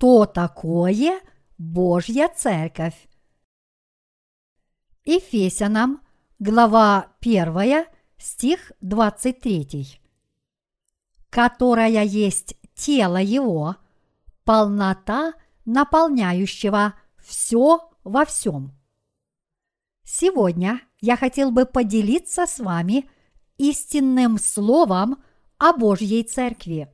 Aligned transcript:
что 0.00 0.24
такое 0.24 1.20
Божья 1.58 2.32
Церковь. 2.34 2.96
Ефесянам, 5.04 6.00
глава 6.38 7.08
1, 7.20 7.84
стих 8.16 8.72
23. 8.80 10.00
Которая 11.28 12.04
есть 12.04 12.56
тело 12.74 13.18
Его, 13.18 13.76
полнота 14.44 15.34
наполняющего 15.66 16.94
все 17.18 17.90
во 18.02 18.24
всем. 18.24 18.72
Сегодня 20.02 20.80
я 21.02 21.18
хотел 21.18 21.50
бы 21.50 21.66
поделиться 21.66 22.46
с 22.46 22.58
вами 22.58 23.06
истинным 23.58 24.38
словом 24.38 25.22
о 25.58 25.74
Божьей 25.74 26.22
Церкви. 26.22 26.90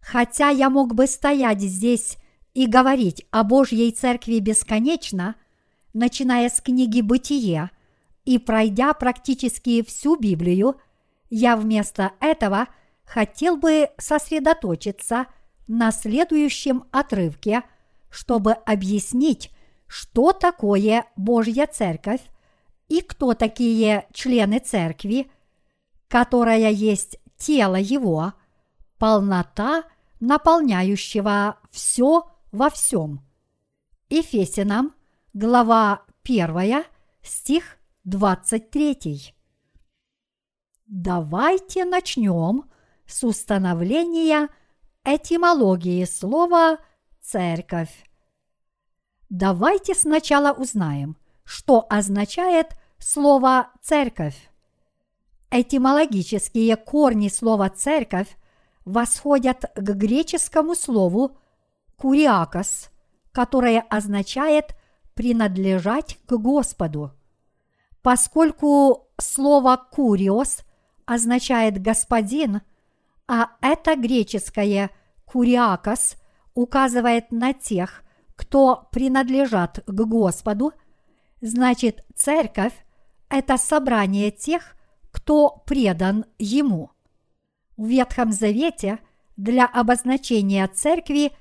Хотя 0.00 0.50
я 0.50 0.68
мог 0.68 0.94
бы 0.94 1.06
стоять 1.06 1.62
здесь 1.62 2.18
и 2.56 2.66
говорить 2.66 3.26
о 3.30 3.44
Божьей 3.44 3.92
Церкви 3.92 4.38
бесконечно, 4.38 5.34
начиная 5.92 6.48
с 6.48 6.62
книги 6.62 7.02
«Бытие» 7.02 7.70
и 8.24 8.38
пройдя 8.38 8.94
практически 8.94 9.84
всю 9.84 10.16
Библию, 10.16 10.80
я 11.28 11.54
вместо 11.54 12.12
этого 12.18 12.68
хотел 13.04 13.58
бы 13.58 13.90
сосредоточиться 13.98 15.26
на 15.68 15.92
следующем 15.92 16.84
отрывке, 16.92 17.62
чтобы 18.08 18.52
объяснить, 18.52 19.50
что 19.86 20.32
такое 20.32 21.04
Божья 21.14 21.66
Церковь 21.66 22.22
и 22.88 23.02
кто 23.02 23.34
такие 23.34 24.06
члены 24.14 24.60
Церкви, 24.60 25.30
которая 26.08 26.70
есть 26.70 27.18
тело 27.36 27.76
Его, 27.76 28.32
полнота, 28.96 29.84
наполняющего 30.20 31.58
все 31.70 32.30
во 32.56 32.70
всем. 32.70 33.20
Ефесянам, 34.08 34.94
глава 35.34 36.06
1, 36.24 36.84
стих 37.22 37.76
23. 38.04 39.34
Давайте 40.86 41.84
начнем 41.84 42.64
с 43.06 43.24
установления 43.24 44.48
этимологии 45.04 46.04
слова 46.06 46.78
«церковь». 47.20 47.92
Давайте 49.28 49.94
сначала 49.94 50.52
узнаем, 50.52 51.18
что 51.44 51.84
означает 51.90 52.68
слово 52.98 53.70
«церковь». 53.82 54.50
Этимологические 55.50 56.76
корни 56.76 57.28
слова 57.28 57.68
«церковь» 57.68 58.34
восходят 58.86 59.66
к 59.74 59.90
греческому 59.94 60.74
слову 60.74 61.36
«куриакос», 61.96 62.90
которое 63.32 63.80
означает 63.80 64.76
«принадлежать 65.14 66.18
к 66.26 66.36
Господу». 66.36 67.12
Поскольку 68.02 69.08
слово 69.18 69.76
«куриос» 69.90 70.60
означает 71.06 71.80
«господин», 71.82 72.60
а 73.28 73.50
это 73.60 73.96
греческое 73.96 74.90
«куриакос» 75.24 76.16
указывает 76.54 77.32
на 77.32 77.52
тех, 77.52 78.02
кто 78.36 78.88
принадлежат 78.92 79.82
к 79.86 79.90
Господу, 80.04 80.72
значит 81.40 82.04
церковь– 82.14 82.74
это 83.28 83.56
собрание 83.56 84.30
тех, 84.30 84.76
кто 85.10 85.62
предан 85.66 86.26
Ему. 86.38 86.90
В 87.76 87.86
Ветхом 87.86 88.32
Завете 88.32 88.98
для 89.36 89.66
обозначения 89.66 90.66
церкви 90.68 91.32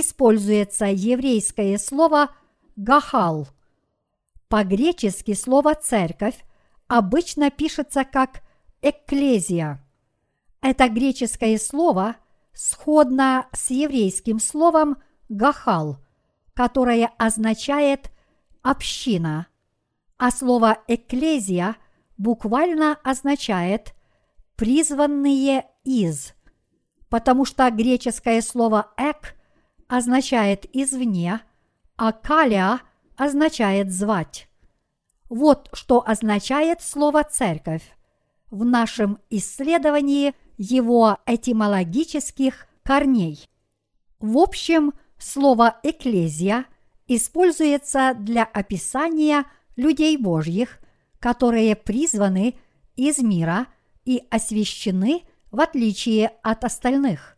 используется 0.00 0.86
еврейское 0.86 1.78
слово 1.78 2.30
«гахал». 2.76 3.48
По-гречески 4.48 5.34
слово 5.34 5.74
«церковь» 5.74 6.44
обычно 6.88 7.50
пишется 7.50 8.04
как 8.04 8.42
«экклезия». 8.82 9.84
Это 10.60 10.88
греческое 10.88 11.58
слово 11.58 12.16
сходно 12.52 13.46
с 13.52 13.70
еврейским 13.70 14.38
словом 14.40 14.96
«гахал», 15.28 15.98
которое 16.54 17.10
означает 17.18 18.10
«община», 18.62 19.46
а 20.18 20.30
слово 20.30 20.78
«экклезия» 20.88 21.76
буквально 22.16 22.98
означает 23.02 23.94
«призванные 24.56 25.66
из», 25.84 26.34
потому 27.08 27.44
что 27.44 27.70
греческое 27.70 28.40
слово 28.40 28.92
«эк» 28.96 29.33
означает 29.88 30.66
«извне», 30.74 31.40
а 31.96 32.12
«калия» 32.12 32.80
означает 33.16 33.92
«звать». 33.92 34.48
Вот 35.28 35.68
что 35.72 36.06
означает 36.06 36.82
слово 36.82 37.24
«церковь» 37.24 37.82
в 38.50 38.64
нашем 38.64 39.18
исследовании 39.30 40.34
его 40.58 41.18
этимологических 41.26 42.66
корней. 42.82 43.48
В 44.20 44.38
общем, 44.38 44.92
слово 45.18 45.78
«экклезия» 45.82 46.66
используется 47.08 48.14
для 48.18 48.44
описания 48.44 49.44
людей 49.76 50.16
Божьих, 50.16 50.78
которые 51.18 51.74
призваны 51.74 52.54
из 52.96 53.18
мира 53.18 53.66
и 54.04 54.22
освящены 54.30 55.22
в 55.50 55.60
отличие 55.60 56.28
от 56.42 56.64
остальных. 56.64 57.36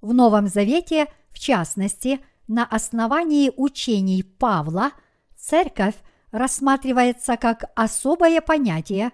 В 0.00 0.14
Новом 0.14 0.48
Завете, 0.48 1.06
в 1.30 1.38
частности, 1.38 2.20
на 2.48 2.64
основании 2.64 3.52
учений 3.56 4.22
Павла, 4.22 4.92
церковь 5.36 5.94
рассматривается 6.32 7.36
как 7.36 7.64
особое 7.74 8.40
понятие, 8.40 9.12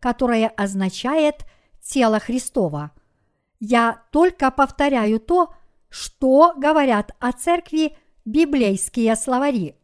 которое 0.00 0.48
означает 0.48 1.44
тело 1.82 2.18
Христова. 2.18 2.92
Я 3.60 4.02
только 4.10 4.50
повторяю 4.50 5.20
то, 5.20 5.54
что 5.88 6.54
говорят 6.56 7.12
о 7.20 7.32
церкви 7.32 7.96
библейские 8.24 9.16
словари. 9.16 9.76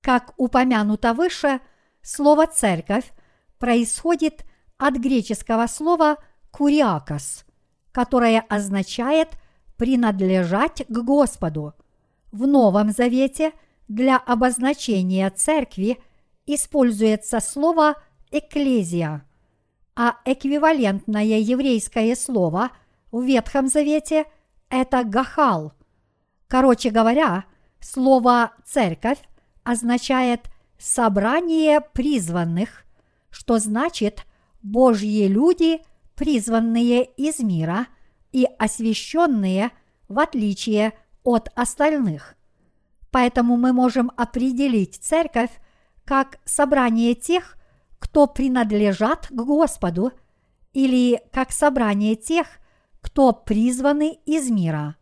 Как 0.00 0.34
упомянуто 0.36 1.14
выше, 1.14 1.60
слово 2.02 2.46
«церковь» 2.46 3.12
происходит 3.58 4.44
от 4.78 4.94
греческого 4.96 5.66
слова 5.66 6.18
«куриакос», 6.50 7.44
которое 7.92 8.40
означает 8.40 9.30
«принадлежать 9.76 10.84
к 10.88 10.98
Господу». 10.98 11.74
В 12.32 12.46
Новом 12.46 12.90
Завете 12.90 13.52
для 13.88 14.16
обозначения 14.16 15.30
церкви 15.30 15.98
используется 16.46 17.40
слово 17.40 17.94
«экклезия», 18.30 19.24
а 19.94 20.16
эквивалентное 20.24 21.38
еврейское 21.38 22.14
слово 22.14 22.70
в 23.10 23.22
Ветхом 23.22 23.68
Завете– 23.68 24.24
это 24.68 25.04
«гахал». 25.04 25.72
Короче 26.48 26.90
говоря, 26.90 27.44
слово 27.80 28.52
«церковь» 28.64 29.18
означает 29.64 30.48
«собрание 30.78 31.80
призванных», 31.80 32.84
что 33.30 33.58
значит 33.58 34.26
«божьи 34.62 35.26
люди, 35.26 35.80
призванные 36.14 37.04
из 37.04 37.40
мира 37.40 37.86
и 38.32 38.46
освященные 38.58 39.70
в 40.08 40.18
отличие 40.18 40.92
от 41.22 41.50
остальных». 41.54 42.34
Поэтому 43.10 43.56
мы 43.56 43.72
можем 43.72 44.12
определить 44.16 44.96
церковь 44.96 45.50
как 46.04 46.38
собрание 46.44 47.14
тех, 47.14 47.56
кто 47.98 48.26
принадлежат 48.26 49.28
к 49.28 49.32
Господу, 49.32 50.12
или 50.76 51.22
как 51.32 51.52
собрание 51.52 52.16
тех, 52.16 52.46
кто 53.00 53.32
призваны 53.32 54.18
из 54.26 54.50
мира. 54.50 54.96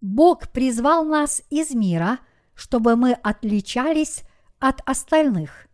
Бог 0.00 0.50
призвал 0.50 1.04
нас 1.04 1.42
из 1.50 1.74
мира, 1.74 2.20
чтобы 2.54 2.94
мы 2.94 3.14
отличались 3.14 4.22
от 4.60 4.80
остальных. 4.88 5.66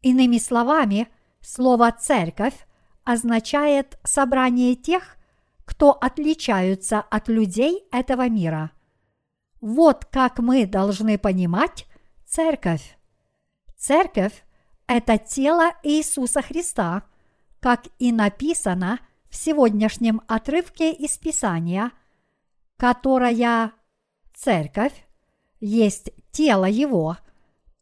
Иными 0.00 0.38
словами, 0.38 1.08
слово 1.42 1.92
«церковь» 1.92 2.66
означает 3.04 3.98
собрание 4.02 4.74
тех, 4.76 5.18
кто 5.70 5.92
отличаются 5.92 7.00
от 7.00 7.28
людей 7.28 7.84
этого 7.92 8.28
мира. 8.28 8.72
Вот 9.60 10.04
как 10.04 10.40
мы 10.40 10.66
должны 10.66 11.16
понимать 11.16 11.86
церковь. 12.26 12.98
Церковь– 13.76 14.44
это 14.88 15.16
тело 15.16 15.70
Иисуса 15.84 16.42
Христа, 16.42 17.04
как 17.60 17.84
и 18.00 18.10
написано 18.10 18.98
в 19.28 19.36
сегодняшнем 19.36 20.22
отрывке 20.26 20.92
из 20.92 21.16
Писания, 21.16 21.92
которая 22.76 23.72
церковь 24.34 25.06
есть 25.60 26.10
тело 26.32 26.64
Его, 26.64 27.16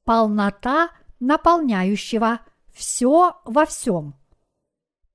полнота 0.04 0.90
наполняющего 1.20 2.40
все 2.70 3.40
во 3.46 3.64
всем. 3.64 4.14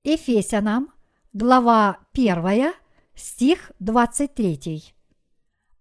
Ефесянам, 0.02 0.93
глава 1.34 1.98
1, 2.12 2.72
стих 3.16 3.72
23. 3.80 4.94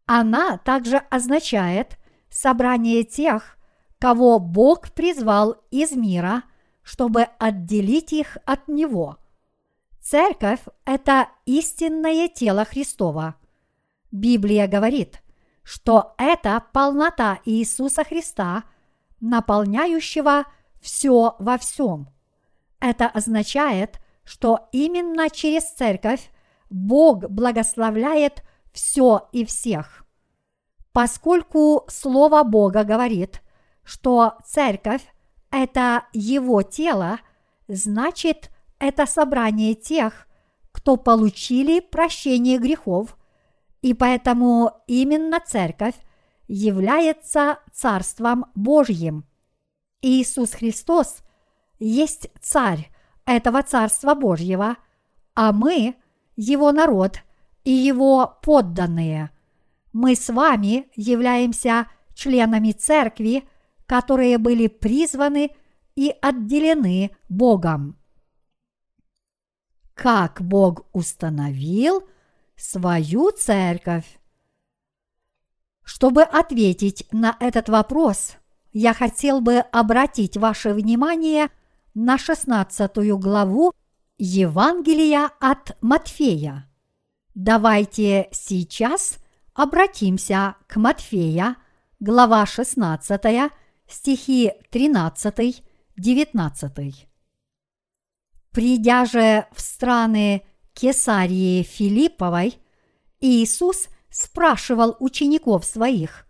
Она 0.07 0.57
также 0.57 0.97
означает 0.97 2.00
собрание 2.27 3.03
тех, 3.03 3.57
кого 4.00 4.39
Бог 4.39 4.91
призвал 4.91 5.55
из 5.69 5.91
мира, 5.91 6.44
чтобы 6.81 7.27
отделить 7.38 8.13
их 8.13 8.38
от 8.45 8.67
Него. 8.67 9.17
Церковь– 10.01 10.61
это 10.85 11.29
истинное 11.45 12.27
тело 12.29 12.65
Христова. 12.65 13.35
Библия 14.11 14.67
говорит, 14.67 15.21
что 15.61 16.15
это 16.17 16.63
полнота 16.73 17.39
Иисуса 17.45 18.03
Христа, 18.03 18.63
наполняющего 19.21 20.45
все 20.81 21.35
во 21.38 21.59
всем. 21.59 22.09
Это 22.79 23.07
означает, 23.07 24.02
что 24.23 24.69
именно 24.71 25.29
через 25.29 25.63
церковь 25.71 26.31
Бог 26.69 27.29
благословляет 27.29 28.43
все 28.71 29.29
и 29.31 29.45
всех. 29.45 30.05
Поскольку 30.91 31.85
Слово 31.87 32.43
Бога 32.43 32.83
говорит, 32.83 33.41
что 33.83 34.37
церковь– 34.45 35.03
это 35.51 36.05
Его 36.13 36.61
тело, 36.61 37.19
значит, 37.67 38.49
это 38.79 39.05
собрание 39.05 39.75
тех, 39.75 40.27
кто 40.71 40.97
получили 40.97 41.79
прощение 41.79 42.57
грехов, 42.57 43.17
и 43.81 43.93
поэтому 43.93 44.71
именно 44.87 45.39
церковь 45.39 45.95
является 46.47 47.59
Царством 47.73 48.45
Божьим. 48.55 49.25
Иисус 50.01 50.51
Христос 50.51 51.19
есть 51.79 52.29
Царь 52.41 52.93
этого 53.25 53.63
Царства 53.63 54.15
Божьего, 54.15 54.77
а 55.35 55.51
мы– 55.51 55.95
Его 56.35 56.71
народ 56.71 57.19
и 57.63 57.71
Его 57.71 58.39
подданные. 58.41 59.29
Мы 59.91 60.15
с 60.15 60.29
вами 60.29 60.87
являемся 60.95 61.87
членами 62.15 62.71
Церкви, 62.71 63.47
которые 63.85 64.37
были 64.39 64.67
призваны 64.67 65.51
и 65.95 66.13
отделены 66.21 67.11
Богом. 67.29 67.97
Как 69.93 70.41
Бог 70.41 70.87
установил 70.91 72.07
свою 72.55 73.31
церковь? 73.31 74.19
Чтобы 75.83 76.23
ответить 76.23 77.07
на 77.11 77.37
этот 77.39 77.69
вопрос, 77.69 78.37
я 78.71 78.93
хотел 78.93 79.41
бы 79.41 79.57
обратить 79.59 80.37
ваше 80.37 80.73
внимание 80.73 81.49
на 81.94 82.18
16 82.18 82.98
главу 83.19 83.74
Евангелия 84.18 85.30
от 85.40 85.78
Матфея. 85.81 86.68
Давайте 87.36 88.30
сейчас 88.31 89.19
обратимся 89.54 90.56
к 90.68 90.78
Матфея, 90.78 91.57
глава 92.00 92.45
16, 92.45 93.51
стихи 93.88 94.51
13-19. 94.72 96.94
Придя 98.51 99.06
же 99.06 99.48
в 99.51 99.62
страны 99.62 100.44
Кесарии 100.74 101.63
Филипповой, 101.63 102.60
Иисус 103.19 103.88
спрашивал 104.10 104.95
учеников 105.00 105.66
своих, 105.66 106.28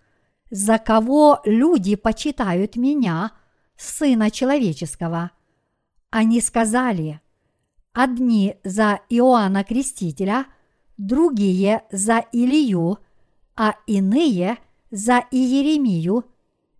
«За 0.50 0.78
кого 0.78 1.42
люди 1.46 1.96
почитают 1.96 2.76
меня, 2.76 3.32
Сына 3.78 4.30
Человеческого?» 4.30 5.32
Они 6.16 6.42
сказали, 6.42 7.22
одни 7.92 8.58
за 8.64 9.00
Иоанна 9.10 9.64
Крестителя, 9.64 10.46
другие 10.96 11.86
за 11.92 12.24
Илью, 12.32 13.00
а 13.56 13.74
иные 13.88 14.60
за 14.92 15.26
Иеремию 15.32 16.26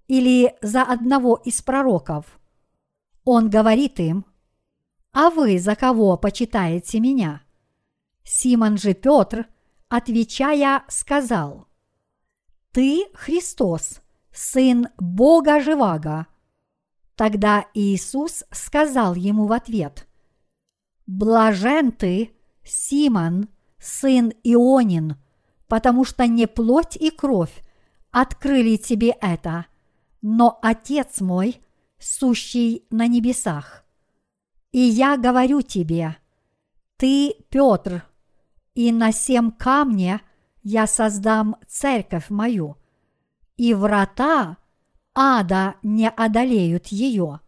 или 0.08 0.54
за 0.62 0.84
одного 0.84 1.42
из 1.44 1.64
пророков. 1.64 2.40
Он 3.26 3.50
говорит 3.50 4.00
им, 4.00 4.28
«А 5.14 5.32
вы 5.32 5.58
за 5.58 5.76
кого 5.76 6.16
почитаете 6.16 7.00
меня?» 7.00 7.42
Симон 8.24 8.78
же 8.78 8.94
Петр, 8.94 9.48
отвечая, 9.90 10.84
сказал, 10.90 11.68
«Ты 12.72 13.08
Христос, 13.16 14.00
Сын 14.32 14.90
Бога 15.00 15.60
Живаго». 15.60 16.28
Тогда 17.16 17.66
Иисус 17.74 18.44
сказал 18.52 19.16
ему 19.16 19.46
в 19.46 19.52
ответ, 19.52 20.08
«Блажен 21.06 21.92
ты, 21.92 22.32
Симон, 22.64 23.50
сын 23.78 24.34
Ионин, 24.44 25.18
потому 25.68 26.06
что 26.06 26.26
не 26.28 26.48
плоть 26.48 26.96
и 26.96 27.12
кровь 27.12 27.64
открыли 28.12 28.78
тебе 28.78 29.10
это, 29.22 29.66
но 30.22 30.58
Отец 30.62 31.20
мой, 31.20 31.62
сущий 32.00 32.86
на 32.90 33.08
небесах. 33.08 33.84
И 34.72 34.80
я 34.80 35.18
говорю 35.18 35.62
тебе, 35.62 36.18
ты, 36.98 37.36
Петр, 37.50 38.04
и 38.74 38.92
на 38.92 39.12
сем 39.12 39.52
камне 39.52 40.22
я 40.64 40.88
создам 40.88 41.58
церковь 41.68 42.30
мою, 42.30 42.78
и 43.58 43.74
врата 43.74 44.58
ада 45.16 45.76
не 45.84 46.10
одолеют 46.10 46.88
ее. 46.88 47.40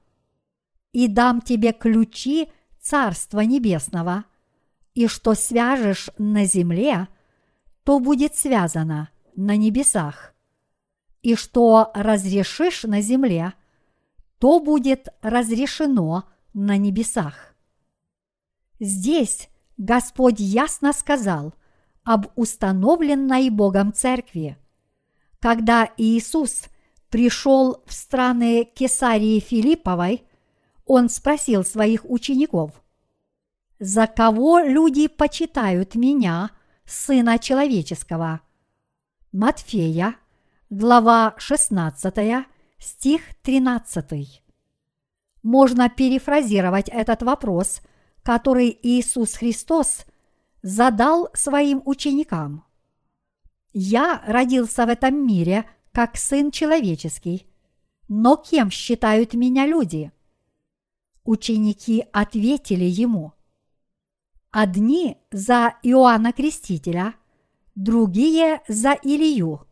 И 0.91 1.07
дам 1.07 1.41
тебе 1.41 1.73
ключи 1.73 2.50
Царства 2.79 3.41
Небесного, 3.41 4.25
и 4.94 5.07
что 5.07 5.33
свяжешь 5.33 6.09
на 6.17 6.45
земле, 6.45 7.07
то 7.83 8.00
будет 8.00 8.35
связано 8.35 9.09
на 9.35 9.57
небесах, 9.57 10.33
и 11.21 11.35
что 11.35 11.91
разрешишь 11.94 12.83
на 12.83 13.01
земле, 13.01 13.53
то 14.39 14.59
будет 14.59 15.09
разрешено 15.21 16.23
на 16.53 16.77
небесах. 16.77 17.56
Здесь 18.79 19.50
Господь 19.77 20.39
ясно 20.39 20.94
сказал 20.94 21.53
об 22.03 22.27
установленной 22.35 23.50
Богом 23.50 23.94
церкви. 23.94 24.57
Когда 25.39 25.89
Иисус 25.97 26.65
пришел 27.10 27.84
в 27.86 27.94
страны 27.94 28.66
Кесарии 28.66 29.40
Филипповой, 29.40 30.24
он 30.86 31.10
спросил 31.10 31.63
своих 31.63 32.06
учеников, 32.10 32.72
«За 33.79 34.08
кого 34.08 34.60
люди 34.60 35.08
почитают 35.08 35.96
меня, 35.96 36.51
Сына 36.86 37.39
Человеческого?» 37.39 38.41
Матфея, 39.32 40.15
глава 40.70 41.34
16, 41.38 42.46
стих 42.77 43.22
13. 43.41 44.41
Можно 45.44 45.89
перефразировать 45.89 46.89
этот 46.89 47.22
вопрос– 47.24 47.82
который 48.25 48.77
Иисус 48.82 49.36
Христос 49.36 50.03
задал 50.63 51.29
своим 51.36 51.84
ученикам. 51.86 52.65
Я 53.72 54.24
родился 54.25 54.88
в 54.88 54.89
этом 54.89 55.27
мире 55.27 55.65
как 55.96 56.18
сын 56.18 56.52
человеческий, 56.52 57.48
но 58.10 58.36
кем 58.36 58.70
считают 58.70 59.34
меня 59.34 59.66
люди? 59.66 60.12
Ученики 61.24 62.06
ответили 62.12 62.84
ему. 62.84 63.32
Одни 64.52 65.18
за 65.32 65.78
Иоанна 65.84 66.34
Крестителя, 66.34 67.16
другие 67.75 68.62
за 68.68 68.92
Илью, 69.04 69.66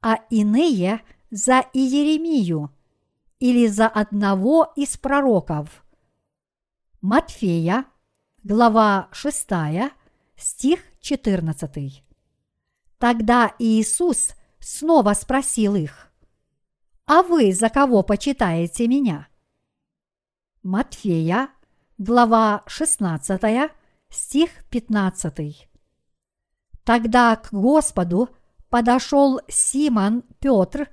а 0.00 0.16
иные 0.30 1.00
за 1.30 1.64
Иеремию 1.72 2.74
или 3.38 3.68
за 3.68 3.86
одного 3.86 4.72
из 4.74 4.96
пророков– 4.96 5.84
Матфея, 7.00 7.84
глава 8.42 9.08
6, 9.12 9.48
стих 10.36 10.80
14. 11.00 12.04
Тогда 12.98 13.54
Иисус 13.58 14.34
снова 14.62 15.12
спросил 15.12 15.74
их, 15.74 16.10
«А 17.04 17.22
вы 17.22 17.52
за 17.52 17.68
кого 17.68 18.02
почитаете 18.02 18.88
меня?» 18.88 19.28
Матфея, 20.62 21.50
глава 21.98 22.62
16, 22.66 23.70
стих 24.08 24.50
15. 24.70 25.68
Тогда 26.84 27.36
к 27.36 27.52
Господу 27.52 28.30
подошел 28.70 29.40
Симон 29.48 30.22
Петр 30.38 30.88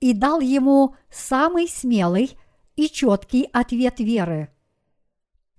и 0.00 0.14
дал 0.14 0.40
ему 0.40 0.96
самый 1.10 1.68
смелый 1.68 2.36
и 2.74 2.88
четкий 2.88 3.48
ответ 3.52 4.00
веры– 4.00 4.52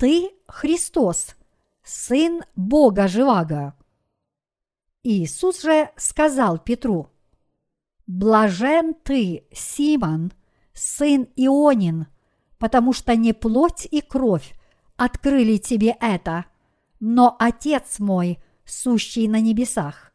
ты 0.01 0.31
Христос, 0.47 1.35
Сын 1.83 2.41
Бога 2.55 3.07
Живаго. 3.07 3.75
Иисус 5.03 5.61
же 5.61 5.91
сказал 5.95 6.57
Петру, 6.57 7.11
Блажен 8.13 8.93
ты, 8.93 9.47
Симон, 9.53 10.33
сын 10.73 11.29
Ионин, 11.37 12.07
потому 12.59 12.91
что 12.91 13.15
не 13.15 13.31
плоть 13.31 13.87
и 13.89 14.01
кровь 14.01 14.53
открыли 14.97 15.55
тебе 15.55 15.95
это, 16.01 16.43
но 16.99 17.37
Отец 17.39 17.99
мой, 17.99 18.43
сущий 18.65 19.29
на 19.29 19.39
небесах. 19.39 20.11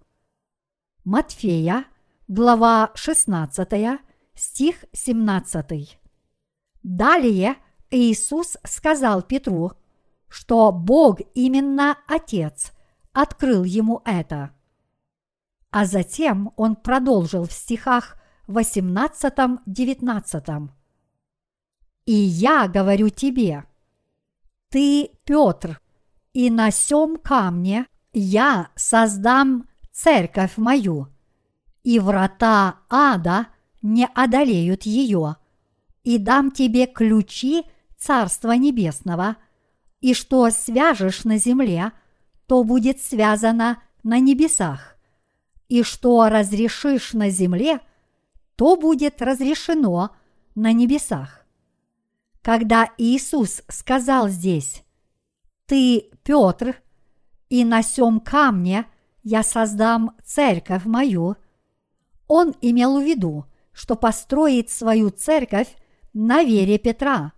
Матфея, 1.05 1.87
глава 2.29 2.91
16, 2.95 3.99
стих 4.35 4.85
17. 4.93 5.99
Далее 6.83 7.57
Иисус 7.91 8.59
сказал 8.65 9.23
Петру, 9.23 9.73
что 10.29 10.71
Бог 10.71 11.21
именно 11.33 11.97
Отец 12.07 12.73
открыл 13.15 13.65
ему 13.65 14.03
это. 14.05 14.56
А 15.79 15.85
затем 15.85 16.53
он 16.57 16.75
продолжил 16.75 17.45
в 17.45 17.53
стихах 17.53 18.17
18-19. 18.49 20.71
«И 22.07 22.15
я 22.15 22.67
говорю 22.67 23.11
тебе, 23.11 23.65
ты, 24.71 25.11
Петр, 25.27 25.79
и 26.33 26.49
на 26.49 26.71
сем 26.71 27.19
камне 27.19 27.85
я 28.15 28.71
создам 28.75 29.69
церковь 29.93 30.57
мою, 30.57 31.09
и 31.85 31.99
врата 31.99 32.77
ада 32.89 33.49
не 33.83 34.09
одолеют 34.15 34.85
ее, 34.85 35.37
и 36.05 36.17
дам 36.17 36.53
тебе 36.53 36.87
ключи 36.87 37.67
Царства 37.99 38.53
Небесного, 38.53 39.37
и 40.01 40.15
что 40.15 40.49
свяжешь 40.49 41.25
на 41.25 41.37
земле, 41.37 41.93
то 42.47 42.65
будет 42.65 43.03
связано 43.03 43.83
на 44.03 44.21
небесах, 44.21 44.96
и 45.69 45.83
что 45.83 46.29
разрешишь 46.29 47.13
на 47.13 47.31
земле, 47.31 47.81
то 48.57 48.77
будет 48.77 49.21
разрешено 49.21 50.11
на 50.55 50.73
небесах. 50.73 51.47
Когда 52.43 52.91
Иисус 52.97 53.63
сказал 53.69 54.29
здесь, 54.29 54.85
«Ты, 55.67 56.11
Петр, 56.23 56.77
и 57.49 57.65
на 57.65 57.83
сем 57.83 58.21
камне 58.21 58.87
я 59.23 59.43
создам 59.43 60.17
церковь 60.25 60.85
мою», 60.85 61.37
он 62.29 62.55
имел 62.61 63.01
в 63.01 63.05
виду, 63.05 63.47
что 63.73 63.95
построит 63.95 64.71
свою 64.71 65.11
церковь 65.11 65.69
на 66.13 66.43
вере 66.43 66.79
Петра. 66.79 67.33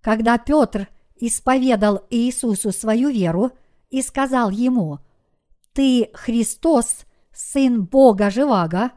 Когда 0.00 0.38
Петр 0.38 0.88
исповедал 1.16 2.06
Иисусу 2.10 2.72
свою 2.72 3.08
веру 3.08 3.50
и 3.90 4.02
сказал 4.02 4.50
ему, 4.50 5.00
«Ты 5.72 6.10
Христос, 6.14 7.04
Сын 7.36 7.84
Бога 7.84 8.30
Живаго», 8.30 8.92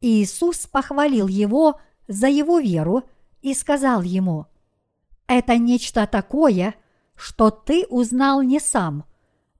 Иисус 0.00 0.66
похвалил 0.66 1.28
его 1.28 1.80
за 2.08 2.26
его 2.26 2.58
веру 2.58 3.04
и 3.42 3.54
сказал 3.54 4.02
ему, 4.02 4.46
это 5.28 5.56
нечто 5.58 6.08
такое, 6.08 6.74
что 7.14 7.50
ты 7.52 7.86
узнал 7.88 8.42
не 8.42 8.58
сам, 8.58 9.04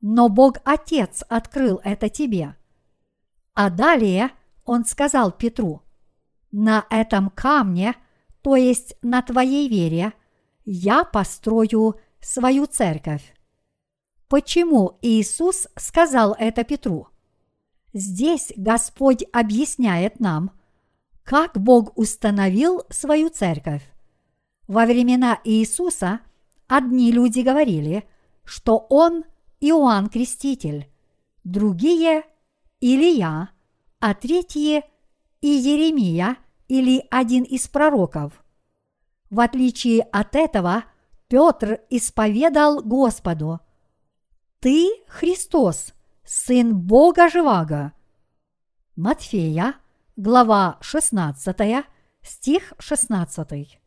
но 0.00 0.29
Бог 0.29 0.57
Отец 0.64 1.23
открыл 1.29 1.81
это 1.85 2.09
тебе. 2.09 2.57
А 3.55 3.71
далее 3.71 4.33
он 4.64 4.85
сказал 4.85 5.31
Петру, 5.31 5.83
на 6.50 6.87
этом 6.90 7.31
камне, 7.31 7.95
то 8.43 8.57
есть 8.57 8.97
на 9.02 9.23
твоей 9.23 9.69
вере, 9.69 10.12
я 10.64 11.05
построю 11.05 12.00
свою 12.21 12.67
церковь. 12.67 13.33
Почему 14.29 14.99
Иисус 15.02 15.69
сказал 15.76 16.35
это 16.37 16.64
Петру? 16.64 17.07
Здесь 17.92 18.52
Господь 18.56 19.25
объясняет 19.32 20.20
нам, 20.20 20.52
как 21.25 21.59
Бог 21.59 21.97
установил 21.97 22.82
свою 22.90 23.30
церковь. 23.30 23.82
Во 24.68 24.87
времена 24.87 25.40
Иисуса 25.44 26.20
одни 26.68 27.11
люди 27.11 27.40
говорили, 27.40 28.09
что 28.44 28.87
он 28.88 29.25
Иоанн 29.61 30.09
Креститель, 30.09 30.88
другие– 31.44 32.25
Илия, 32.80 33.50
а 33.99 34.14
третьи– 34.14 34.85
и 35.40 35.49
Еремия 35.49 36.37
или 36.68 37.06
один 37.11 37.44
из 37.44 37.66
пророков. 37.66 38.44
В 39.30 39.40
отличие 39.40 40.02
от 40.02 40.37
этого, 40.37 40.85
Петр 41.28 41.80
исповедал 41.88 42.82
Господу– 42.82 43.61
«Ты 44.61 44.90
Христос, 45.09 45.94
Сын 46.32 46.76
Бога 46.76 47.28
Живаго». 47.28 47.92
Матфея, 48.94 49.75
глава 50.14 50.78
16, 50.80 51.84
стих 52.22 52.72
16. 52.78 53.80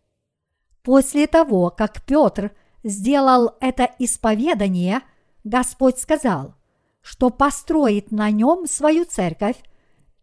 После 0.82 1.28
того, 1.28 1.70
как 1.70 2.04
Петр 2.06 2.52
сделал 2.84 3.56
это 3.62 3.90
исповедание, 3.98 5.04
Господь 5.46 6.00
сказал, 6.00 6.56
что 7.00 7.30
построит 7.30 8.12
на 8.12 8.30
нем 8.30 8.68
свою 8.68 9.06
церковь 9.06 9.64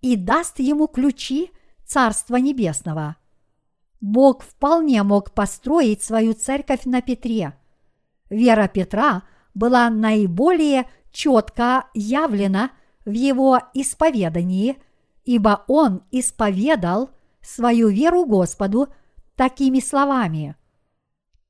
и 0.02 0.14
даст 0.14 0.58
ему 0.58 0.88
ключи 0.88 1.50
Царства 1.86 2.36
Небесного. 2.36 3.16
Бог 4.02 4.42
вполне 4.42 5.02
мог 5.04 5.32
построить 5.32 6.02
свою 6.02 6.34
церковь 6.34 6.84
на 6.84 7.00
Петре. 7.00 7.58
Вера 8.28 8.68
Петра 8.68 9.22
была 9.54 9.88
наиболее 9.88 10.86
четко 11.12 11.86
явлена 11.94 12.70
в 13.04 13.12
его 13.12 13.60
исповедании, 13.74 14.76
ибо 15.24 15.64
он 15.68 16.02
исповедал 16.10 17.10
свою 17.40 17.88
веру 17.88 18.26
Господу– 18.26 18.88
такими 19.40 19.80
словами 19.80 20.54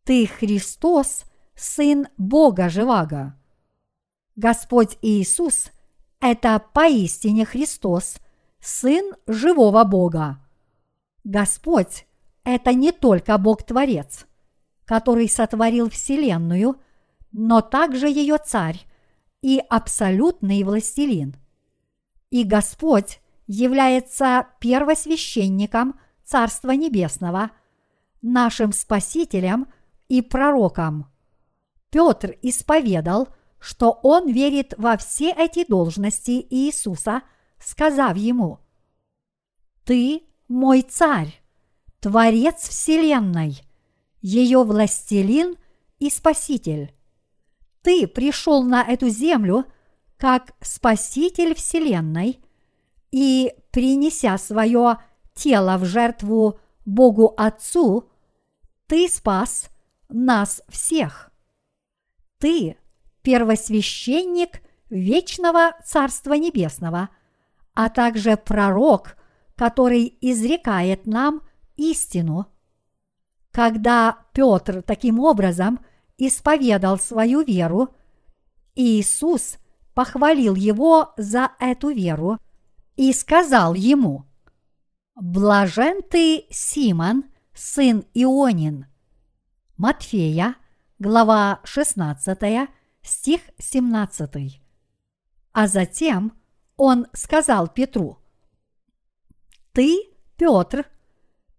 «Ты 0.04 0.28
Христос, 0.28 1.24
Сын 1.56 2.06
Бога 2.16 2.68
Живаго». 2.68 3.36
Господь 4.36 4.96
Иисус– 5.02 5.72
это 6.20 6.62
поистине 6.72 7.44
Христос, 7.44 8.18
Сын 8.60 9.12
живого 9.26 9.82
Бога. 9.82 10.38
Господь– 11.24 12.06
это 12.44 12.74
не 12.74 12.92
только 12.92 13.36
Бог-творец, 13.38 14.24
который 14.84 15.28
сотворил 15.28 15.90
Вселенную, 15.90 16.80
но 17.32 17.60
также 17.60 18.08
ее 18.08 18.38
царь 18.38 18.86
и 19.42 19.62
абсолютный 19.68 20.62
властелин. 20.62 21.36
И 22.30 22.44
Господь 22.44 23.20
является 23.46 24.46
первосвященником 24.60 25.98
Царства 26.24 26.72
Небесного– 26.72 27.50
нашим 28.22 28.72
Спасителем 28.72 29.66
и 30.08 30.22
пророком. 30.22 31.06
Петр 31.90 32.36
исповедал, 32.42 33.28
что 33.58 33.98
он 34.02 34.30
верит 34.30 34.74
во 34.78 34.96
все 34.96 35.30
эти 35.32 35.66
должности 35.66 36.46
Иисуса, 36.50 37.22
сказав 37.58 38.16
ему, 38.16 38.58
«Ты 39.84 40.22
мой 40.48 40.82
царь, 40.82 41.42
Творец 42.00 42.68
Вселенной, 42.68 43.60
ее 44.22 44.62
властелин 44.62 45.56
и 45.98 46.10
Спаситель. 46.10 46.94
Ты 47.82 48.06
пришел 48.06 48.62
на 48.62 48.82
эту 48.82 49.08
землю 49.08 49.64
как 50.16 50.52
Спаситель 50.60 51.54
Вселенной 51.54 52.40
и, 53.10 53.54
принеся 53.70 54.36
свое 54.38 54.98
тело 55.34 55.78
в 55.78 55.84
жертву 55.86 56.60
Богу 56.84 57.34
Отцу, 57.36 58.10
ты 58.86 59.08
спас 59.08 59.70
нас 60.08 60.62
всех. 60.68 61.30
Ты 62.38 62.76
первосвященник 63.22 64.60
вечного 64.90 65.76
Царства 65.84 66.34
Небесного, 66.34 67.08
а 67.74 67.88
также 67.88 68.36
пророк, 68.36 69.16
который 69.56 70.18
изрекает 70.20 71.06
нам 71.06 71.42
истину. 71.76 72.46
Когда 73.52 74.18
Петр 74.32 74.82
таким 74.82 75.20
образом 75.20 75.80
исповедал 76.20 76.98
свою 76.98 77.42
веру, 77.42 77.94
Иисус 78.74 79.56
похвалил 79.94 80.54
его 80.54 81.12
за 81.16 81.52
эту 81.58 81.88
веру 81.90 82.38
и 82.96 83.12
сказал 83.12 83.74
ему, 83.74 84.26
«Блажен 85.14 86.02
ты, 86.02 86.46
Симон, 86.50 87.24
сын 87.54 88.04
Ионин. 88.14 88.86
Матфея, 89.76 90.56
глава 90.98 91.60
16, 91.64 92.68
стих 93.02 93.40
17. 93.58 94.62
А 95.52 95.66
затем 95.66 96.32
он 96.76 97.06
сказал 97.12 97.68
Петру, 97.68 98.18
«Ты, 99.72 100.02
Петр, 100.36 100.86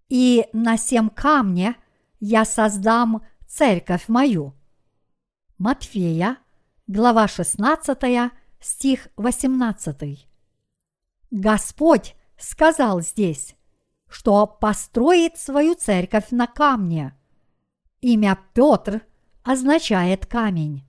и 0.10 0.48
на 0.54 0.78
сем 0.78 1.10
камне 1.10 1.76
я 2.20 2.46
создам 2.46 3.24
церковь 3.52 4.08
мою». 4.08 4.54
Матфея, 5.58 6.38
глава 6.88 7.28
16, 7.28 8.32
стих 8.60 9.08
18. 9.18 10.28
Господь 11.32 12.16
сказал 12.38 13.02
здесь, 13.02 13.56
что 14.10 14.48
построит 14.48 15.38
свою 15.38 15.76
церковь 15.76 16.32
на 16.32 16.48
камне. 16.48 17.16
Имя 18.02 18.40
Петр 18.54 19.02
означает 19.44 20.26
камень. 20.26 20.84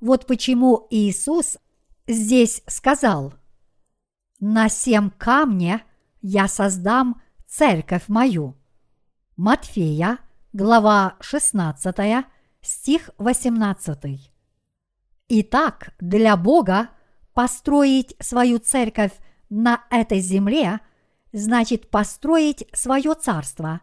Вот 0.00 0.26
почему 0.26 0.86
Иисус 0.90 1.58
здесь 2.06 2.62
сказал 2.66 3.34
на 4.44 4.68
семь 4.68 5.10
камне 5.10 5.84
я 6.20 6.48
создам 6.48 7.22
церковь 7.46 8.08
мою. 8.08 8.56
Матфея, 9.36 10.18
глава 10.52 11.16
16, 11.20 12.26
стих 12.60 13.10
18. 13.16 13.98
Итак, 15.28 15.94
для 15.98 16.36
Бога 16.36 16.90
построить 17.32 18.14
свою 18.20 18.58
церковь 18.58 19.12
на 19.48 19.84
этой 19.90 20.20
земле 20.20 20.80
значит 21.32 21.90
построить 21.90 22.68
свое 22.74 23.14
царство. 23.14 23.80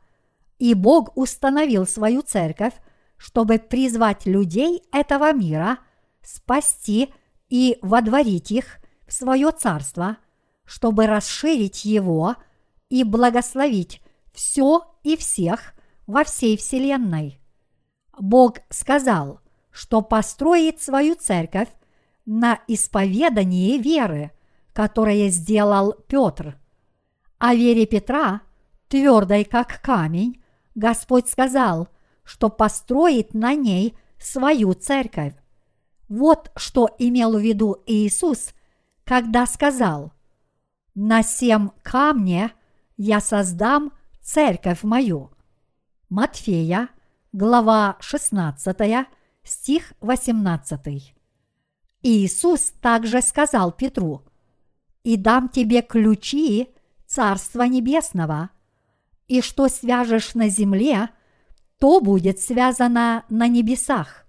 И 0.60 0.76
Бог 0.76 1.18
установил 1.18 1.88
свою 1.88 2.22
церковь, 2.22 2.74
чтобы 3.18 3.58
призвать 3.58 4.28
людей 4.28 4.84
этого 4.92 5.34
мира, 5.34 5.80
спасти 6.22 7.12
и 7.50 7.80
водворить 7.82 8.52
их 8.52 8.78
в 9.08 9.14
свое 9.14 9.52
царство, 9.52 10.18
чтобы 10.66 11.08
расширить 11.08 11.84
его 11.84 12.36
и 12.90 13.04
благословить 13.04 14.04
все 14.32 14.84
и 15.02 15.18
всех 15.18 15.74
во 16.10 16.24
всей 16.24 16.58
Вселенной. 16.58 17.40
Бог 18.20 18.62
сказал, 18.72 19.42
что 19.70 20.02
построит 20.02 20.82
свою 20.82 21.14
церковь 21.14 21.70
на 22.26 22.60
исповедании 22.68 23.78
веры, 23.78 24.32
которое 24.74 25.30
сделал 25.30 25.94
Петр. 26.08 26.58
О 27.38 27.54
вере 27.54 27.86
Петра, 27.86 28.42
твердой 28.88 29.46
как 29.46 29.82
камень, 29.84 30.42
Господь 30.74 31.30
сказал, 31.30 31.90
что 32.24 32.50
построит 32.50 33.36
на 33.36 33.54
ней 33.54 33.96
свою 34.18 34.74
церковь. 34.74 35.36
Вот 36.08 36.52
что 36.56 36.90
имел 36.98 37.38
в 37.38 37.42
виду 37.42 37.84
Иисус, 37.86 38.56
когда 39.04 39.46
сказал 39.46 40.12
«На 40.96 41.22
семь 41.22 41.70
камне 41.84 42.52
я 42.98 43.20
создам 43.20 43.94
церковь 44.24 44.82
мою». 44.82 45.30
Матфея, 46.10 46.90
глава 47.34 47.96
16, 48.00 49.06
стих 49.44 49.94
18. 50.02 51.14
Иисус 52.02 52.74
также 52.82 53.22
сказал 53.22 53.72
Петру, 53.72 54.24
«И 55.04 55.18
дам 55.18 55.50
тебе 55.50 55.84
ключи 55.84 56.70
Царства 57.06 57.62
Небесного, 57.62 58.50
и 59.28 59.42
что 59.42 59.68
свяжешь 59.68 60.34
на 60.34 60.50
земле, 60.50 61.10
то 61.78 62.02
будет 62.02 62.40
связано 62.40 63.24
на 63.30 63.48
небесах, 63.48 64.26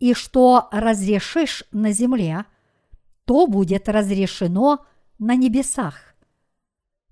и 0.00 0.12
что 0.12 0.68
разрешишь 0.70 1.64
на 1.72 1.92
земле, 1.92 2.44
то 3.24 3.46
будет 3.46 3.88
разрешено 3.88 4.84
на 5.18 5.34
небесах». 5.34 6.14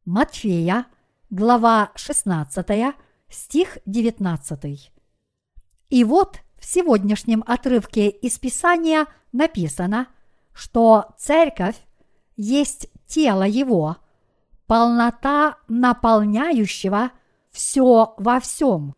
Матфея, 0.04 0.84
глава 1.30 1.92
16, 1.94 2.94
стих 3.28 3.78
19. 3.86 4.92
И 5.90 6.04
вот 6.04 6.38
в 6.58 6.64
сегодняшнем 6.64 7.44
отрывке 7.46 8.08
из 8.08 8.38
Писания 8.38 9.06
написано, 9.32 10.08
что 10.52 11.14
церковь 11.18 11.76
есть 12.36 12.88
тело 13.06 13.44
его, 13.44 13.96
полнота 14.66 15.58
наполняющего 15.68 17.12
все 17.50 18.14
во 18.18 18.40
всем. 18.40 18.94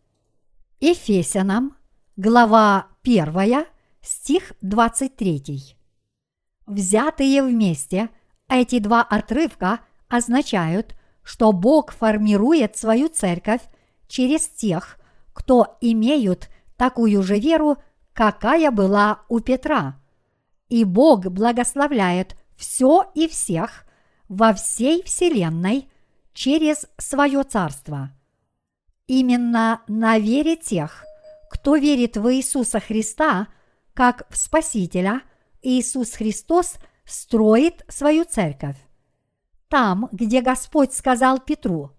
Ефесянам, 0.81 1.77
глава 2.17 2.89
1, 3.03 3.67
стих 4.03 4.53
23. 4.63 5.77
Взятые 6.67 7.43
вместе, 7.43 8.11
эти 8.49 8.79
два 8.79 9.03
отрывка 9.03 9.81
означают, 10.09 10.95
что 11.23 11.53
Бог 11.53 11.93
формирует 11.93 12.77
свою 12.77 13.09
церковь 13.09 13.63
через 14.11 14.49
тех, 14.49 14.99
кто 15.33 15.79
имеют 15.81 16.51
такую 16.77 17.23
же 17.23 17.39
веру, 17.39 17.79
какая 18.13 18.71
была 18.71 19.23
у 19.29 19.41
Петра. 19.41 19.99
И 20.69 20.85
Бог 20.85 21.27
благословляет 21.27 22.37
все 22.57 23.11
и 23.15 23.29
всех 23.29 23.87
во 24.29 24.53
всей 24.53 25.03
Вселенной 25.05 25.89
через 26.35 26.87
свое 26.99 27.45
царство. 27.45 28.11
Именно 29.07 29.83
на 29.89 30.19
вере 30.19 30.57
тех, 30.57 31.05
кто 31.51 31.77
верит 31.77 32.17
в 32.17 32.33
Иисуса 32.35 32.81
Христа 32.81 33.49
как 33.95 34.27
в 34.31 34.37
Спасителя, 34.37 35.23
Иисус 35.63 36.13
Христос 36.13 36.77
строит 37.05 37.85
свою 37.89 38.25
церковь. 38.25 38.77
Там, 39.69 40.09
где 40.13 40.41
Господь 40.41 40.93
сказал 40.93 41.39
Петру, 41.39 41.93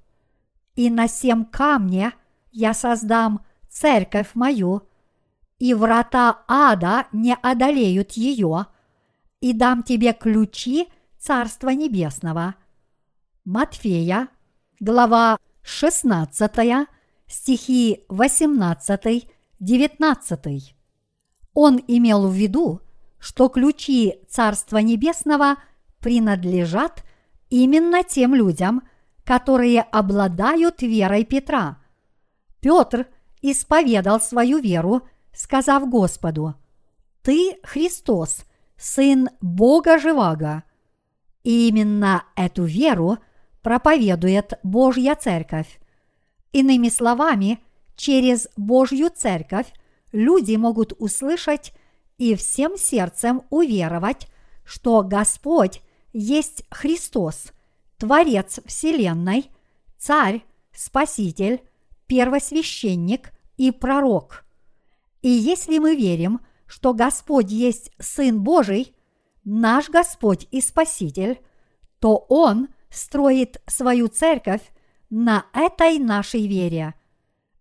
«И 0.82 0.90
на 0.90 1.08
семь 1.08 1.46
камне 1.46 2.12
я 2.52 2.74
создам 2.74 3.46
церковь 3.70 4.32
мою, 4.34 4.82
и 5.60 5.76
врата 5.76 6.40
ада 6.48 7.06
не 7.12 7.36
одолеют 7.36 8.14
ее, 8.14 8.66
и 9.42 9.54
дам 9.54 9.84
тебе 9.84 10.14
ключи 10.14 10.88
Царства 11.20 11.70
Небесного. 11.70 12.56
Матфея, 13.46 14.30
глава 14.80 15.38
16, 15.62 16.88
стихи 17.28 18.04
18-19. 18.10 20.74
Он 21.54 21.80
имел 21.88 22.28
в 22.28 22.34
виду, 22.34 22.82
что 23.20 23.50
ключи 23.50 24.16
Царства 24.28 24.80
Небесного 24.80 25.58
принадлежат 26.00 27.04
именно 27.52 28.04
тем 28.04 28.34
людям, 28.34 28.82
которые 29.32 29.80
обладают 29.82 30.82
верой 30.82 31.24
Петра. 31.24 31.78
Петр– 32.60 33.08
исповедал 33.42 34.20
свою 34.20 34.60
веру, 34.60 35.04
сказав 35.34 35.88
Господу, 35.90 36.56
«Ты 37.22 37.56
Христос, 37.64 38.44
Сын 38.76 39.30
Бога 39.40 40.00
Живаго». 40.00 40.64
И 41.46 41.70
именно 41.70 42.26
эту 42.36 42.66
веру 42.66 43.20
проповедует 43.62 44.60
Божья 44.64 45.16
Церковь. 45.16 45.80
Иными 46.52 46.90
словами, 46.90 47.60
через 47.96 48.50
Божью 48.58 49.10
Церковь 49.16 49.68
люди 50.12 50.58
могут 50.58 50.92
услышать 51.00 51.72
и 52.18 52.36
всем 52.36 52.78
сердцем 52.78 53.44
уверовать, 53.50 54.28
что 54.66 55.04
Господь 55.04 55.82
есть 56.12 56.66
Христос, 56.70 57.54
Творец 58.02 58.60
Вселенной, 58.66 59.52
Царь, 60.00 60.44
Спаситель, 60.74 61.62
первосвященник 62.08 63.32
и 63.58 63.70
пророк. 63.70 64.44
И 65.22 65.30
если 65.30 65.78
мы 65.78 65.96
верим, 65.96 66.40
что 66.66 66.96
Господь 66.96 67.52
есть 67.52 67.92
Сын 68.00 68.42
Божий, 68.42 68.96
наш 69.44 69.88
Господь 69.92 70.48
и 70.50 70.62
Спаситель, 70.62 71.42
то 72.00 72.26
Он 72.28 72.70
строит 72.90 73.62
свою 73.68 74.08
церковь 74.08 74.64
на 75.12 75.46
этой 75.54 76.00
нашей 76.00 76.48
вере. 76.48 76.96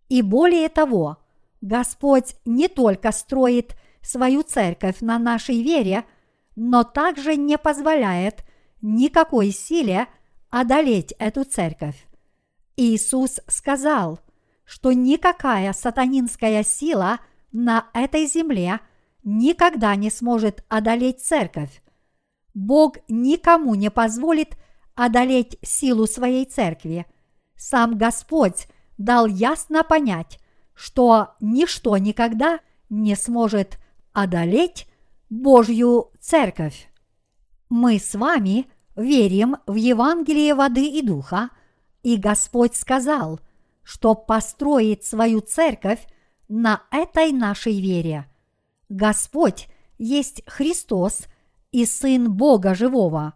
И 0.08 0.22
более 0.22 0.70
того, 0.70 1.18
Господь 1.60 2.34
не 2.46 2.68
только 2.68 3.12
строит 3.12 3.76
свою 4.00 4.42
церковь 4.42 5.02
на 5.02 5.18
нашей 5.18 5.62
вере, 5.62 6.06
но 6.56 6.82
также 6.82 7.36
не 7.36 7.58
позволяет 7.58 8.42
никакой 8.80 9.50
силе 9.50 10.08
одолеть 10.50 11.12
эту 11.18 11.44
церковь. 11.44 12.06
Иисус 12.76 13.40
сказал– 13.46 14.20
что 14.70 14.92
никакая 14.92 15.72
сатанинская 15.72 16.62
сила 16.62 17.18
на 17.50 17.88
этой 17.92 18.26
земле 18.26 18.78
никогда 19.24 19.96
не 19.96 20.10
сможет 20.10 20.64
одолеть 20.68 21.20
церковь. 21.20 21.82
Бог 22.54 22.98
никому 23.08 23.74
не 23.74 23.90
позволит 23.90 24.56
одолеть 24.94 25.58
силу 25.60 26.06
своей 26.06 26.44
церкви. 26.44 27.06
Сам 27.56 27.98
Господь 27.98 28.68
дал 28.96 29.26
ясно 29.26 29.82
понять, 29.82 30.38
что 30.72 31.34
ничто 31.40 31.96
никогда 31.96 32.60
не 32.88 33.16
сможет 33.16 33.76
одолеть 34.12 34.86
Божью 35.30 36.12
церковь. 36.20 36.88
Мы 37.68 37.98
с 37.98 38.14
вами 38.14 38.70
верим 39.00 39.56
в 39.66 39.74
Евангелие 39.74 40.54
воды 40.54 40.86
и 40.86 41.02
духа, 41.02 41.50
и 42.02 42.16
Господь 42.16 42.76
сказал– 42.76 43.40
что 43.90 44.14
построит 44.14 45.04
свою 45.04 45.40
церковь 45.40 46.06
на 46.48 46.82
этой 46.92 47.32
нашей 47.32 47.80
вере. 47.80 48.30
Господь 48.88 49.68
есть 49.98 50.42
Христос 50.46 51.24
и 51.72 51.84
Сын 51.84 52.32
Бога 52.32 52.76
Живого. 52.76 53.34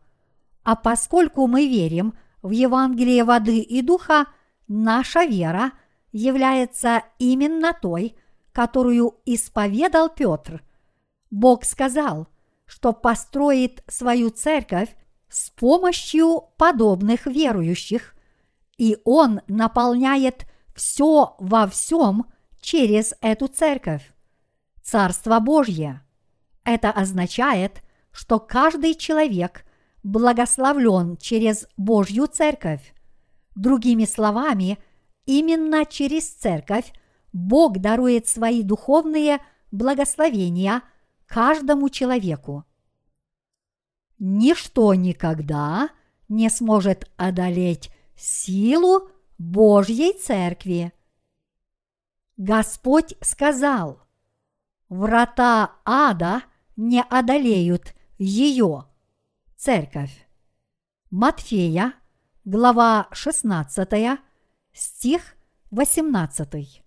А 0.62 0.76
поскольку 0.76 1.48
мы 1.48 1.66
верим 1.66 2.14
в 2.40 2.50
Евангелие 2.50 3.24
воды 3.24 3.58
и 3.58 3.82
духа, 3.82 4.26
наша 4.68 5.24
вера 5.24 5.72
является 6.12 7.02
именно 7.18 7.72
той, 7.72 8.16
которую 8.52 9.16
исповедал 9.26 10.08
Петр. 10.08 10.62
Бог 11.32 11.64
сказал, 11.64 12.28
что 12.64 12.92
построит 12.92 13.82
свою 13.88 14.30
церковь 14.30 14.94
с 15.34 15.50
помощью 15.50 16.44
подобных 16.56 17.26
верующих, 17.26 18.14
и 18.78 18.98
Он 19.04 19.40
наполняет 19.48 20.46
все 20.76 21.34
во 21.40 21.66
всем 21.66 22.26
через 22.60 23.14
эту 23.20 23.48
церковь. 23.48 24.12
Царство 24.80 25.40
Божье. 25.40 26.02
Это 26.62 26.92
означает, 26.92 27.82
что 28.12 28.38
каждый 28.38 28.94
человек 28.94 29.64
благословлен 30.04 31.16
через 31.16 31.66
Божью 31.76 32.28
церковь. 32.28 32.94
Другими 33.56 34.04
словами, 34.04 34.78
именно 35.26 35.84
через 35.84 36.28
церковь 36.28 36.92
Бог 37.32 37.78
дарует 37.78 38.28
свои 38.28 38.62
духовные 38.62 39.40
благословения 39.72 40.82
каждому 41.26 41.88
человеку. 41.88 42.64
Ничто 44.26 44.94
никогда 44.94 45.90
не 46.30 46.48
сможет 46.48 47.10
одолеть 47.18 47.90
силу 48.16 49.10
Божьей 49.36 50.18
Церкви. 50.18 50.94
Господь 52.38 53.16
сказал, 53.20 54.00
врата 54.88 55.72
ада 55.84 56.40
не 56.74 57.02
одолеют 57.02 57.94
ее, 58.16 58.86
Церковь. 59.58 60.26
Матфея, 61.10 61.92
глава 62.46 63.08
16, 63.12 64.18
стих 64.72 65.34
18. 65.70 66.82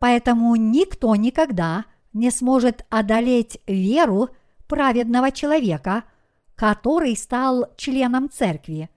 Поэтому 0.00 0.56
никто 0.56 1.14
никогда 1.14 1.84
не 2.12 2.32
сможет 2.32 2.84
одолеть 2.90 3.60
веру 3.68 4.30
праведного 4.66 5.30
человека, 5.30 6.02
который 6.54 7.16
стал 7.16 7.66
членом 7.76 8.30
церкви. 8.30 8.90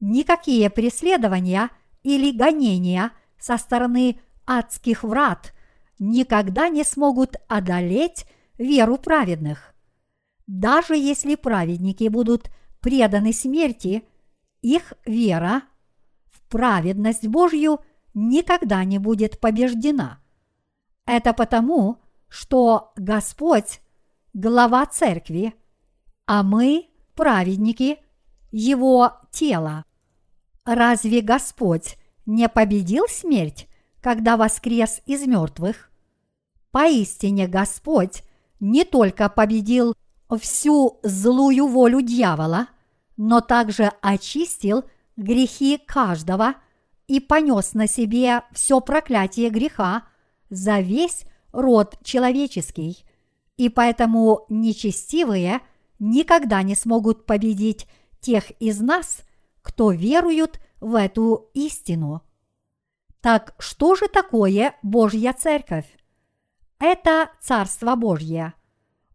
Никакие 0.00 0.70
преследования 0.70 1.70
или 2.02 2.36
гонения 2.36 3.12
со 3.38 3.56
стороны 3.56 4.20
адских 4.46 5.02
врат 5.02 5.54
никогда 5.98 6.68
не 6.68 6.84
смогут 6.84 7.36
одолеть 7.48 8.26
веру 8.58 8.98
праведных. 8.98 9.74
Даже 10.46 10.96
если 10.96 11.36
праведники 11.36 12.08
будут 12.08 12.50
преданы 12.80 13.32
смерти, 13.32 14.04
их 14.60 14.92
вера 15.06 15.62
в 16.26 16.42
праведность 16.50 17.26
Божью 17.26 17.80
никогда 18.12 18.84
не 18.84 18.98
будет 18.98 19.40
побеждена– 19.40 20.20
это 21.06 21.34
потому, 21.34 21.98
что 22.28 22.92
Господь– 22.96 23.80
глава 24.34 24.86
церкви, 24.86 25.54
а 26.26 26.42
мы– 26.42 26.88
праведники 27.14 27.98
Его 28.50 29.12
тела. 29.30 29.84
Разве 30.64 31.20
Господь 31.20 31.96
не 32.26 32.48
победил 32.48 33.04
смерть, 33.08 33.68
когда 34.00 34.36
воскрес 34.36 35.00
из 35.06 35.26
мертвых? 35.26 35.90
Поистине 36.70 37.46
Господь 37.46 38.22
не 38.60 38.84
только 38.84 39.28
победил 39.28 39.94
всю 40.40 40.98
злую 41.02 41.68
волю 41.68 42.00
дьявола, 42.00 42.68
но 43.16 43.40
также 43.40 43.92
очистил 44.00 44.84
грехи 45.16 45.78
каждого 45.78 46.54
и 47.06 47.20
понес 47.20 47.74
на 47.74 47.86
себе 47.86 48.42
все 48.52 48.80
проклятие 48.80 49.50
греха– 49.50 50.04
за 50.54 50.80
весь 50.80 51.24
род 51.52 51.96
человеческий, 52.02 53.04
и 53.56 53.68
поэтому 53.68 54.46
нечестивые 54.48 55.60
никогда 55.98 56.62
не 56.62 56.74
смогут 56.74 57.26
победить 57.26 57.86
тех 58.20 58.50
из 58.60 58.80
нас, 58.80 59.22
кто 59.62 59.90
веруют 59.92 60.60
в 60.80 60.94
эту 60.94 61.50
истину. 61.54 62.22
Так 63.20 63.54
что 63.58 63.94
же 63.94 64.08
такое 64.08 64.74
Божья 64.82 65.32
Церковь? 65.32 65.86
Это 66.78 67.30
Царство 67.40 67.94
Божье. 67.94 68.54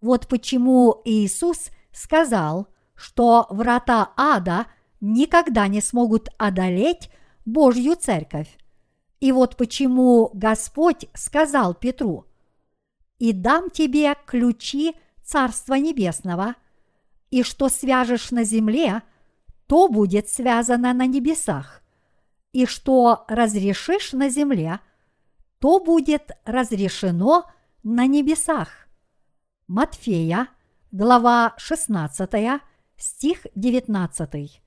Вот 0.02 0.28
почему 0.28 1.02
Иисус 1.06 1.70
сказал, 1.92 2.68
что 2.96 3.46
врата 3.50 4.12
ада 4.18 4.66
никогда 5.02 5.68
не 5.68 5.82
смогут 5.82 6.30
одолеть 6.38 7.12
Божью 7.46 7.96
Церковь. 7.96 8.58
И 9.20 9.32
вот 9.32 9.58
почему 9.58 10.32
Господь 10.34 11.06
сказал 11.14 11.74
Петру, 11.74 12.26
«И 13.18 13.34
дам 13.34 13.70
тебе 13.70 14.16
ключи 14.26 14.96
Царства 15.24 15.76
Небесного, 15.76 16.56
и 17.32 17.44
что 17.44 17.70
свяжешь 17.70 18.32
на 18.32 18.44
земле, 18.44 19.04
то 19.68 19.88
будет 19.88 20.30
связано 20.30 20.94
на 20.94 21.06
небесах, 21.06 21.82
и 22.54 22.66
что 22.66 23.26
разрешишь 23.28 24.14
на 24.14 24.30
земле, 24.30 24.80
то 25.60 25.80
будет 25.80 26.32
разрешено 26.46 27.46
на 27.84 28.08
небесах». 28.08 28.88
Матфея, 29.68 30.48
глава 30.92 31.54
16, 31.58 32.62
стих 32.98 33.46
19. 33.56 34.62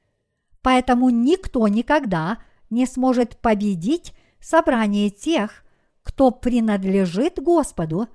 Поэтому 0.63 1.11
никто 1.11 1.67
никогда 1.67 2.39
не 2.71 2.87
сможет 2.87 3.37
победить 3.39 4.15
собрание 4.41 5.11
тех, 5.11 5.65
кто 6.03 6.31
принадлежит 6.31 7.41
Господу, 7.43 8.09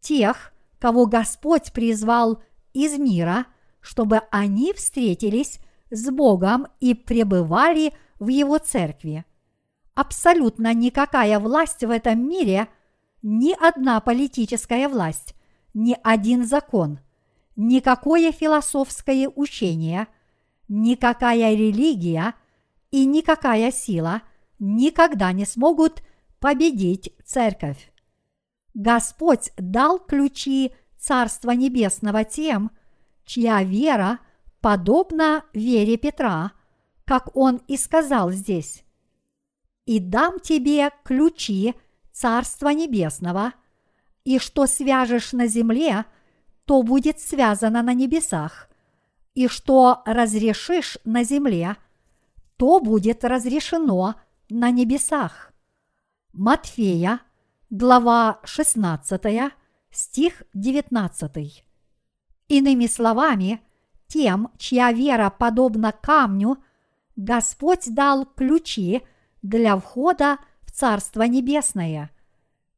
тех, 0.00 0.52
кого 0.78 1.06
Господь 1.06 1.72
призвал 1.72 2.42
из 2.72 2.98
мира, 2.98 3.46
чтобы 3.86 4.22
они 4.30 4.72
встретились 4.72 5.60
с 5.90 6.10
Богом 6.10 6.66
и 6.80 6.94
пребывали 6.94 7.92
в 8.18 8.28
Его 8.28 8.58
церкви. 8.58 9.24
Абсолютно 9.94 10.74
никакая 10.74 11.38
власть 11.38 11.84
в 11.84 11.90
этом 11.90 12.28
мире, 12.28 12.68
ни 13.22 13.52
одна 13.52 14.00
политическая 14.00 14.88
власть, 14.88 15.34
ни 15.72 15.96
один 16.02 16.44
закон, 16.44 16.98
никакое 17.54 18.32
философское 18.32 19.28
учение, 19.28 20.08
никакая 20.68 21.54
религия 21.54 22.34
и 22.90 23.04
никакая 23.06 23.70
сила– 23.70 24.22
никогда 24.58 25.32
не 25.32 25.44
смогут 25.44 26.02
победить 26.38 27.12
церковь. 27.24 27.92
Господь 28.74 29.52
дал 29.56 29.98
ключи 29.98 30.72
Царства 30.98 31.52
Небесного 31.52 32.24
тем, 32.24 32.70
чья 33.26 33.62
вера 33.62 34.20
подобна 34.60 35.44
вере 35.52 35.98
Петра, 35.98 36.52
как 37.04 37.36
он 37.36 37.60
и 37.68 37.76
сказал 37.76 38.30
здесь. 38.30 38.84
«И 39.84 40.00
дам 40.00 40.40
тебе 40.40 40.90
ключи 41.04 41.74
Царства 42.12 42.70
Небесного, 42.70 43.52
и 44.24 44.38
что 44.38 44.66
свяжешь 44.66 45.32
на 45.32 45.46
земле, 45.46 46.06
то 46.64 46.82
будет 46.82 47.20
связано 47.20 47.82
на 47.82 47.94
небесах, 47.94 48.68
и 49.34 49.48
что 49.48 50.02
разрешишь 50.04 50.98
на 51.04 51.22
земле, 51.22 51.76
то 52.56 52.80
будет 52.80 53.24
разрешено 53.24 54.14
на 54.48 54.70
небесах. 54.70 55.52
Матфея, 56.32 57.20
глава 57.70 58.40
16, 58.44 59.52
стих 59.90 60.42
19. 60.54 61.65
Иными 62.48 62.86
словами, 62.86 63.60
тем, 64.06 64.50
чья 64.58 64.92
вера 64.92 65.30
подобна 65.30 65.92
камню, 65.92 66.58
Господь 67.16 67.92
дал 67.92 68.26
ключи 68.26 69.02
для 69.42 69.76
входа 69.76 70.38
в 70.62 70.70
Царство 70.70 71.22
Небесное. 71.22 72.10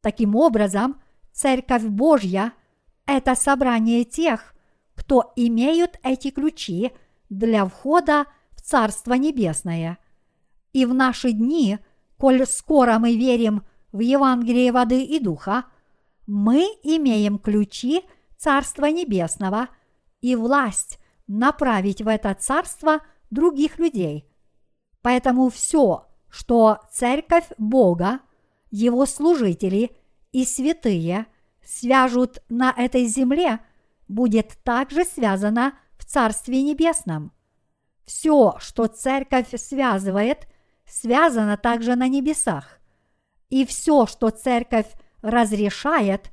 Таким 0.00 0.36
образом, 0.36 1.00
Церковь 1.32 1.84
Божья– 1.84 2.52
это 3.06 3.34
собрание 3.34 4.04
тех, 4.04 4.54
кто 4.94 5.32
имеют 5.36 5.98
эти 6.02 6.30
ключи 6.30 6.92
для 7.28 7.64
входа 7.66 8.26
в 8.52 8.62
Царство 8.62 9.14
Небесное– 9.14 9.98
и 10.72 10.84
в 10.84 10.94
наши 10.94 11.32
дни, 11.32 11.78
коль 12.16 12.46
скоро 12.46 12.98
мы 12.98 13.16
верим 13.16 13.62
в 13.92 14.00
Евангелие 14.00 14.72
воды 14.72 15.02
и 15.02 15.18
духа, 15.18 15.64
мы 16.26 16.66
имеем 16.82 17.38
ключи 17.38 18.02
Царства 18.38 18.86
Небесного 18.86 19.68
и 20.22 20.34
власть 20.34 20.98
направить 21.26 22.00
в 22.00 22.08
это 22.08 22.32
царство 22.34 23.00
других 23.30 23.78
людей. 23.78 24.26
Поэтому 25.02 25.50
все, 25.50 26.06
что 26.30 26.78
Церковь 26.90 27.48
Бога, 27.58 28.20
Его 28.70 29.04
служители 29.04 29.94
и 30.32 30.46
святые 30.46 31.26
свяжут 31.62 32.38
на 32.48 32.72
этой 32.74 33.04
земле, 33.04 33.60
будет 34.08 34.56
также 34.64 35.04
связано 35.04 35.74
в 35.98 36.06
Царстве 36.06 36.62
Небесном. 36.62 37.32
Все, 38.06 38.56
что 38.58 38.86
Церковь 38.86 39.50
связывает– 39.60 40.46
связано 40.88 41.56
также 41.56 41.94
на 41.94 42.08
небесах. 42.08 42.80
И 43.50 43.64
все, 43.64 44.06
что 44.06 44.30
церковь 44.30 44.90
разрешает, 45.22 46.30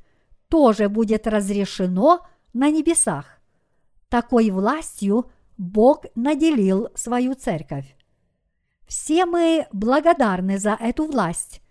тоже 0.56 0.88
будет 0.88 1.28
разрешено 1.28 2.26
на 2.54 2.72
небесах. 2.72 3.42
Такой 4.08 4.52
властью 4.52 5.30
Бог 5.58 6.06
наделил 6.16 6.88
свою 6.96 7.34
церковь. 7.34 7.94
Все 8.88 9.26
мы 9.26 9.68
благодарны 9.74 10.58
за 10.58 10.78
эту 10.80 11.08
власть, 11.08 11.62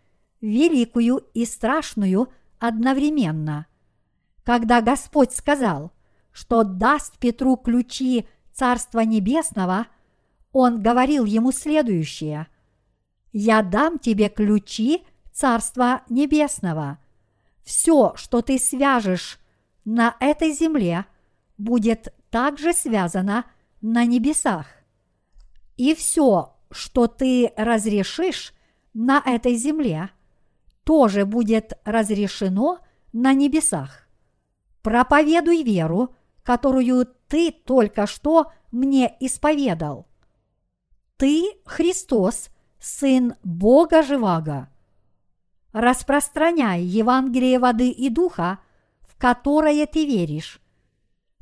великую 0.42 1.24
и 1.32 1.46
страшную 1.46 2.28
одновременно. 2.58 3.68
Когда 4.42 4.82
Господь 4.82 5.32
сказал, 5.32 5.90
что 6.30 6.62
даст 6.62 7.16
Петру 7.18 7.56
ключи 7.56 8.28
Царства 8.52 9.00
Небесного, 9.00 9.86
Он 10.52 10.82
говорил 10.82 11.24
ему 11.24 11.52
следующее. 11.52 12.48
«Я 13.32 13.62
дам 13.62 13.98
тебе 13.98 14.28
ключи 14.28 15.06
Царства 15.32 16.02
Небесного. 16.10 16.98
Все, 17.64 18.12
что 18.16 18.42
ты 18.42 18.58
свяжешь 18.58 19.40
на 19.84 20.16
этой 20.20 20.52
земле, 20.52 21.06
будет 21.56 22.14
также 22.30 22.72
связано 22.72 23.46
на 23.80 24.04
небесах. 24.04 24.66
И 25.76 25.94
все, 25.94 26.54
что 26.70 27.06
ты 27.06 27.52
разрешишь 27.56 28.54
на 28.92 29.22
этой 29.24 29.56
земле, 29.56 30.10
тоже 30.84 31.24
будет 31.24 31.78
разрешено 31.84 32.80
на 33.12 33.32
небесах. 33.32 34.06
Проповедуй 34.82 35.62
веру, 35.62 36.14
которую 36.42 37.06
ты 37.28 37.50
только 37.50 38.06
что 38.06 38.52
мне 38.70 39.16
исповедал. 39.20 40.06
Ты 41.16 41.44
Христос, 41.64 42.50
Сын 42.78 43.34
Бога 43.42 44.02
Живаго. 44.02 44.68
Распространяй 45.74 46.82
Евангелие 46.82 47.58
воды 47.58 47.90
и 47.90 48.08
духа, 48.08 48.60
в 49.00 49.18
которое 49.18 49.84
ты 49.86 50.06
веришь. 50.06 50.60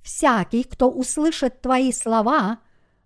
Всякий, 0.03 0.63
кто 0.65 0.91
услышит 0.91 1.61
твои 1.61 1.93
слова 1.93 2.59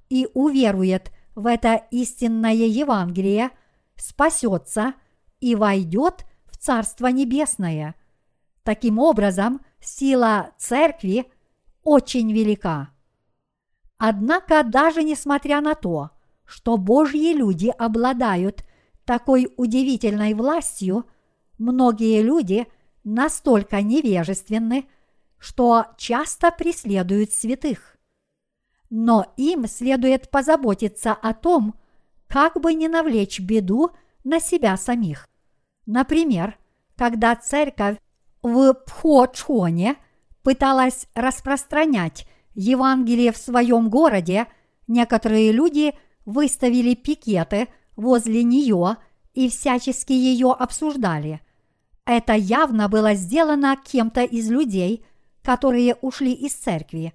и 0.09 0.29
уверует 0.35 1.11
в 1.35 1.49
это 1.49 1.83
истинное 1.91 2.53
Евангелие, 2.53 3.51
спасется 3.97 4.95
и 5.41 5.57
войдет 5.57 6.25
в 6.45 6.59
Царство 6.59 7.09
Небесное. 7.09 7.97
Таким 8.62 9.01
образом, 9.01 9.61
сила 9.81 10.53
Церкви 10.59 11.27
очень 11.83 12.33
велика. 12.33 12.91
Однако, 13.99 14.62
даже 14.62 15.03
несмотря 15.03 15.61
на 15.61 15.75
то, 15.75 16.11
что 16.45 16.77
Божьи 16.77 17.33
люди 17.33 17.75
обладают 17.77 18.65
такой 19.05 19.53
удивительной 19.57 20.35
властью, 20.35 21.05
многие 21.59 22.23
люди 22.23 22.66
настолько 23.05 23.83
невежественны, 23.83 24.88
что 25.38 25.87
часто 25.97 26.51
преследуют 26.51 27.33
святых. 27.33 27.97
Но 28.90 29.33
им 29.37 29.66
следует 29.66 30.31
позаботиться 30.31 31.12
о 31.12 31.35
том, 31.35 31.75
как 32.29 32.61
бы 32.61 32.75
не 32.75 32.88
навлечь 32.88 33.40
беду 33.40 33.90
на 34.25 34.40
себя 34.40 34.77
самих. 34.77 35.29
Например, 35.87 36.59
когда 36.97 37.37
церковь 37.37 37.99
в 38.42 38.75
Пхочхоне 38.75 39.97
пыталась 40.42 41.07
распространять 41.14 42.27
Евангелие 42.55 43.33
в 43.33 43.37
своем 43.37 43.90
городе, 43.90 44.47
некоторые 44.88 45.53
люди 45.53 45.95
выставили 46.25 46.95
пикеты 46.95 47.69
возле 47.95 48.42
нее 48.42 48.97
и 49.35 49.49
всячески 49.49 50.12
ее 50.12 50.53
обсуждали. 50.53 51.40
Это 52.07 52.33
явно 52.33 52.88
было 52.88 53.14
сделано 53.14 53.77
кем-то 53.77 54.23
из 54.23 54.49
людей– 54.51 55.05
которые 55.47 55.95
ушли 56.01 56.33
из 56.33 56.55
церкви. 56.55 57.14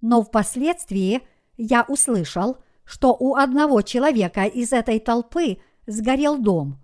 Но 0.00 0.22
впоследствии 0.22 1.20
я 1.58 1.84
услышал, 1.86 2.56
что 2.82 3.14
у 3.14 3.34
одного 3.34 3.82
человека 3.82 4.44
из 4.44 4.72
этой 4.72 4.98
толпы 5.00 5.58
сгорел 5.86 6.38
дом, 6.38 6.78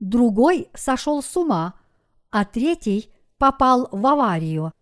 другой 0.00 0.66
сошел 0.74 1.22
с 1.22 1.36
ума, 1.36 1.74
а 2.32 2.44
третий 2.44 3.10
попал 3.38 3.88
в 3.92 4.04
аварию. 4.04 4.72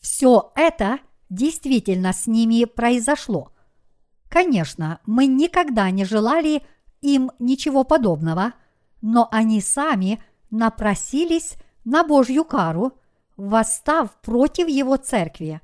Все 0.00 0.52
это 0.54 1.00
действительно 1.28 2.12
с 2.12 2.28
ними 2.28 2.64
произошло. 2.64 3.50
Конечно, 4.28 5.00
мы 5.06 5.26
никогда 5.26 5.90
не 5.90 6.04
желали 6.04 6.62
им 7.00 7.32
ничего 7.40 7.82
подобного, 7.82 8.52
но 9.02 9.26
они 9.32 9.60
сами 9.60 10.22
напросились 10.50 11.56
на 11.84 12.04
Божью 12.04 12.44
кару 12.44 12.92
восстав 13.36 14.20
против 14.20 14.68
его 14.68 14.96
церкви. 14.96 15.60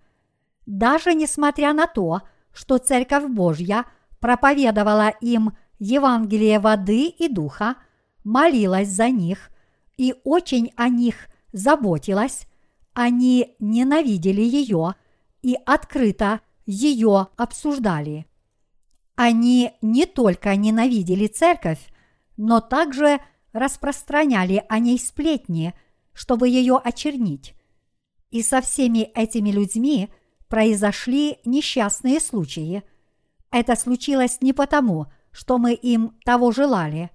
Даже 0.65 1.15
несмотря 1.15 1.73
на 1.73 1.87
то, 1.87 2.23
что 2.53 2.79
Церковь 2.79 3.27
Божья 3.27 3.85
проповедовала 4.19 5.11
им 5.21 5.57
Евангелие 5.79 6.59
воды 6.59 7.09
и 7.09 7.29
духа, 7.29 7.77
молилась 8.25 8.89
за 8.89 9.11
них 9.11 9.51
и 9.97 10.15
очень 10.25 10.73
о 10.77 10.89
них 10.89 11.29
заботилась, 11.53 12.47
они 12.95 13.55
ненавидели 13.61 14.41
ее 14.41 14.95
и 15.43 15.57
открыто 15.67 16.41
ее 16.65 17.29
обсуждали. 17.37 18.27
Они 19.15 19.73
не 19.83 20.07
только 20.07 20.57
ненавидели 20.57 21.27
церковь, 21.27 21.81
но 22.37 22.61
также 22.61 23.21
распространяли 23.57 24.65
о 24.69 24.79
ней 24.79 24.99
сплетни, 24.99 25.75
чтобы 26.13 26.49
ее 26.49 26.77
очернить. 26.77 27.55
И 28.31 28.43
со 28.43 28.61
всеми 28.61 29.11
этими 29.15 29.51
людьми 29.51 30.11
произошли 30.49 31.39
несчастные 31.45 32.21
случаи. 32.21 32.83
Это 33.51 33.77
случилось 33.77 34.39
не 34.41 34.53
потому, 34.53 35.07
что 35.33 35.59
мы 35.59 35.75
им 35.75 36.17
того 36.25 36.53
желали. 36.53 37.11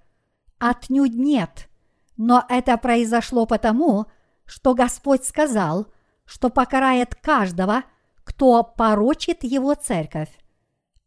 Отнюдь 0.58 1.14
нет. 1.14 1.68
Но 2.16 2.44
это 2.48 2.76
произошло 2.76 3.46
потому, 3.46 4.06
что 4.44 4.74
Господь 4.74 5.24
сказал, 5.24 5.86
что 6.24 6.50
покарает 6.50 7.14
каждого, 7.14 7.84
кто 8.24 8.62
порочит 8.62 9.44
его 9.44 9.74
церковь. 9.74 10.30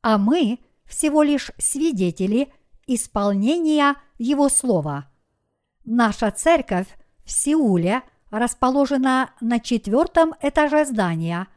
А 0.01 0.17
мы 0.17 0.59
всего 0.85 1.23
лишь 1.23 1.51
свидетели 1.57 2.51
исполнения 2.85 3.95
его 4.17 4.49
слова. 4.49 5.09
Наша 5.85 6.31
церковь 6.31 6.87
в 7.23 7.31
Сеуле– 7.31 8.01
расположена 8.37 9.31
на 9.39 9.59
четвертом 9.59 10.33
этаже 10.41 10.85
здания, 10.85 11.47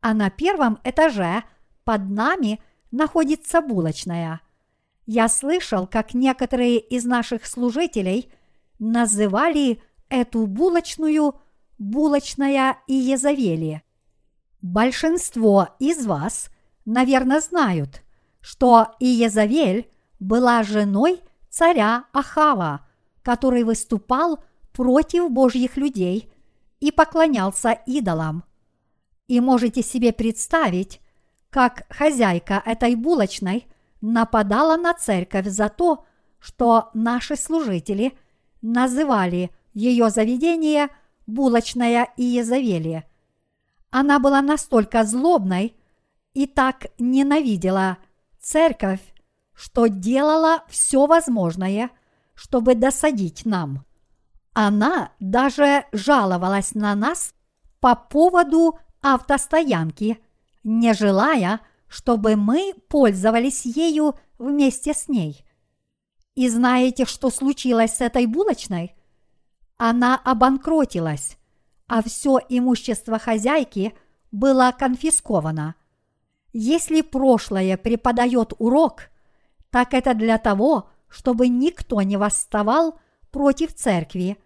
а 0.00 0.14
на 0.14 0.30
первом 0.30 0.78
этаже 0.84 1.42
под 1.84 2.10
нами 2.10 2.62
находится 2.90 3.60
булочная. 3.60 4.40
Я 5.04 5.28
слышал, 5.28 5.86
как 5.86 6.14
некоторые 6.14 6.78
из 6.78 7.04
наших 7.04 7.46
служителей 7.46 8.32
называли 8.78 9.82
эту 10.08 10.46
булочную 10.46 11.40
булочная 11.78 12.78
Иезавели. 12.86 13.82
Большинство 14.60 15.70
из 15.80 16.06
вас, 16.06 16.50
наверное, 16.84 17.40
знают, 17.40 18.02
что 18.40 18.94
Иезавель 19.00 19.90
была 20.20 20.62
женой 20.62 21.20
царя 21.50 22.04
Ахава, 22.12 22.86
который 23.22 23.64
выступал 23.64 24.42
против 24.72 25.30
Божьих 25.30 25.76
людей 25.76 26.30
и 26.80 26.90
поклонялся 26.90 27.72
идолам. 27.86 28.44
И 29.28 29.40
можете 29.40 29.82
себе 29.82 30.12
представить, 30.12 31.00
как 31.50 31.84
хозяйка 31.90 32.62
этой 32.64 32.94
булочной 32.94 33.66
нападала 34.00 34.76
на 34.76 34.94
церковь 34.94 35.46
за 35.46 35.68
то, 35.68 36.04
что 36.38 36.90
наши 36.92 37.36
служители 37.36 38.18
называли 38.62 39.50
ее 39.74 40.10
заведение 40.10 40.88
булочная 41.26 42.08
Иезавелия. 42.16 43.04
Она 43.90 44.18
была 44.18 44.42
настолько 44.42 45.04
злобной 45.04 45.76
и 46.34 46.46
так 46.46 46.86
ненавидела 46.98 47.98
церковь, 48.40 49.00
что 49.54 49.86
делала 49.86 50.64
все 50.68 51.06
возможное, 51.06 51.90
чтобы 52.34 52.74
досадить 52.74 53.44
нам. 53.44 53.84
Она 54.54 55.12
даже 55.20 55.86
жаловалась 55.92 56.74
на 56.74 56.94
нас 56.94 57.34
по 57.80 57.94
поводу 57.94 58.78
автостоянки, 59.00 60.18
не 60.62 60.94
желая, 60.94 61.60
чтобы 61.88 62.36
мы 62.36 62.74
пользовались 62.88 63.64
ею 63.64 64.14
вместе 64.38 64.94
с 64.94 65.08
ней. 65.08 65.44
И 66.34 66.48
знаете, 66.48 67.04
что 67.04 67.30
случилось 67.30 67.96
с 67.96 68.00
этой 68.00 68.26
булочной? 68.26 68.94
Она 69.76 70.16
обанкротилась, 70.16 71.36
а 71.88 72.02
все 72.02 72.38
имущество 72.48 73.18
хозяйки 73.18 73.94
было 74.30 74.72
конфисковано. 74.78 75.74
Если 76.52 77.00
прошлое 77.00 77.76
преподает 77.76 78.52
урок, 78.58 79.10
так 79.70 79.94
это 79.94 80.14
для 80.14 80.38
того, 80.38 80.90
чтобы 81.12 81.48
никто 81.48 82.00
не 82.00 82.16
восставал 82.16 82.98
против 83.30 83.74
церкви, 83.74 84.38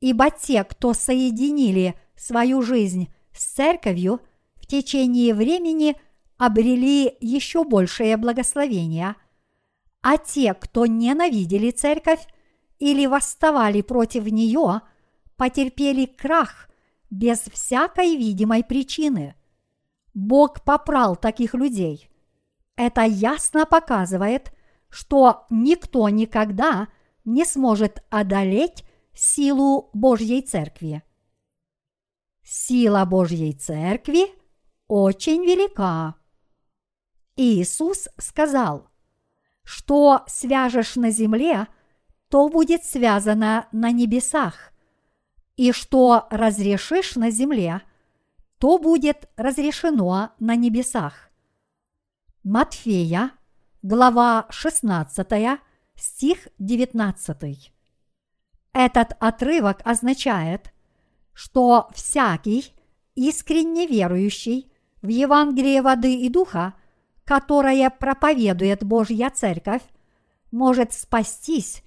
ибо 0.00 0.30
те, 0.30 0.62
кто 0.62 0.92
соединили 0.92 1.94
свою 2.14 2.60
жизнь 2.60 3.08
с 3.32 3.44
церковью, 3.44 4.20
в 4.56 4.66
течение 4.66 5.32
времени 5.32 5.96
обрели 6.36 7.16
еще 7.20 7.64
большее 7.64 8.18
благословение, 8.18 9.16
а 10.02 10.18
те, 10.18 10.52
кто 10.52 10.84
ненавидели 10.84 11.70
церковь 11.70 12.26
или 12.78 13.06
восставали 13.06 13.80
против 13.80 14.26
нее, 14.26 14.82
потерпели 15.36 16.04
крах 16.04 16.68
без 17.08 17.40
всякой 17.40 18.16
видимой 18.16 18.62
причины. 18.62 19.34
Бог 20.12 20.62
попрал 20.64 21.16
таких 21.16 21.54
людей. 21.54 22.10
Это 22.76 23.02
ясно 23.02 23.64
показывает, 23.64 24.53
что 24.94 25.44
никто 25.50 26.08
никогда 26.08 26.86
не 27.24 27.44
сможет 27.44 28.04
одолеть 28.10 28.84
силу 29.12 29.90
Божьей 29.92 30.40
Церкви. 30.40 31.02
Сила 32.44 33.04
Божьей 33.04 33.54
Церкви 33.54 34.26
очень 34.86 35.44
велика. 35.44 36.14
Иисус 37.34 38.08
сказал, 38.18 38.86
что 39.64 40.22
свяжешь 40.28 40.94
на 40.94 41.10
земле, 41.10 41.66
то 42.28 42.48
будет 42.48 42.84
связано 42.84 43.66
на 43.72 43.90
небесах, 43.90 44.72
и 45.56 45.72
что 45.72 46.28
разрешишь 46.30 47.16
на 47.16 47.32
земле, 47.32 47.82
то 48.58 48.78
будет 48.78 49.28
разрешено 49.34 50.30
на 50.38 50.54
небесах. 50.54 51.30
Матфея, 52.44 53.32
глава 53.84 54.46
16, 54.48 55.60
стих 55.94 56.48
19. 56.58 57.70
Этот 58.72 59.12
отрывок 59.20 59.82
означает, 59.84 60.72
что 61.34 61.90
всякий 61.92 62.72
искренне 63.14 63.86
верующий 63.86 64.72
в 65.02 65.08
Евангелие 65.08 65.82
воды 65.82 66.14
и 66.14 66.30
духа, 66.30 66.72
которое 67.24 67.90
проповедует 67.90 68.82
Божья 68.82 69.28
Церковь, 69.28 69.82
может 70.50 70.94
спастись 70.94 71.84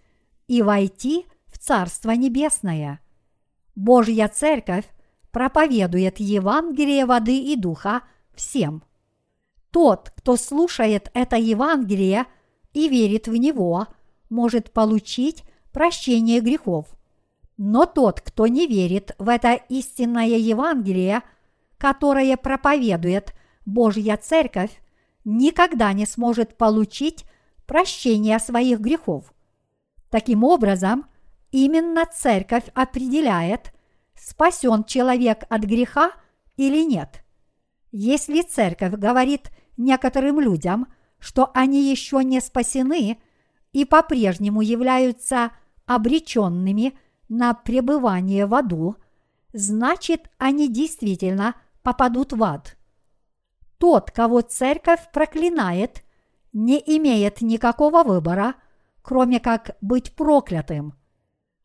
и 0.47 0.61
войти 0.61 1.25
в 1.47 1.57
Царство 1.57 2.11
Небесное. 2.11 2.99
Божья 3.73 4.27
Церковь 4.27 4.85
проповедует 5.31 6.19
Евангелие 6.19 7.07
воды 7.07 7.39
и 7.39 7.55
духа 7.55 8.03
всем. 8.35 8.83
Тот, 9.71 10.11
кто 10.15 10.35
слушает 10.37 11.09
это 11.13 11.35
Евангелие 11.35 12.25
и 12.73 12.87
верит 12.89 13.27
в 13.27 13.35
него, 13.35 13.87
может 14.29 14.71
получить 14.71 15.43
прощение 15.71 16.41
грехов. 16.41 16.87
Но 17.57 17.85
тот, 17.85 18.21
кто 18.21 18.47
не 18.47 18.67
верит 18.67 19.15
в 19.17 19.29
это 19.29 19.53
истинное 19.53 20.37
Евангелие, 20.37 21.21
которое 21.77 22.37
проповедует 22.37 23.33
Божья 23.65 24.17
Церковь, 24.17 24.71
никогда 25.25 25.91
не 25.93 26.05
сможет 26.05 26.55
получить 26.55 27.25
прощение 27.65 28.39
своих 28.39 28.79
грехов. 28.79 29.33
Таким 30.09 30.43
образом, 30.43 31.05
именно 31.51 32.05
Церковь 32.05 32.63
определяет, 32.73 33.73
спасен 34.15 34.83
человек 34.85 35.43
от 35.49 35.61
греха 35.63 36.11
или 36.55 36.85
нет. 36.85 37.23
Если 37.91 38.41
Церковь 38.41 38.93
говорит 38.93 39.49
некоторым 39.77 40.39
людям, 40.39 40.87
что 41.19 41.51
они 41.53 41.89
еще 41.89 42.23
не 42.23 42.41
спасены 42.41 43.19
и 43.71 43.85
по-прежнему 43.85 44.61
являются 44.61 45.51
обреченными 45.85 46.97
на 47.29 47.53
пребывание 47.53 48.45
в 48.45 48.53
аду, 48.53 48.97
значит, 49.53 50.29
они 50.37 50.67
действительно 50.71 51.55
попадут 51.81 52.33
в 52.33 52.43
ад. 52.43 52.77
Тот, 53.77 54.11
кого 54.11 54.41
церковь 54.41 55.09
проклинает, 55.11 56.03
не 56.51 56.81
имеет 56.85 57.41
никакого 57.41 58.03
выбора, 58.03 58.55
кроме 59.01 59.39
как 59.39 59.77
быть 59.81 60.15
проклятым. 60.15 60.93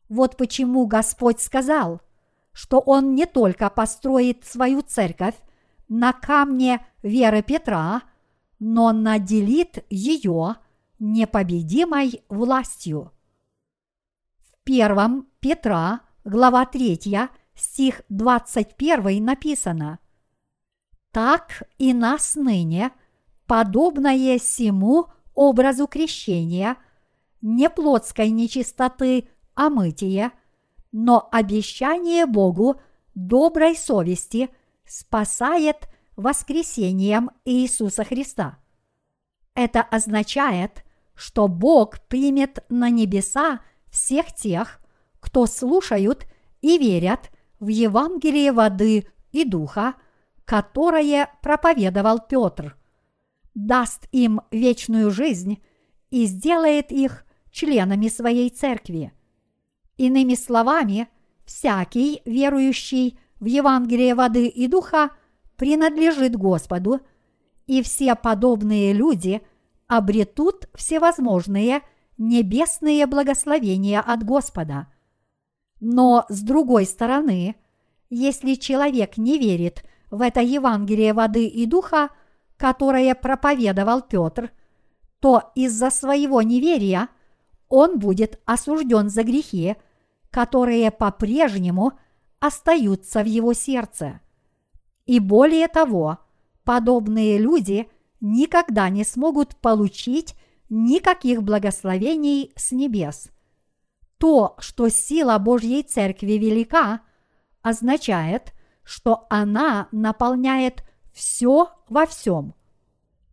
Вот 0.09 0.37
почему 0.37 0.85
Господь 0.85 1.41
сказал, 1.41 2.01
что 2.51 2.79
Он 2.79 3.15
не 3.15 3.25
только 3.25 3.69
построит 3.69 4.45
свою 4.45 4.81
церковь 4.81 5.35
на 5.93 6.11
камне 6.11 6.83
веры 7.03 7.43
Петра, 7.43 8.01
но 8.57 8.91
наделит 8.91 9.85
ее 9.91 10.55
непобедимой 10.97 12.23
властью. 12.29 13.11
1 14.65 15.27
Петра, 15.39 16.01
глава 16.23 16.65
3, 16.65 17.29
стих 17.53 18.01
21 18.09 19.23
написано 19.23 19.99
«Так 21.11 21.61
и 21.77 21.93
нас 21.93 22.35
ныне, 22.35 22.91
подобное 23.45 24.39
сему 24.39 25.09
образу 25.35 25.85
крещения, 25.85 26.77
не 27.41 27.69
плотской 27.69 28.31
нечистоты, 28.31 29.29
а 29.53 29.69
мытие, 29.69 30.31
но 30.91 31.29
обещание 31.31 32.25
Богу 32.25 32.81
доброй 33.13 33.75
совести 33.75 34.49
спасает 34.93 35.87
воскресением 36.15 37.31
Иисуса 37.45 38.03
Христа. 38.03 38.59
Это 39.55 39.81
означает, 39.81 40.83
что 41.15 41.47
Бог 41.47 41.99
примет 42.07 42.65
на 42.69 42.89
небеса– 42.89 43.59
всех 43.93 44.33
тех, 44.33 44.81
кто 45.19 45.45
слушают 45.45 46.25
и 46.61 46.77
верят 46.77 47.29
в 47.59 47.67
Евангелие 47.67 48.51
воды 48.51 49.07
и 49.31 49.45
духа, 49.45 49.93
которое 50.43 51.29
проповедовал 51.41 52.19
Петр, 52.19 52.75
даст 53.53 54.07
им 54.11 54.41
вечную 54.51 55.11
жизнь 55.11 55.63
и 56.09 56.25
сделает 56.25 56.91
их 56.91 57.23
членами 57.51 58.07
своей 58.07 58.49
церкви. 58.49 59.13
Иными 59.95 60.33
словами, 60.33 61.07
всякий 61.45 62.23
верующий 62.25 63.19
в 63.43 63.45
Евангелие 63.45 64.15
воды 64.15 64.47
и 64.47 64.67
духа 64.67 65.11
принадлежит 65.57 66.35
Господу, 66.35 67.01
и 67.67 67.83
все 67.83 68.15
подобные 68.15 68.93
люди 68.93 69.41
обретут 69.87 70.69
всевозможные– 70.73 71.81
небесные 72.17 73.05
благословения 73.05 73.99
от 73.99 74.23
Господа. 74.23 74.87
Но 75.79 76.25
с 76.29 76.41
другой 76.41 76.85
стороны, 76.85 77.55
если 78.09 78.55
человек 78.55 79.17
не 79.17 79.37
верит 79.37 79.83
в 80.09 80.21
это 80.21 80.41
Евангелие 80.41 81.13
воды 81.13 81.47
и 81.47 81.65
духа, 81.65 82.09
которое 82.57 83.15
проповедовал 83.15 84.01
Петр, 84.01 84.51
то 85.19 85.51
из-за 85.55 85.89
своего 85.89 86.41
неверия 86.41 87.09
он 87.67 87.97
будет 87.97 88.39
осужден 88.45 89.09
за 89.09 89.23
грехи, 89.23 89.75
которые 90.29 90.91
по-прежнему 90.91 91.93
остаются 92.43 93.23
в 93.23 93.25
его 93.25 93.53
сердце. 93.53 94.19
И 95.05 95.21
более 95.21 95.69
того, 95.69 96.17
подобные 96.65 97.37
люди 97.37 97.89
никогда 98.19 98.89
не 98.89 99.05
смогут 99.05 99.55
получить 99.55 100.35
никаких 100.67 101.41
благословений 101.41 102.51
с 102.57 102.73
небес. 102.73 103.29
То, 104.17 104.57
что 104.59 104.89
сила 104.89 105.37
Божьей 105.37 105.83
Церкви 105.83 106.33
велика, 106.33 106.99
означает, 107.61 108.53
что 108.83 109.25
она 109.29 109.87
наполняет 109.93 110.83
все 111.13 111.69
во 111.87 112.05
всем. 112.05 112.55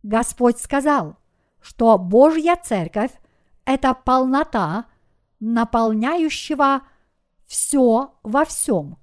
Господь 0.03 0.57
сказал, 0.57 1.17
что 1.59 1.97
Божья 1.97 2.55
Церковь– 2.55 3.11
это 3.65 3.93
полнота, 3.93 4.85
наполняющего 5.41 6.83
все 7.45 8.13
во 8.23 8.45
всем. 8.45 9.00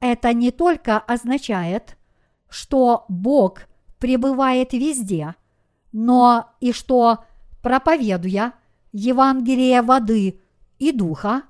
Это 0.00 0.32
не 0.32 0.50
только 0.50 0.98
означает, 0.98 1.96
что 2.48 3.04
Бог 3.08 3.62
пребывает 3.98 4.72
везде, 4.72 5.34
но 5.92 6.50
и 6.60 6.72
что 6.72 7.24
проповедуя 7.62 8.54
Евангелие 8.92 9.82
воды 9.82 10.40
и 10.78 10.92
духа 10.92 11.42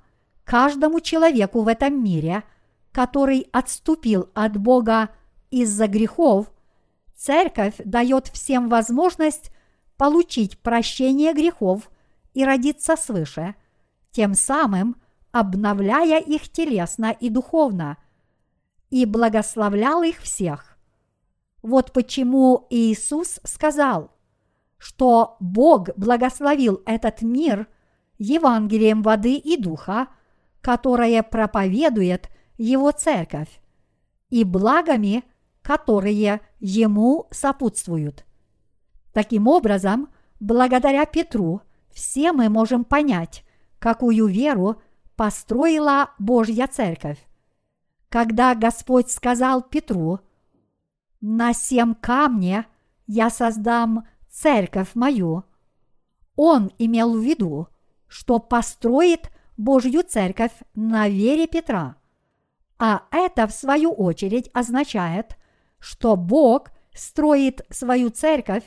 каждому 0.43 0.99
человеку 0.99 1.61
в 1.61 1.67
этом 1.67 2.03
мире, 2.03 2.43
который 2.91 3.47
отступил 3.51 4.29
от 4.33 4.57
Бога 4.57 5.09
из-за 5.51 5.87
грехов, 5.87 6.51
церковь 7.15 7.75
дает 7.85 8.27
всем 8.27 8.67
возможность 8.67 9.51
получить 9.97 10.57
прощение 10.59 11.33
грехов 11.33 11.91
и 12.33 12.43
родиться 12.43 12.95
свыше, 12.95 13.55
тем 14.11 14.33
самым 14.33 14.95
обновляя 15.31 16.19
их 16.19 16.49
телесно 16.49 17.11
и 17.11 17.29
духовно, 17.29 17.97
и 18.89 19.05
благословлял 19.05 20.03
их 20.03 20.19
всех. 20.19 20.77
Вот 21.61 21.91
почему 21.91 22.67
Иисус 22.69 23.39
сказал– 23.43 24.11
что 24.79 25.35
Бог 25.39 25.89
благословил 25.97 26.81
этот 26.85 27.21
мир 27.21 27.67
Евангелием 28.17 29.03
воды 29.03 29.35
и 29.35 29.61
духа, 29.61 30.07
которое 30.61 31.21
проповедует 31.21 32.29
Его 32.57 32.91
церковь, 32.91 33.61
и 34.29 34.43
благами 34.43 35.23
которые 35.61 36.41
ему 36.59 37.27
сопутствуют. 37.29 38.25
Таким 39.13 39.47
образом, 39.47 40.09
благодаря 40.39 41.05
Петру 41.05 41.61
все 41.91 42.31
мы 42.31 42.49
можем 42.49 42.85
понять, 42.85 43.43
какую 43.77 44.25
веру 44.27 44.81
построила 45.15 46.11
Божья 46.17 46.65
Церковь. 46.65 47.19
Когда 48.09 48.55
Господь 48.55 49.11
сказал 49.11 49.61
Петру, 49.61 50.19
«На 51.21 51.53
семь 51.53 51.93
камне 51.93 52.65
я 53.05 53.29
создам 53.29 54.07
церковь 54.29 54.95
мою», 54.95 55.43
он 56.35 56.71
имел 56.79 57.15
в 57.15 57.21
виду, 57.21 57.67
что 58.07 58.39
построит 58.39 59.29
Божью 59.57 60.03
церковь 60.03 60.53
на 60.73 61.07
вере 61.07 61.47
Петра. 61.47 61.97
А 62.79 63.03
это, 63.11 63.45
в 63.45 63.51
свою 63.51 63.91
очередь, 63.91 64.49
означает, 64.53 65.37
что 65.79 66.15
Бог 66.15 66.71
строит 66.93 67.61
свою 67.69 68.09
церковь 68.09 68.63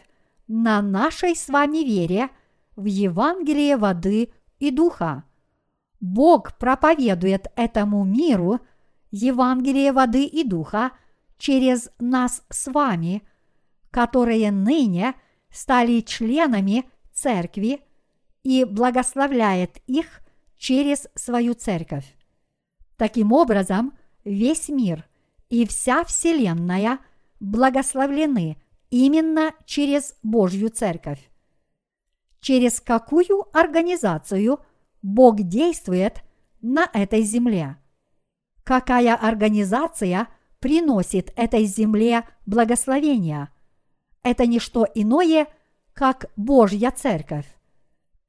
на 0.47 0.82
нашей 0.82 1.34
с 1.34 1.49
вами 1.49 1.78
вере 1.78 2.28
в 2.76 2.84
Евангелие 2.84 3.76
воды 3.78 4.32
и 4.59 4.70
духа. 4.70 5.24
Бог 5.99 6.59
проповедует 6.59 7.47
этому 7.57 8.05
миру 8.05 8.61
Евангелие 9.12 9.92
воды 9.92 10.24
и 10.24 10.42
духа 10.42 10.92
через 11.38 11.90
нас 11.98 12.42
с 12.48 12.66
вами, 12.66 13.22
которые 13.90 14.50
ныне 14.50 15.14
стали 15.50 16.00
членами 16.00 16.90
церкви 17.12 17.82
и 18.42 18.64
благословляет 18.64 19.78
их 19.86 20.22
через 20.56 21.08
свою 21.14 21.54
церковь. 21.54 22.16
Таким 22.96 23.32
образом, 23.32 23.92
весь 24.24 24.68
мир 24.68 25.06
и 25.50 25.66
вся 25.66 26.04
Вселенная 26.04 26.98
благословлены 27.38 28.56
именно 28.90 29.52
через 29.66 30.16
Божью 30.22 30.70
церковь. 30.70 31.30
Через 32.40 32.80
какую 32.80 33.44
организацию 33.52 34.60
Бог 35.02 35.42
действует 35.42 36.22
на 36.62 36.88
этой 36.92 37.22
земле? 37.22 37.76
Какая 38.64 39.14
организация 39.16 40.28
приносит 40.60 41.32
этой 41.36 41.64
земле 41.64 42.24
благословение? 42.46 43.48
Это 44.22 44.46
не 44.46 44.60
что 44.60 44.86
иное, 44.94 45.48
как 45.94 46.26
Божья 46.36 46.90
церковь. 46.90 47.46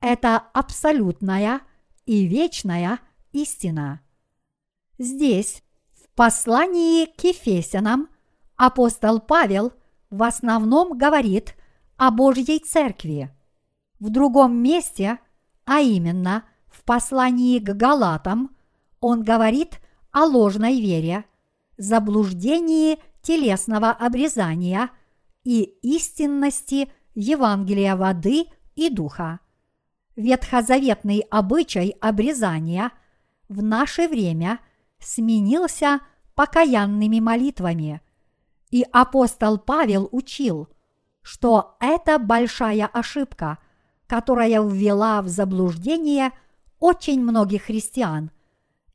Это 0.02 0.38
абсолютная 0.38 1.62
и 2.06 2.26
вечная 2.26 3.00
истина. 3.32 4.02
Здесь, 4.98 5.64
в 5.94 6.10
послании 6.16 7.06
к 7.06 7.24
Ефесянам, 7.24 8.10
апостол 8.56 9.20
Павел 9.20 9.74
в 10.10 10.24
основном 10.24 10.98
говорит 10.98 11.56
о 11.98 12.12
Божьей 12.12 12.60
церкви. 12.60 13.34
В 14.00 14.10
другом 14.10 14.58
месте, 14.58 15.20
а 15.66 15.80
именно 15.80 16.44
в 16.68 16.84
послании 16.84 17.60
к 17.60 17.74
Галатам, 17.74 18.56
он 19.00 19.24
говорит 19.24 19.80
о 20.14 20.26
ложной 20.26 20.80
вере, 20.80 21.26
заблуждении 21.78 23.00
телесного 23.22 23.90
обрезания 23.90 24.92
и 25.44 25.64
истинности 25.82 26.90
Евангелия 27.16 27.96
воды 27.96 28.46
и 28.76 28.90
духа. 28.90 29.40
Ветхозаветный 30.16 31.26
обычай 31.32 31.96
обрезания 32.00 32.92
в 33.50 33.64
наше 33.64 34.08
время 34.08 34.60
сменился 35.00 36.00
покаянными 36.36 37.20
молитвами, 37.20 38.02
и 38.70 38.86
апостол 38.92 39.58
Павел 39.58 40.08
учил, 40.12 40.68
что 41.22 41.76
это 41.80 42.20
большая 42.20 42.86
ошибка, 42.86 43.58
которая 44.08 44.62
ввела 44.62 45.22
в 45.24 45.28
заблуждение 45.28 46.32
очень 46.80 47.22
многих 47.22 47.64
христиан 47.64 48.32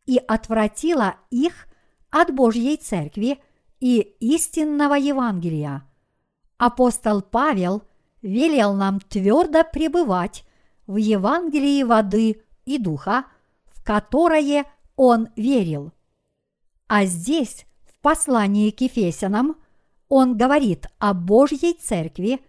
и 0.09 0.17
отвратила 0.17 1.17
их 1.31 1.69
от 2.11 2.35
Божьей 2.35 2.79
Церкви 2.79 3.39
и 3.79 4.01
истинного 4.21 4.95
Евангелия. 4.95 5.87
Апостол 6.57 7.21
Павел 7.21 7.83
велел 8.23 8.73
нам 8.73 9.01
твердо 9.01 9.65
пребывать 9.71 10.45
в 10.87 10.97
Евангелии 10.97 11.83
воды 11.83 12.43
и 12.65 12.79
духа, 12.79 13.27
в 13.67 13.85
которое 13.85 14.65
он 14.97 15.29
верил. 15.37 15.93
А 16.87 17.05
здесь, 17.05 17.67
в 17.85 18.01
послании 18.01 18.71
к 18.71 18.81
Ефесянам, 18.81 19.57
он 20.09 20.39
говорит 20.39 20.87
о 20.99 21.13
Божьей 21.13 21.75
Церкви 21.75 22.41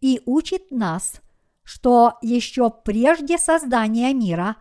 и 0.00 0.22
учит 0.24 0.70
нас, 0.70 1.20
что 1.62 2.14
еще 2.22 2.70
прежде 2.70 3.36
создания 3.36 4.14
мира 4.14 4.56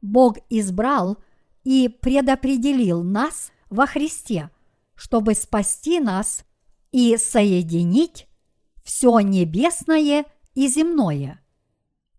Бог 0.00 0.38
избрал 0.48 1.18
и 1.66 1.88
предопределил 1.88 3.02
нас 3.02 3.50
во 3.70 3.88
Христе, 3.88 4.50
чтобы 4.94 5.34
спасти 5.34 5.98
нас 5.98 6.44
и 6.92 7.16
соединить 7.16 8.28
все 8.84 9.18
небесное 9.18 10.26
и 10.54 10.68
земное. 10.68 11.42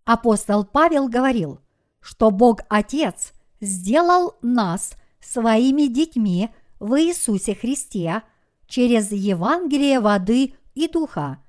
Апостол 0.04 0.66
Павел 0.66 1.08
говорил, 1.08 1.62
что 2.02 2.30
Бог 2.30 2.60
Отец 2.68 3.32
сделал 3.62 4.36
нас 4.42 4.98
своими 5.22 5.84
детьми 5.88 6.50
в 6.82 7.00
Иисусе 7.00 7.56
Христе 7.56 8.24
через 8.68 9.14
Евангелие 9.14 10.02
воды 10.02 10.56
и 10.76 10.90
духа, 10.90 11.42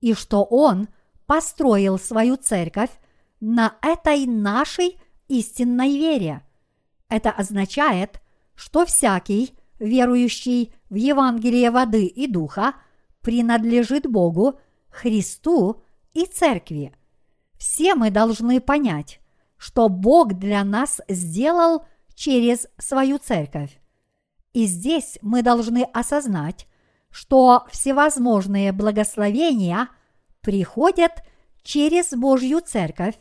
и 0.00 0.14
что 0.14 0.42
Он 0.42 0.88
построил 1.26 1.96
свою 2.00 2.38
церковь 2.38 2.90
на 3.38 3.76
этой 3.82 4.26
нашей 4.26 4.98
истинной 5.28 5.96
вере. 5.96 6.42
Это 7.08 7.30
означает, 7.30 8.20
что 8.54 8.84
всякий, 8.86 9.54
верующий 9.78 10.72
в 10.90 10.94
Евангелие 10.94 11.70
воды 11.70 12.06
и 12.06 12.26
духа– 12.26 12.74
принадлежит 13.26 14.06
Богу, 14.06 14.60
Христу 14.88 15.82
и 16.14 16.26
Церкви. 16.26 16.94
Все 17.58 17.96
мы 17.96 18.12
должны 18.12 18.60
понять, 18.60 19.18
что 19.56 19.88
Бог 19.88 20.34
для 20.34 20.62
нас 20.62 21.00
сделал 21.08 21.84
через 22.14 22.68
свою 22.78 23.18
церковь. 23.18 23.80
И 24.52 24.66
здесь 24.66 25.18
мы 25.22 25.42
должны 25.42 25.82
осознать, 25.92 26.68
что 27.10 27.66
всевозможные 27.72 28.70
благословения 28.70 29.88
приходят 30.40 31.24
через 31.64 32.12
Божью 32.12 32.60
церковь, 32.60 33.18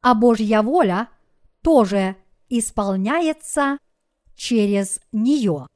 а 0.00 0.14
Божья 0.14 0.62
воля 0.62 1.08
тоже 1.60 2.16
исполняется 2.48 3.78
через 4.34 5.00
нее. 5.12 5.66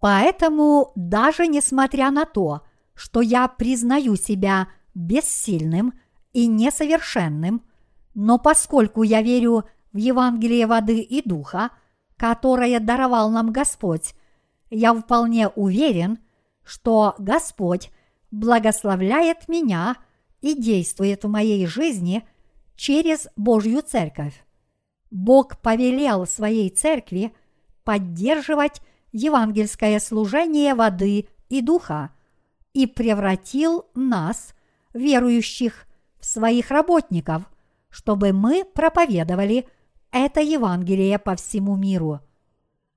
Поэтому 0.00 0.92
даже 0.94 1.46
несмотря 1.46 2.10
на 2.10 2.24
то, 2.24 2.62
что 2.94 3.20
я 3.20 3.48
признаю 3.48 4.16
себя 4.16 4.68
бессильным 4.94 5.92
и 6.32 6.46
несовершенным, 6.46 7.62
но 8.14 8.38
поскольку 8.38 9.02
я 9.02 9.22
верю 9.22 9.64
в 9.92 9.96
Евангелие 9.96 10.66
воды 10.66 11.00
и 11.00 11.26
духа, 11.26 11.70
которое 12.16 12.80
даровал 12.80 13.30
нам 13.30 13.52
Господь, 13.52 14.14
я 14.70 14.92
вполне 14.94 15.48
уверен, 15.48 16.18
что 16.64 17.14
Господь 17.18 17.90
благословляет 18.30 19.48
меня 19.48 19.96
и 20.40 20.54
действует 20.54 21.24
в 21.24 21.28
моей 21.28 21.66
жизни 21.66 22.28
через 22.76 23.28
Божью 23.36 23.82
Церковь. 23.82 24.44
Бог 25.10 25.58
повелел 25.60 26.26
своей 26.26 26.70
церкви 26.70 27.32
поддерживать 27.84 28.80
евангельское 29.12 29.98
служение 30.00 30.74
воды 30.74 31.28
и 31.48 31.60
духа– 31.62 32.10
и 32.78 32.86
превратил 32.86 33.86
нас, 33.96 34.54
верующих, 34.94 35.86
в 36.20 36.24
своих 36.24 36.70
работников, 36.70 37.42
чтобы 37.90 38.32
мы 38.32 38.64
проповедовали 38.64 39.68
это 40.12 40.40
Евангелие 40.40 41.18
по 41.18 41.34
всему 41.34 41.74
миру. 41.74 42.20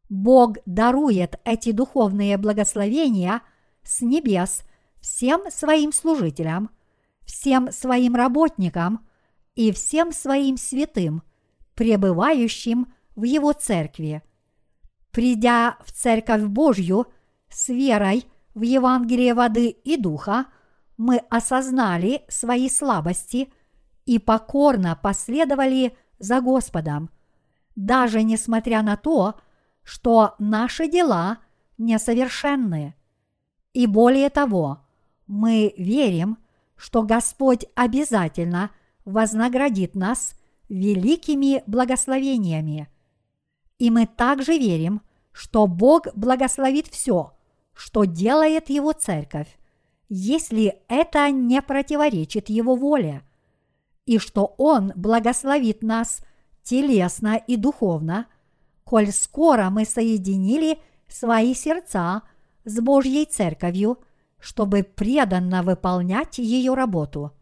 Бог 0.08 0.58
дарует 0.68 1.40
эти 1.46 1.72
духовные 1.72 2.38
благословения 2.38 3.42
с 3.84 4.02
небес 4.02 4.62
всем 5.00 5.50
своим 5.50 5.92
служителям, 5.92 6.70
всем 7.26 7.72
своим 7.72 8.16
работникам 8.16 9.08
и 9.56 9.72
всем 9.72 10.12
своим 10.12 10.58
святым, 10.58 11.24
пребывающим 11.82 12.94
в 13.16 13.24
Его 13.24 13.54
церкви. 13.54 14.22
Придя 15.10 15.78
в 15.84 15.92
Церковь 15.92 16.44
Божью 16.44 17.08
с 17.50 17.70
верой 17.70 18.26
в 18.54 18.62
Евангелие 18.62 19.34
воды 19.34 19.70
и 19.70 19.98
духа, 19.98 20.46
мы 20.98 21.18
осознали 21.32 22.24
свои 22.28 22.70
слабости 22.70 23.52
и 24.06 24.20
покорно 24.20 24.96
последовали 24.96 25.98
за 26.20 26.40
Господом, 26.40 27.10
даже 27.76 28.22
несмотря 28.22 28.84
на 28.84 28.96
то, 28.96 29.40
что 29.82 30.36
наши 30.38 30.88
дела 30.88 31.40
несовершенны. 31.80 32.94
И 33.74 33.88
более 33.88 34.30
того, 34.30 34.86
мы 35.26 35.74
верим, 35.80 36.38
что 36.76 37.02
Господь 37.02 37.66
обязательно 37.74 38.70
вознаградит 39.04 39.96
нас 39.96 40.36
великими 40.72 41.64
благословениями. 41.68 42.88
И 43.78 43.92
мы 43.92 44.08
также 44.08 44.58
верим, 44.58 45.02
что 45.34 45.68
Бог 45.68 46.08
благословит 46.16 46.88
все, 46.88 47.34
что 47.74 48.06
делает 48.06 48.70
Его 48.70 48.94
церковь, 48.94 49.60
если 50.08 50.82
это 50.88 51.30
не 51.30 51.62
противоречит 51.62 52.50
Его 52.50 52.76
воле, 52.76 53.22
и 54.06 54.18
что 54.18 54.56
Он 54.58 54.94
благословит 54.96 55.84
нас 55.84 56.22
телесно 56.64 57.36
и 57.36 57.58
духовно, 57.58 58.28
коль 58.86 59.12
скоро 59.12 59.70
мы 59.70 59.84
соединили 59.84 60.80
свои 61.10 61.54
сердца 61.54 62.22
с 62.64 62.80
Божьей 62.80 63.26
церковью, 63.26 64.00
чтобы 64.40 64.84
преданно 64.84 65.64
выполнять 65.64 66.38
ее 66.38 66.74
работу. 66.76 67.34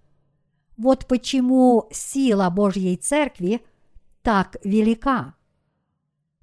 Вот 0.79 1.07
почему 1.07 1.89
сила 1.91 2.49
Божьей 2.49 2.95
церкви 2.95 3.61
так 4.21 4.55
велика. 4.63 5.35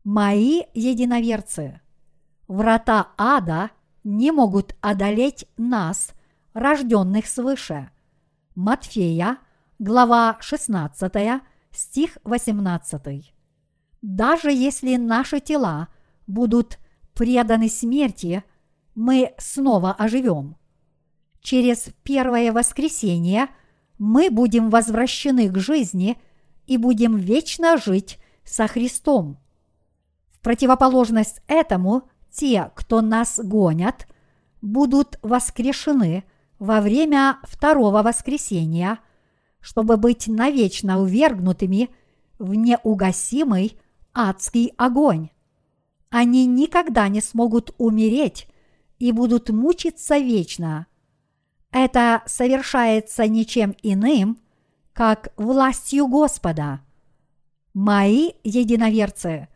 Мои 0.05 0.65
единоверцы, 0.75 1.81
врата 2.47 3.15
ада 3.17 3.71
не 4.05 4.33
могут 4.33 4.77
одолеть 4.83 5.47
нас, 5.57 6.11
рожденных 6.53 7.27
свыше. 7.29 7.89
Матфея, 8.55 9.39
глава 9.79 10.37
16, 10.41 11.41
стих 11.71 12.19
18. 12.25 13.35
Даже 14.03 14.53
если 14.53 14.97
наши 14.97 15.41
тела 15.41 15.89
будут 16.27 16.79
преданы 17.15 17.71
смерти, 17.71 18.45
мы 18.95 19.33
снова 19.39 19.93
оживем. 19.93 20.57
Через 21.41 21.89
первое 22.03 22.53
воскресенье 22.53 23.49
мы 23.99 24.31
будем 24.31 24.71
возвращены 24.71 25.49
к 25.51 25.59
жизни 25.59 26.19
и 26.67 26.77
будем 26.77 27.17
вечно 27.17 27.77
жить 27.77 28.19
со 28.45 28.67
Христом. 28.67 29.39
В 30.31 30.41
противоположность 30.41 31.41
этому 31.47 32.09
те, 32.31 32.71
кто 32.75 33.01
нас 33.01 33.41
гонят, 33.43 34.07
будут 34.61 35.19
воскрешены 35.23 36.25
во 36.59 36.81
время 36.81 37.39
второго 37.43 38.03
воскресения, 38.03 38.99
чтобы 39.61 39.97
быть 39.97 40.29
навечно 40.29 41.01
увергнутыми 41.01 41.91
в 42.39 42.55
неугасимый 42.55 43.79
адский 44.15 44.73
огонь. 44.77 45.31
Они 46.11 46.47
никогда 46.47 47.09
не 47.09 47.21
смогут 47.21 47.75
умереть 47.79 48.49
и 48.99 49.13
будут 49.13 49.51
мучиться 49.51 50.19
вечно. 50.19 50.87
Это 51.79 52.23
совершается 52.25 53.29
ничем 53.29 53.77
иным, 53.83 54.39
как 54.95 55.35
властью 55.37 56.07
Господа. 56.09 56.81
Мои 57.75 58.31
единоверцы, 58.45 59.49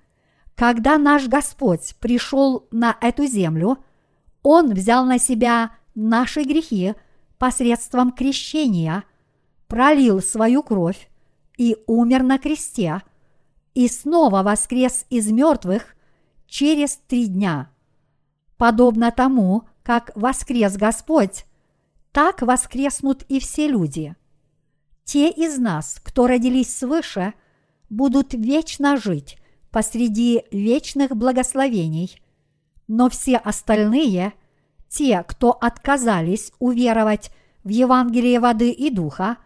когда 0.54 0.98
наш 0.98 1.28
Господь 1.28 1.96
пришел 1.98 2.68
на 2.72 2.94
эту 3.00 3.24
землю, 3.24 3.78
Он 4.42 4.74
взял 4.74 5.06
на 5.06 5.18
себя 5.18 5.70
наши 5.94 6.42
грехи 6.42 6.92
посредством 7.38 8.12
крещения, 8.12 9.04
пролил 9.66 10.20
свою 10.20 10.62
кровь 10.62 11.08
и 11.56 11.78
умер 11.86 12.22
на 12.22 12.38
кресте, 12.38 13.00
и 13.72 13.88
снова 13.88 14.42
воскрес 14.42 15.06
из 15.08 15.30
мертвых 15.30 15.96
через 16.46 16.98
три 16.98 17.28
дня. 17.28 17.70
Подобно 18.58 19.10
тому, 19.10 19.62
как 19.82 20.10
воскрес 20.14 20.76
Господь, 20.76 21.46
так 22.12 22.42
воскреснут 22.42 23.22
и 23.28 23.40
все 23.40 23.68
люди. 23.68 24.14
Те 25.04 25.30
из 25.30 25.58
нас, 25.58 26.00
кто 26.02 26.26
родились 26.26 26.74
свыше, 26.74 27.34
будут 27.88 28.34
вечно 28.34 28.96
жить 28.96 29.38
посреди 29.70 30.44
вечных 30.50 31.16
благословений, 31.16 32.20
но 32.88 33.08
все 33.08 33.36
остальные, 33.36 34.32
те, 34.88 35.24
кто 35.26 35.52
отказались 35.52 36.52
уверовать 36.58 37.30
в 37.62 37.68
Евангелие 37.68 38.40
воды 38.40 38.70
и 38.70 38.90
духа, 38.90 39.38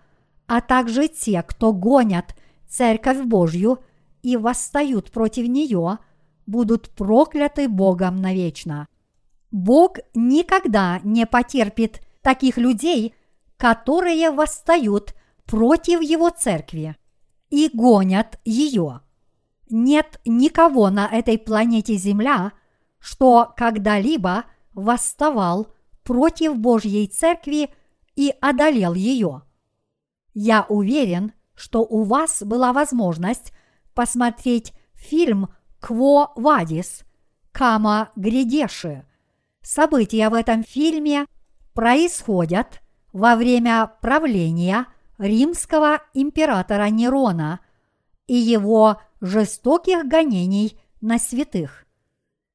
а 0.46 0.60
также 0.60 1.08
те, 1.08 1.42
кто 1.42 1.72
гонят 1.72 2.34
Церковь 2.68 3.22
Божью 3.22 3.80
и 4.22 4.36
восстают 4.36 5.10
против 5.10 5.46
нее, 5.46 5.98
будут 6.46 6.90
прокляты 6.90 7.68
Богом 7.68 8.20
навечно. 8.20 8.86
Бог 9.50 9.98
никогда 10.14 11.00
не 11.04 11.26
потерпит 11.26 12.00
таких 12.24 12.56
людей, 12.56 13.14
которые 13.56 14.30
восстают 14.32 15.14
против 15.44 16.00
Его 16.00 16.30
церкви 16.30 16.96
и 17.50 17.70
гонят 17.72 18.40
ее. 18.44 19.02
Нет 19.68 20.20
никого 20.24 20.90
на 20.90 21.06
этой 21.06 21.38
планете 21.38 21.94
Земля, 21.94 22.52
что 22.98 23.52
когда-либо 23.56 24.44
восставал 24.72 25.68
против 26.02 26.56
Божьей 26.56 27.06
церкви 27.06 27.70
и 28.16 28.34
одолел 28.40 28.94
ее. 28.94 29.42
Я 30.32 30.66
уверен, 30.68 31.32
что 31.54 31.80
у 31.82 32.02
вас 32.04 32.42
была 32.42 32.72
возможность 32.72 33.52
посмотреть 33.94 34.72
фильм 34.94 35.48
«Кво 35.78 36.32
Вадис» 36.34 37.04
Кама 37.52 38.10
Гридеши. 38.16 39.06
События 39.62 40.28
в 40.28 40.34
этом 40.34 40.64
фильме 40.64 41.26
происходят 41.74 42.80
во 43.12 43.36
время 43.36 43.92
правления 44.00 44.86
римского 45.18 46.00
императора 46.14 46.88
Нерона 46.88 47.60
и 48.26 48.34
его 48.34 49.00
жестоких 49.20 50.06
гонений 50.06 50.80
на 51.00 51.18
святых. 51.18 51.86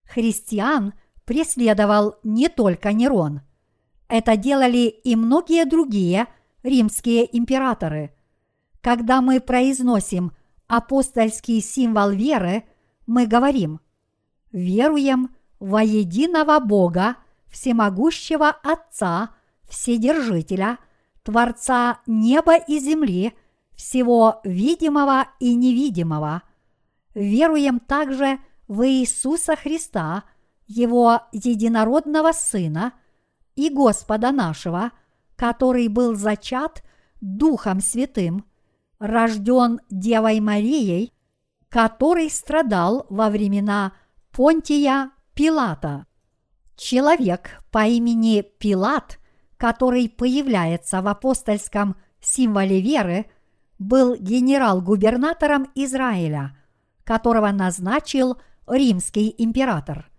Христиан 0.04 0.94
преследовал 1.26 2.16
не 2.24 2.50
только 2.50 2.92
Нерон. 2.92 3.42
Это 4.08 4.36
делали 4.36 4.88
и 4.88 5.16
многие 5.16 5.66
другие 5.66 6.28
римские 6.64 7.38
императоры. 7.38 8.16
Когда 8.82 9.22
мы 9.22 9.40
произносим 9.40 10.32
апостольский 10.68 11.62
символ 11.62 12.10
веры, 12.10 12.64
мы 13.06 13.28
говорим 13.28 13.82
«Веруем 14.52 15.36
во 15.60 15.84
единого 15.84 16.60
Бога, 16.60 17.18
всемогущего 17.52 18.50
Отца, 18.50 19.32
Вседержителя, 19.68 20.80
Творца 21.24 22.00
неба 22.08 22.56
и 22.58 22.80
земли, 22.80 23.34
всего 23.76 24.42
видимого 24.44 25.28
и 25.40 25.56
невидимого. 25.56 26.42
Веруем 27.14 27.80
также 27.80 28.40
в 28.68 28.88
Иисуса 28.88 29.56
Христа, 29.56 30.24
Его 30.68 31.22
единородного 31.32 32.32
Сына 32.32 32.94
и 33.56 33.70
Господа 33.70 34.32
нашего, 34.32 34.92
который 35.36 35.88
был 35.88 36.16
зачат 36.16 36.84
Духом 37.22 37.80
Святым, 37.82 38.46
рожден 39.00 39.80
Девой 39.90 40.40
Марией, 40.40 41.14
который 41.70 42.30
страдал 42.30 43.06
во 43.10 43.30
времена 43.30 43.94
Понтия 44.32 45.12
Пилата. 45.34 46.06
Человек 46.80 47.62
по 47.72 47.86
имени 47.86 48.42
Пилат, 48.58 49.20
который 49.58 50.08
появляется 50.08 51.02
в 51.02 51.10
апостольском 51.10 51.98
символе 52.22 52.80
веры, 52.80 53.26
был 53.80 54.16
генерал-губернатором 54.16 55.68
Израиля, 55.76 56.58
которого 57.04 57.52
назначил 57.52 58.38
римский 58.66 59.36
император. 59.38 60.10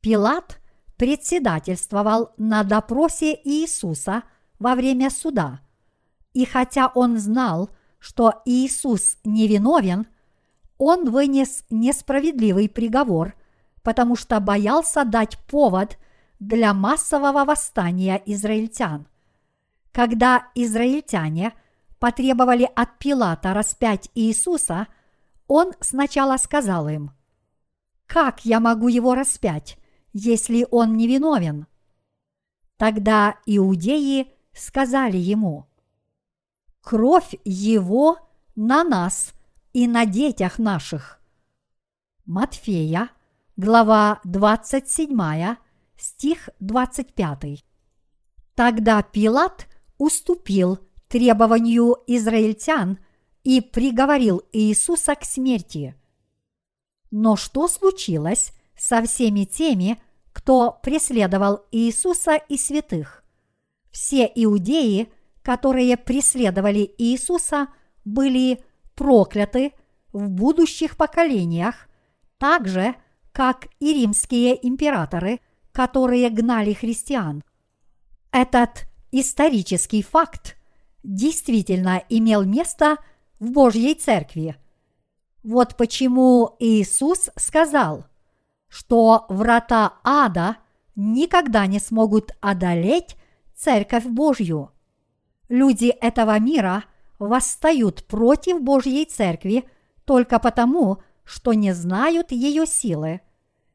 Пилат 0.00 0.62
председательствовал 0.96 2.30
на 2.38 2.62
допросе 2.62 3.38
Иисуса 3.44 4.22
во 4.58 4.74
время 4.74 5.10
суда. 5.10 5.60
И 6.32 6.46
хотя 6.46 6.90
он 6.94 7.18
знал, 7.18 7.68
что 7.98 8.40
Иисус 8.46 9.18
невиновен, 9.24 10.06
он 10.78 11.10
вынес 11.10 11.64
несправедливый 11.68 12.70
приговор– 12.70 13.34
потому 13.82 14.16
что 14.16 14.40
боялся 14.40 15.04
дать 15.04 15.38
повод 15.46 15.98
для 16.38 16.72
массового 16.72 17.44
восстания 17.44 18.20
израильтян. 18.26 19.06
Когда 19.92 20.48
израильтяне 20.54 21.52
потребовали 21.98 22.68
от 22.74 22.98
Пилата 22.98 23.54
распять 23.54 24.10
Иисуса, 24.14 24.88
он 25.46 25.72
сначала 25.80 26.36
сказал 26.36 26.88
им, 26.88 27.10
«Как 28.06 28.44
я 28.44 28.60
могу 28.60 28.88
его 28.88 29.14
распять, 29.14 29.78
если 30.12 30.66
он 30.70 30.96
невиновен?» 30.96 31.66
Тогда 32.76 33.36
иудеи 33.46 34.32
сказали 34.52 35.16
ему, 35.16 35.66
«Кровь 36.80 37.34
его 37.44 38.18
на 38.56 38.82
нас 38.82 39.32
и 39.72 39.86
на 39.86 40.04
детях 40.06 40.58
наших». 40.58 41.20
Матфея– 42.24 43.10
глава 43.56 44.20
27, 44.24 45.56
стих 45.96 46.48
25. 46.60 47.64
Тогда 48.54 49.02
Пилат 49.02 49.66
уступил 49.98 50.78
требованию 51.08 51.96
израильтян 52.06 52.98
и 53.44 53.60
приговорил 53.60 54.42
Иисуса 54.52 55.14
к 55.14 55.24
смерти. 55.24 55.94
Но 57.10 57.36
что 57.36 57.68
случилось 57.68 58.52
со 58.76 59.02
всеми 59.02 59.44
теми, 59.44 60.02
кто 60.32 60.78
преследовал 60.82 61.66
Иисуса 61.72 62.36
и 62.36 62.56
святых? 62.56 63.22
Все 63.90 64.24
иудеи, 64.34 65.12
которые 65.42 65.98
преследовали 65.98 66.94
Иисуса, 66.96 67.68
были 68.06 68.64
прокляты 68.94 69.72
в 70.12 70.30
будущих 70.30 70.96
поколениях, 70.96 71.88
так 72.38 72.66
же, 72.66 72.94
как 73.32 73.68
и 73.80 73.94
римские 73.94 74.66
императоры, 74.66 75.40
которые 75.72 76.28
гнали 76.30 76.72
христиан. 76.74 77.42
Этот 78.30 78.86
исторический 79.10 80.02
факт 80.02 80.56
действительно 81.02 82.02
имел 82.08 82.44
место 82.44 82.96
в 83.40 83.50
Божьей 83.50 83.94
Церкви. 83.94 84.56
Вот 85.42 85.76
почему 85.76 86.56
Иисус 86.60 87.30
сказал, 87.36 88.06
что 88.68 89.26
врата 89.28 89.94
ада 90.04 90.58
никогда 90.94 91.66
не 91.66 91.80
смогут 91.80 92.32
одолеть 92.40 93.16
Церковь 93.54 94.04
Божью. 94.04 94.70
Люди 95.48 95.86
этого 95.86 96.38
мира 96.38 96.84
восстают 97.18 98.06
против 98.06 98.62
Божьей 98.62 99.04
Церкви 99.04 99.64
только 100.04 100.38
потому, 100.38 101.02
что 101.24 101.52
не 101.52 101.72
знают 101.74 102.32
ее 102.32 102.66
силы. 102.66 103.20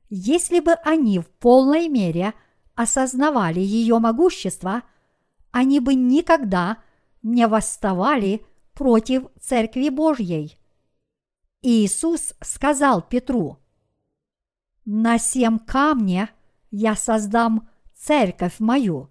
Если 0.09 0.59
бы 0.59 0.73
они 0.73 1.19
в 1.19 1.27
полной 1.27 1.87
мере 1.89 2.33
осознавали 2.75 3.59
ее 3.59 3.99
могущество, 3.99 4.83
они 5.51 5.79
бы 5.79 5.95
никогда 5.95 6.77
не 7.23 7.47
восставали 7.47 8.45
против 8.73 9.23
Церкви 9.41 9.89
Божьей. 9.89 10.57
Иисус 11.61 12.33
сказал 12.41 13.01
Петру, 13.01 13.57
«На 14.85 15.17
семь 15.17 15.57
камне 15.59 16.29
я 16.69 16.95
создам 16.95 17.67
церковь 17.93 18.59
мою». 18.59 19.09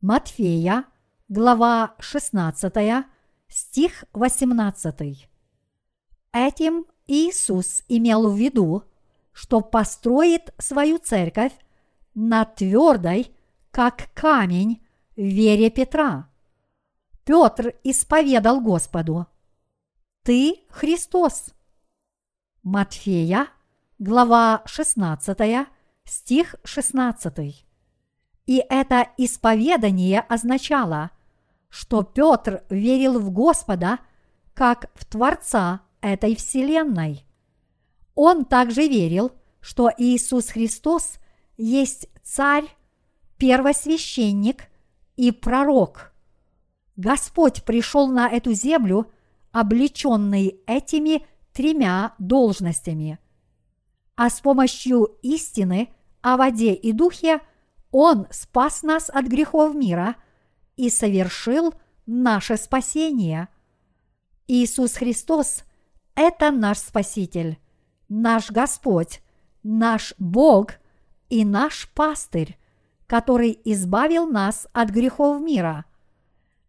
Матфея, 0.00 0.86
глава 1.28 1.94
16, 1.98 3.04
стих 3.48 4.04
18. 4.14 5.28
Этим 6.32 6.86
Иисус 7.10 7.82
имел 7.88 8.30
в 8.30 8.38
виду, 8.38 8.84
что 9.32 9.62
построит 9.62 10.54
свою 10.58 10.98
церковь 10.98 11.52
на 12.14 12.44
твердой, 12.44 13.34
как 13.72 14.10
камень, 14.14 14.80
вере 15.16 15.70
Петра. 15.70 16.28
Петр 17.24 17.74
исповедал 17.82 18.60
Господу. 18.60 19.26
Ты 20.22 20.60
Христос. 20.68 21.52
Матфея, 22.62 23.48
глава 23.98 24.62
16, 24.66 25.66
стих 26.04 26.54
16. 26.62 27.66
И 28.46 28.64
это 28.68 29.08
исповедание 29.16 30.20
означало, 30.20 31.10
что 31.70 32.04
Петр 32.04 32.62
верил 32.70 33.18
в 33.18 33.32
Господа 33.32 33.98
как 34.54 34.92
в 34.94 35.04
Творца 35.04 35.80
этой 36.00 36.36
вселенной. 36.36 37.24
Он 38.14 38.44
также 38.44 38.86
верил, 38.86 39.32
что 39.60 39.90
Иисус 39.96 40.48
Христос 40.48 41.18
есть 41.56 42.08
царь, 42.22 42.64
первосвященник 43.38 44.64
и 45.16 45.30
пророк. 45.30 46.12
Господь 46.96 47.64
пришел 47.64 48.08
на 48.08 48.28
эту 48.28 48.52
землю, 48.52 49.10
облеченный 49.52 50.60
этими 50.66 51.26
тремя 51.52 52.14
должностями. 52.18 53.18
А 54.16 54.28
с 54.28 54.40
помощью 54.40 55.18
истины 55.22 55.88
о 56.20 56.36
воде 56.36 56.74
и 56.74 56.92
духе 56.92 57.40
Он 57.90 58.26
спас 58.30 58.82
нас 58.82 59.10
от 59.10 59.26
грехов 59.26 59.74
мира 59.74 60.16
и 60.76 60.90
совершил 60.90 61.74
наше 62.06 62.56
спасение. 62.56 63.48
Иисус 64.46 64.94
Христос– 64.94 65.64
это 66.14 66.50
наш 66.50 66.78
Спаситель, 66.78 67.58
наш 68.08 68.50
Господь, 68.50 69.22
наш 69.62 70.14
Бог 70.18 70.72
и 71.28 71.44
наш 71.44 71.88
пастырь, 71.94 72.58
который 73.06 73.58
избавил 73.64 74.26
нас 74.26 74.66
от 74.72 74.90
грехов 74.90 75.40
мира. 75.40 75.84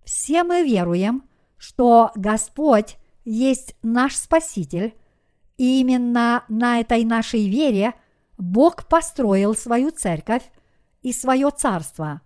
Все 0.03 0.43
мы 0.43 0.63
веруем, 0.63 1.23
что 1.57 2.11
Господь 2.15 2.97
есть 3.23 3.75
наш 3.83 4.15
Спаситель, 4.15 4.95
и 5.57 5.79
именно 5.79 6.43
на 6.49 6.79
этой 6.79 7.03
нашей 7.03 7.47
вере 7.47 7.93
Бог 8.37 8.87
построил 8.87 9.55
свою 9.55 9.91
церковь 9.91 10.43
и 11.03 11.13
свое 11.13 11.51
царство. 11.51 12.21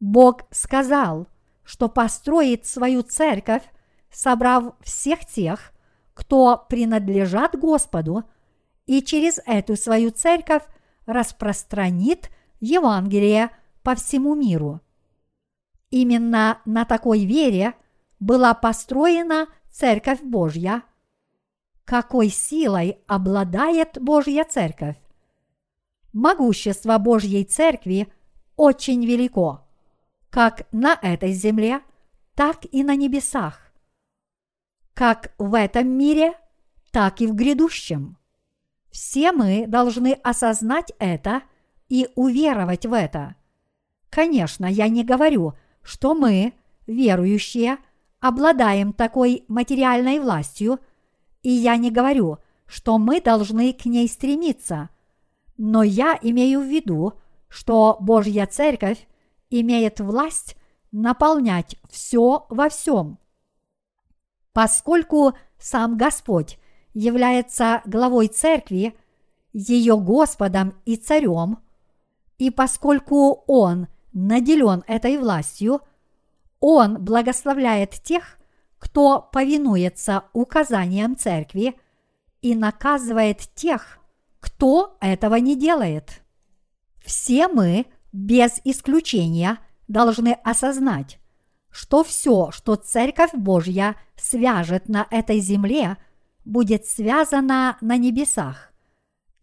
Бог 0.00 0.42
сказал, 0.50 1.26
что 1.64 1.88
построит 1.88 2.64
свою 2.64 3.02
церковь, 3.02 3.62
собрав 4.10 4.74
всех 4.80 5.26
тех, 5.26 5.72
кто 6.16 6.64
принадлежат 6.70 7.56
Господу, 7.56 8.24
и 8.86 9.02
через 9.02 9.38
эту 9.44 9.76
свою 9.76 10.10
церковь 10.10 10.62
распространит 11.04 12.30
Евангелие 12.58 13.50
по 13.82 13.94
всему 13.94 14.34
миру. 14.34 14.80
Именно 15.90 16.62
на 16.64 16.86
такой 16.86 17.26
вере 17.26 17.74
была 18.18 18.54
построена 18.54 19.48
Церковь 19.70 20.22
Божья. 20.22 20.82
Какой 21.84 22.30
силой 22.30 22.98
обладает 23.06 23.98
Божья 24.00 24.44
Церковь? 24.44 24.96
Могущество 26.14 26.96
Божьей 26.96 27.44
Церкви 27.44 28.10
очень 28.56 29.04
велико, 29.04 29.68
как 30.30 30.66
на 30.72 30.98
этой 31.02 31.32
земле, 31.32 31.82
так 32.34 32.64
и 32.72 32.82
на 32.82 32.96
небесах 32.96 33.65
как 34.96 35.34
в 35.36 35.54
этом 35.54 35.88
мире, 35.88 36.32
так 36.90 37.20
и 37.20 37.26
в 37.26 37.34
грядущем. 37.34 38.16
Все 38.90 39.30
мы 39.30 39.66
должны 39.66 40.14
осознать 40.24 40.90
это 40.98 41.42
и 41.90 42.08
уверовать 42.14 42.86
в 42.86 42.94
это. 42.94 43.36
Конечно, 44.08 44.64
я 44.64 44.88
не 44.88 45.04
говорю, 45.04 45.52
что 45.82 46.14
мы, 46.14 46.54
верующие, 46.86 47.76
обладаем 48.20 48.94
такой 48.94 49.44
материальной 49.48 50.18
властью, 50.18 50.80
и 51.42 51.50
я 51.50 51.76
не 51.76 51.90
говорю, 51.90 52.38
что 52.64 52.96
мы 52.96 53.20
должны 53.20 53.74
к 53.74 53.84
ней 53.84 54.08
стремиться, 54.08 54.88
но 55.58 55.82
я 55.82 56.18
имею 56.22 56.60
в 56.60 56.64
виду, 56.64 57.20
что 57.48 57.98
Божья 58.00 58.46
Церковь 58.46 59.06
имеет 59.50 60.00
власть 60.00 60.56
наполнять 60.90 61.76
все 61.90 62.46
во 62.48 62.70
всем– 62.70 63.18
Поскольку 64.56 65.34
сам 65.58 65.98
Господь 65.98 66.58
является 66.94 67.82
главой 67.84 68.28
церкви, 68.28 68.96
ее 69.52 69.98
Господом 69.98 70.80
и 70.86 70.96
царем, 70.96 71.58
и 72.38 72.48
поскольку 72.48 73.44
Он 73.48 73.86
наделен 74.14 74.82
этой 74.86 75.18
властью, 75.18 75.82
Он 76.58 77.04
благословляет 77.04 78.00
тех, 78.02 78.38
кто 78.78 79.28
повинуется 79.30 80.24
указаниям 80.32 81.18
церкви 81.18 81.78
и 82.40 82.54
наказывает 82.54 83.40
тех, 83.54 83.98
кто 84.40 84.96
этого 85.02 85.34
не 85.34 85.54
делает. 85.54 86.22
Все 87.04 87.48
мы, 87.48 87.84
без 88.10 88.62
исключения, 88.64 89.58
должны 89.86 90.32
осознать, 90.44 91.18
что 91.76 92.02
все, 92.02 92.50
что 92.52 92.76
Церковь 92.76 93.34
Божья 93.34 93.96
свяжет 94.16 94.88
на 94.88 95.06
этой 95.10 95.40
земле, 95.40 95.98
будет 96.46 96.86
связано 96.86 97.76
на 97.82 97.98
небесах, 97.98 98.72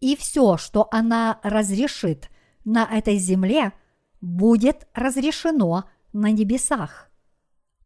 и 0.00 0.16
все, 0.16 0.56
что 0.56 0.88
она 0.90 1.38
разрешит 1.44 2.28
на 2.64 2.86
этой 2.86 3.18
земле, 3.18 3.72
будет 4.20 4.88
разрешено 4.94 5.84
на 6.12 6.32
небесах. 6.32 7.08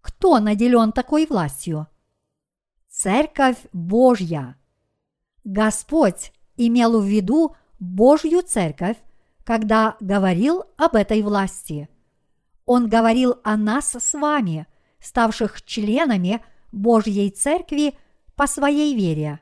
Кто 0.00 0.38
наделен 0.38 0.92
такой 0.92 1.26
властью? 1.26 1.86
Церковь 2.88 3.58
Божья. 3.74 4.56
Господь 5.44 6.32
имел 6.56 7.02
в 7.02 7.04
виду 7.04 7.54
Божью 7.78 8.40
церковь, 8.40 8.96
когда 9.44 9.98
говорил 10.00 10.64
об 10.78 10.94
этой 10.94 11.20
власти– 11.20 11.90
он 12.68 12.86
говорил 12.86 13.36
о 13.44 13.56
нас 13.56 13.96
с 13.98 14.12
вами, 14.12 14.66
ставших 15.00 15.62
членами 15.62 16.44
Божьей 16.70 17.30
Церкви 17.30 17.94
по 18.36 18.46
своей 18.46 18.94
вере. 18.94 19.40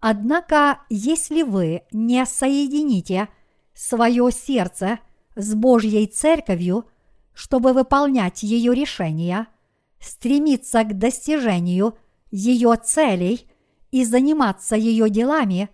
Однако, 0.00 0.80
если 0.88 1.42
вы 1.42 1.82
не 1.92 2.24
соедините 2.24 3.28
свое 3.74 4.32
сердце 4.32 4.98
с 5.34 5.54
Божьей 5.54 6.06
Церковью, 6.06 6.86
чтобы 7.34 7.74
выполнять 7.74 8.42
ее 8.42 8.74
решения, 8.74 9.48
стремиться 10.00 10.84
к 10.84 10.96
достижению 10.96 11.98
ее 12.30 12.76
целей 12.76 13.46
и 13.90 14.06
заниматься 14.06 14.74
ее 14.74 15.10
делами, 15.10 15.68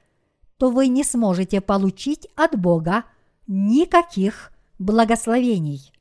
то 0.57 0.70
вы 0.70 0.88
не 0.88 1.05
сможете 1.05 1.61
получить 1.61 2.26
от 2.34 2.61
Бога 2.61 3.05
никаких 3.47 4.51
благословений. 4.80 5.93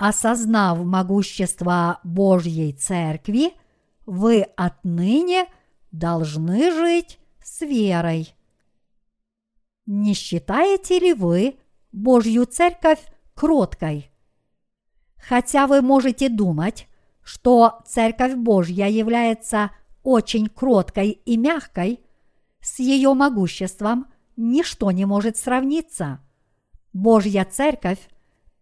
Осознав 0.00 0.78
могущество 0.78 2.00
Божьей 2.04 2.72
Церкви, 2.72 3.52
вы 4.06 4.46
отныне 4.56 5.44
должны 5.92 6.72
жить 6.72 7.18
с 7.44 7.60
верой. 7.60 8.34
Не 9.84 10.14
считаете 10.14 11.00
ли 11.00 11.12
вы 11.12 11.58
Божью 11.92 12.46
Церковь 12.46 13.00
кроткой? 13.34 14.10
Хотя 15.18 15.66
вы 15.66 15.82
можете 15.82 16.30
думать, 16.30 16.88
что 17.22 17.82
Церковь 17.86 18.36
Божья 18.36 18.86
является 18.86 19.70
очень 20.02 20.48
кроткой 20.48 21.10
и 21.10 21.36
мягкой, 21.36 22.00
с 22.62 22.78
ее 22.78 23.12
могуществом 23.12 24.06
ничто 24.34 24.92
не 24.92 25.04
может 25.04 25.36
сравниться. 25.36 26.20
Божья 26.94 27.44
Церковь– 27.44 27.98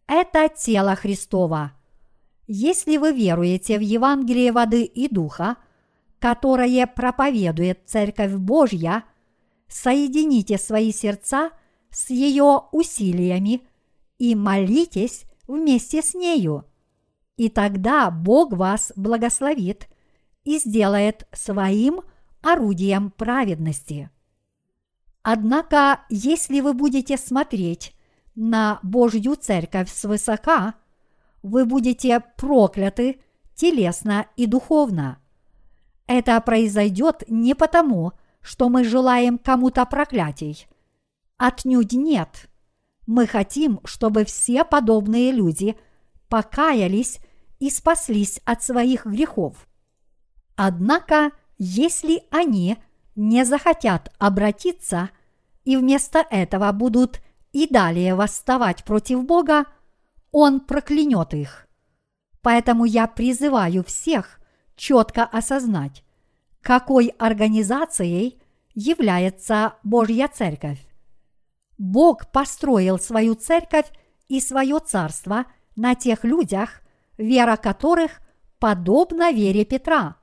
это 0.09 0.49
тело 0.49 0.97
Христова. 0.97 1.73
Если 2.47 2.97
вы 2.97 3.13
веруете 3.13 3.79
в 3.79 3.83
Евангелие 3.83 4.53
воды 4.53 4.85
и 4.85 5.07
духа, 5.07 5.57
которое 6.19 6.87
проповедует 6.87 7.83
Церковь 7.87 8.33
Божья, 8.33 9.05
соедините 9.69 10.57
свои 10.57 10.93
сердца 10.93 11.51
с 11.91 12.11
ее 12.11 12.63
усилиями 12.73 13.63
и 14.19 14.35
молитесь 14.35 15.25
вместе 15.47 16.03
с 16.03 16.15
нею. 16.15 16.65
И 17.37 17.51
тогда 17.51 18.11
Бог 18.11 18.53
вас 18.53 18.93
благословит 18.97 19.89
и 20.45 20.59
сделает 20.59 21.29
своим 21.33 22.01
орудием 22.41 23.11
праведности. 23.11 24.11
Однако, 25.23 26.01
если 26.09 26.61
вы 26.61 26.73
будете 26.73 27.19
смотреть 27.19 27.95
на 28.39 28.79
Божью 28.85 29.35
церковь 29.35 29.93
свысока, 29.93 30.75
вы 31.43 31.67
будете 31.67 32.21
прокляты 32.37 33.21
телесно 33.55 34.29
и 34.37 34.47
духовно. 34.47 35.19
Это 36.07 36.41
произойдет 36.41 37.25
не 37.27 37.55
потому, 37.55 38.13
что 38.41 38.69
мы 38.69 38.85
желаем 38.85 39.39
кому-то 39.39 39.85
проклятий. 39.87 40.69
Отнюдь 41.37 41.93
нет. 41.93 42.49
Мы 43.09 43.27
хотим, 43.27 43.81
чтобы 43.85 44.25
все 44.25 44.65
подобные 44.65 45.33
люди 45.33 45.77
покаялись 46.29 47.19
и 47.59 47.71
спаслись 47.71 48.41
от 48.45 48.63
своих 48.63 49.05
грехов. 49.05 49.67
Однако, 50.55 51.33
если 51.59 52.23
они 52.31 52.77
не 53.17 53.45
захотят 53.45 54.15
обратиться 54.19 55.11
и 55.65 55.77
вместо 55.77 56.25
этого 56.31 56.71
будут 56.71 57.21
и 57.53 57.67
далее 57.67 58.15
восставать 58.15 58.85
против 58.85 59.25
Бога, 59.25 59.67
Он 60.31 60.61
проклянет 60.61 61.35
их. 61.35 61.67
Поэтому 62.43 62.85
я 62.85 63.07
призываю 63.07 63.83
всех 63.85 64.41
четко 64.77 65.25
осознать, 65.25 66.05
какой 66.63 67.09
организацией 67.19 68.41
является 68.75 69.75
Божья 69.83 70.29
Церковь. 70.29 70.79
Бог 71.79 72.31
построил 72.31 72.99
свою 72.99 73.35
церковь 73.35 73.87
и 74.29 74.41
свое 74.41 74.79
царство 74.81 75.47
на 75.77 75.95
тех 75.95 76.25
людях, 76.25 76.83
вера 77.17 77.57
которых 77.57 78.21
подобна 78.59 79.33
вере 79.33 79.65
Петра. 79.65 80.17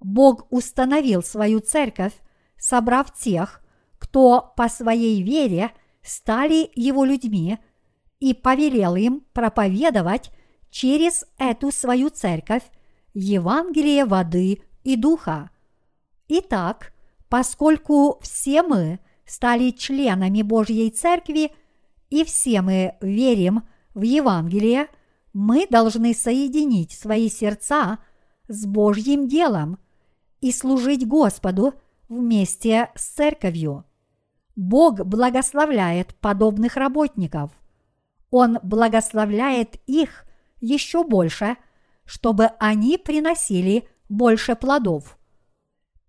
Бог 0.00 0.46
установил 0.50 1.22
свою 1.22 1.60
церковь, 1.60 2.14
собрав 2.56 3.14
тех, 3.14 3.60
кто 3.98 4.52
по 4.56 4.68
своей 4.68 5.22
вере 5.22 5.72
стали 6.02 6.70
его 6.74 7.04
людьми, 7.04 7.58
и 8.20 8.34
повелел 8.34 8.96
им 8.96 9.24
проповедовать 9.32 10.30
через 10.70 11.24
эту 11.38 11.70
свою 11.70 12.10
церковь 12.10 12.64
Евангелие 13.14 14.04
воды 14.04 14.62
и 14.84 14.96
духа. 14.96 15.50
Итак, 16.28 16.92
поскольку 17.28 18.18
все 18.20 18.62
мы 18.62 19.00
стали 19.24 19.70
членами 19.70 20.42
Божьей 20.42 20.90
Церкви 20.90 21.52
и 22.10 22.24
все 22.24 22.60
мы 22.62 22.96
верим 23.00 23.62
в 23.94 24.02
Евангелие, 24.02 24.88
мы 25.32 25.66
должны 25.68 26.14
соединить 26.14 26.92
свои 26.92 27.28
сердца 27.28 27.98
с 28.48 28.66
Божьим 28.66 29.28
делом 29.28 29.78
и 30.40 30.52
служить 30.52 31.06
Господу 31.06 31.74
вместе 32.08 32.90
с 32.94 33.08
Церковью. 33.08 33.84
Бог 34.58 35.04
благословляет 35.06 36.16
подобных 36.16 36.74
работников. 36.74 37.52
Он 38.32 38.58
благословляет 38.64 39.76
их 39.86 40.24
еще 40.60 41.04
больше, 41.04 41.56
чтобы 42.04 42.46
они 42.58 42.98
приносили 42.98 43.88
больше 44.08 44.56
плодов. 44.56 45.16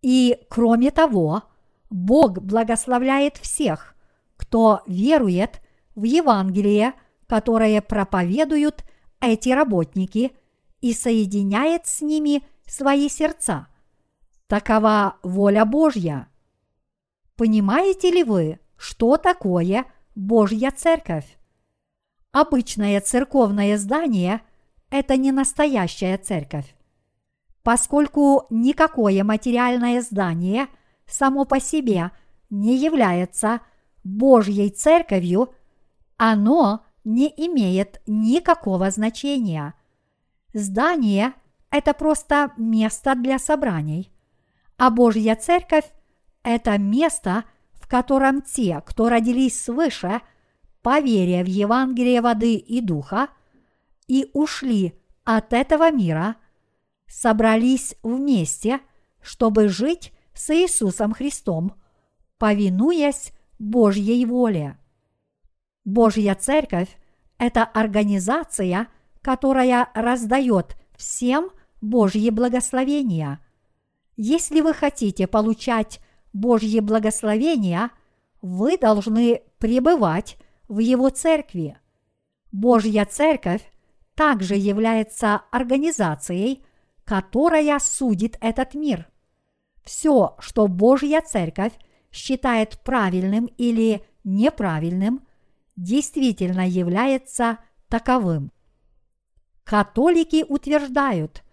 И 0.02 0.36
кроме 0.50 0.89
того, 0.89 1.43
Бог 1.91 2.39
благословляет 2.41 3.38
всех, 3.38 3.93
кто 4.36 4.82
верует 4.88 5.62
в 5.93 6.06
Евангелие, 6.06 6.93
которое 7.28 7.84
проповедуют 7.84 8.84
эти 9.22 9.50
работники, 9.50 10.32
и 10.82 10.93
соединяет 10.93 11.86
с 11.86 12.02
ними 12.02 12.41
свои 12.66 13.10
сердца. 13.10 13.68
Такова 14.47 15.18
воля 15.22 15.66
Божья. 15.66 16.30
Понимаете 17.40 18.12
ли 18.12 18.26
вы, 18.26 18.60
что 18.76 19.16
такое 19.16 19.86
Божья 20.14 20.72
Церковь? 20.72 21.38
Обычное 22.34 23.00
церковное 23.00 23.78
здание– 23.78 24.42
это 24.90 25.16
не 25.16 25.32
настоящая 25.32 26.18
церковь. 26.18 26.76
Поскольку 27.64 28.46
никакое 28.50 29.24
материальное 29.24 30.02
здание 30.02 30.68
само 31.08 31.46
по 31.46 31.62
себе 31.62 32.12
не 32.50 32.76
является 32.76 33.62
Божьей 34.04 34.70
церковью, 34.70 35.54
оно 36.18 36.84
не 37.06 37.34
имеет 37.38 38.02
никакого 38.06 38.92
значения. 38.92 39.76
Здание– 40.54 41.32
это 41.72 41.94
просто 41.94 42.52
место 42.58 43.16
для 43.16 43.40
собраний, 43.40 44.12
а 44.76 44.90
Божья 44.90 45.38
церковь– 45.38 45.86
это 46.44 46.78
место, 46.78 47.46
в 47.74 47.88
котором 47.88 48.42
те, 48.42 48.82
кто 48.86 49.10
родились 49.10 49.62
свыше, 49.62 50.22
по 50.82 51.00
в 51.00 51.04
Евангелие 51.04 52.22
воды 52.22 52.56
и 52.56 52.82
духа, 52.82 53.28
и 54.08 54.30
ушли 54.34 54.94
от 55.26 55.54
этого 55.54 55.92
мира– 55.92 56.36
собрались 57.10 57.96
вместе, 58.04 58.80
чтобы 59.22 59.68
жить 59.68 60.14
с 60.34 60.50
Иисусом 60.52 61.14
Христом, 61.14 61.74
повинуясь 62.38 63.34
Божьей 63.58 64.26
воле. 64.26 64.78
Божья 65.84 66.36
Церковь– 66.36 66.90
это 67.38 67.64
организация, 67.64 68.88
которая 69.22 69.90
раздает 69.94 70.78
всем 70.96 71.50
Божьи 71.82 72.30
благословения. 72.30 73.40
Если 74.16 74.62
вы 74.62 74.74
хотите 74.74 75.28
получать 75.28 76.00
Божьи 76.34 76.80
благословения, 76.80 77.92
вы 78.42 78.78
должны 78.78 79.42
пребывать 79.58 80.38
в 80.68 80.80
Его 80.80 81.10
Церкви. 81.10 81.78
Божья 82.52 83.06
Церковь 83.06 83.62
также 84.16 84.56
является 84.56 85.42
организацией, 85.52 86.64
которая 87.06 87.80
судит 87.80 88.38
этот 88.42 88.74
мир. 88.74 89.08
Все, 89.84 90.36
что 90.40 90.68
Божья 90.68 91.22
Церковь 91.22 91.74
считает 92.12 92.80
правильным 92.84 93.46
или 93.58 94.06
неправильным, 94.24 95.26
действительно 95.76 96.68
является 96.68 97.60
таковым. 97.88 98.52
Католики 99.64 100.46
утверждают, 100.48 101.44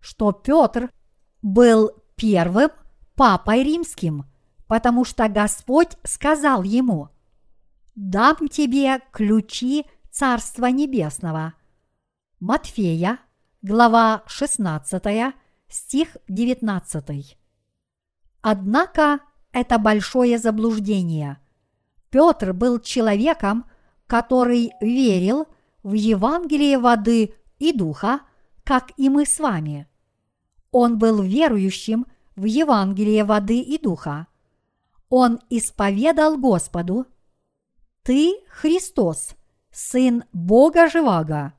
что 0.00 0.32
Петр 0.32 0.90
был 1.42 1.92
первым 2.16 2.70
папой 3.16 3.64
римским, 3.64 4.26
потому 4.66 5.04
что 5.04 5.28
Господь 5.28 5.96
сказал 6.04 6.62
ему, 6.62 7.08
«Дам 7.94 8.48
тебе 8.48 9.00
ключи 9.10 9.86
Царства 10.10 10.66
Небесного». 10.66 11.54
Матфея, 12.38 13.18
глава 13.62 14.22
16, 14.26 15.34
стих 15.68 16.16
19. 16.28 17.38
Однако 18.42 19.20
это 19.52 19.78
большое 19.78 20.38
заблуждение. 20.38 21.38
Петр 22.10 22.52
был 22.52 22.78
человеком, 22.78 23.64
который 24.06 24.72
верил 24.80 25.48
в 25.82 25.94
Евангелие 25.94 26.78
воды 26.78 27.34
и 27.58 27.72
духа, 27.72 28.20
как 28.64 28.92
и 28.98 29.08
мы 29.08 29.24
с 29.24 29.40
вами. 29.40 29.88
Он 30.70 30.98
был 30.98 31.22
верующим 31.22 32.06
в 32.36 32.44
Евангелие 32.44 33.24
воды 33.24 33.60
и 33.60 33.78
духа. 33.78 34.26
Он 35.08 35.40
исповедал 35.50 36.36
Господу, 36.36 37.06
«Ты 38.02 38.36
Христос, 38.48 39.34
Сын 39.70 40.24
Бога 40.32 40.88
Живаго». 40.88 41.54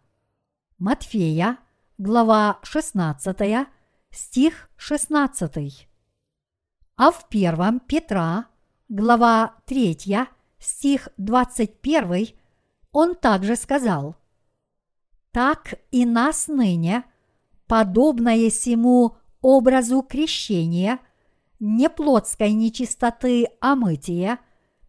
Матфея, 0.78 1.58
глава 1.98 2.60
16, 2.64 3.68
стих 4.12 4.70
16. 4.78 5.90
А 6.96 7.12
в 7.12 7.28
первом 7.30 7.80
Петра, 7.80 8.46
глава 8.88 9.56
3, 9.66 10.28
стих 10.60 11.10
21, 11.18 12.28
он 12.92 13.16
также 13.16 13.56
сказал, 13.56 14.16
«Так 15.32 15.74
и 15.92 16.06
нас 16.06 16.48
ныне, 16.48 17.04
подобное 17.68 18.50
сему 18.50 19.18
образу 19.48 20.02
крещения, 20.02 21.00
не 21.62 21.90
плотской 21.90 22.52
нечистоты 22.52 23.48
омытия, 23.62 24.40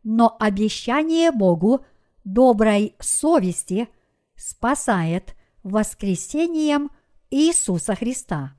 но 0.03 0.37
обещание 0.41 1.31
Богу 1.31 1.87
доброй 2.25 2.97
совести 2.99 3.89
спасает 4.35 5.37
воскресением 5.63 6.91
Иисуса 7.31 7.95
Христа. 7.95 8.57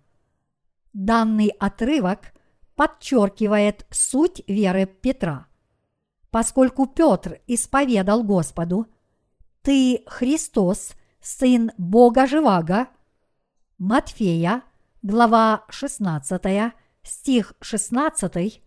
Данный 0.94 1.50
отрывок 1.60 2.32
подчеркивает 2.76 3.86
суть 3.90 4.42
веры 4.48 4.86
Петра. 4.86 5.48
Поскольку 6.32 6.86
Петр 6.86 7.42
исповедал 7.46 8.24
Господу, 8.24 8.88
«Ты 9.64 10.04
Христос, 10.08 10.94
Сын 11.20 11.74
Бога 11.78 12.26
Живаго», 12.26 12.88
Матфея, 13.78 14.64
глава 15.02 15.64
16, 15.70 16.74
стих 17.04 17.54
16, 17.62 18.62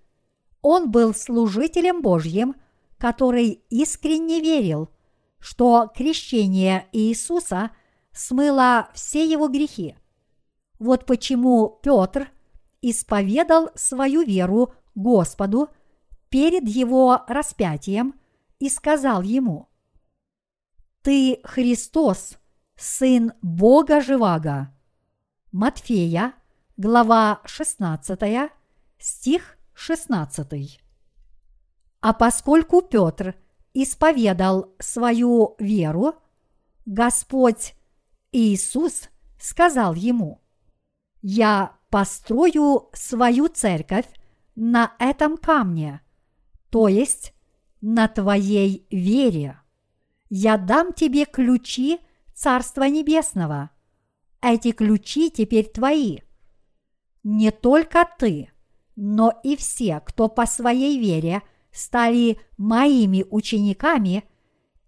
он 0.63 0.91
был 0.91 1.15
служителем 1.15 2.03
Божьим, 2.03 2.55
который 2.99 3.63
искренне 3.69 4.41
верил, 4.41 4.91
что 5.39 5.91
крещение 5.95 6.87
Иисуса 6.93 7.71
смыло 8.13 8.89
все 8.95 9.25
его 9.25 9.49
грехи. 9.49 9.97
Вот 10.79 11.07
почему 11.07 11.81
Петр 11.83 12.31
исповедал 12.81 13.71
свою 13.75 14.23
веру 14.23 14.73
Господу 14.95 15.69
перед 16.29 16.69
его 16.69 17.23
распятием 17.29 18.15
и 18.59 18.69
сказал 18.69 19.23
ему, 19.23 19.69
«Ты 21.03 21.41
Христос, 21.45 22.39
Сын 22.77 23.33
Бога 23.43 24.01
Живаго». 24.01 24.73
Матфея, 25.53 26.33
глава 26.79 27.43
16, 27.45 28.51
стих 28.99 29.59
16. 29.75 30.81
А 32.01 32.13
поскольку 32.15 32.81
Петр 32.81 33.35
исповедал 33.75 34.75
свою 34.79 35.57
веру, 35.59 36.15
Господь 36.87 37.75
Иисус 38.33 39.11
сказал 39.39 39.93
ему, 39.93 40.41
«Я 41.21 41.77
построю 41.91 42.89
свою 42.95 43.49
церковь 43.49 44.09
на 44.55 44.95
этом 44.99 45.37
камне, 45.37 46.01
то 46.71 46.89
есть 46.89 47.35
на 47.83 48.09
твоей 48.09 48.87
вере. 48.91 49.61
Я 50.31 50.57
дам 50.57 50.95
тебе 50.95 51.27
ключи 51.27 52.01
Царства 52.33 52.85
Небесного. 52.85 53.69
Эти 54.43 54.73
ключи 54.73 55.31
теперь 55.31 55.69
твои. 55.69 56.19
Не 57.23 57.53
только 57.53 58.09
ты, 58.19 58.51
но 58.97 59.33
и 59.45 59.55
все, 59.55 60.01
кто 60.01 60.29
по 60.29 60.47
своей 60.47 60.99
вере 60.99 61.43
стали 61.71 62.41
моими 62.59 63.25
учениками, 63.31 64.25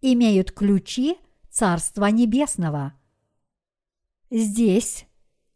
имеют 0.00 0.50
ключи 0.50 1.16
Царства 1.50 2.06
Небесного. 2.06 2.94
Здесь, 4.28 5.06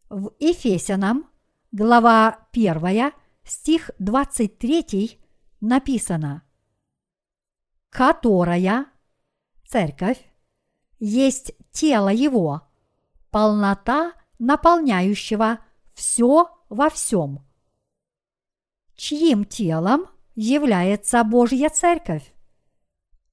в 0.09 0.31
Ефесянам, 0.39 1.29
глава 1.73 2.47
1, 2.53 3.13
стих 3.43 3.91
23 3.99 5.19
написано 5.61 6.45
«Которая, 7.91 8.87
церковь, 9.67 10.25
есть 11.01 11.53
тело 11.73 12.11
Его, 12.11 12.68
полнота 13.31 14.13
наполняющего 14.39 15.59
все 15.95 16.49
во 16.69 16.91
всем». 16.91 17.45
Чьим 18.95 19.45
телом 19.45 20.07
является 20.35 21.23
Божья 21.25 21.69
Церковь? 21.69 22.35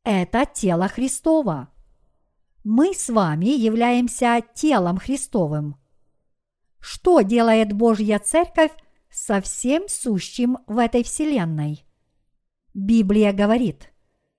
Это 0.03 0.45
тело 0.45 0.87
Христово. 0.87 1.69
Мы 2.63 2.93
с 2.93 3.09
вами 3.09 3.47
являемся 3.47 4.41
телом 4.53 4.97
Христовым– 4.97 5.77
что 6.87 7.21
делает 7.21 7.73
Божья 7.73 8.19
Церковь 8.19 8.71
со 9.09 9.41
всем 9.41 9.87
сущим 9.87 10.59
в 10.67 10.77
этой 10.77 11.03
вселенной? 11.03 11.83
Библия 12.75 13.33
говорит, 13.33 13.91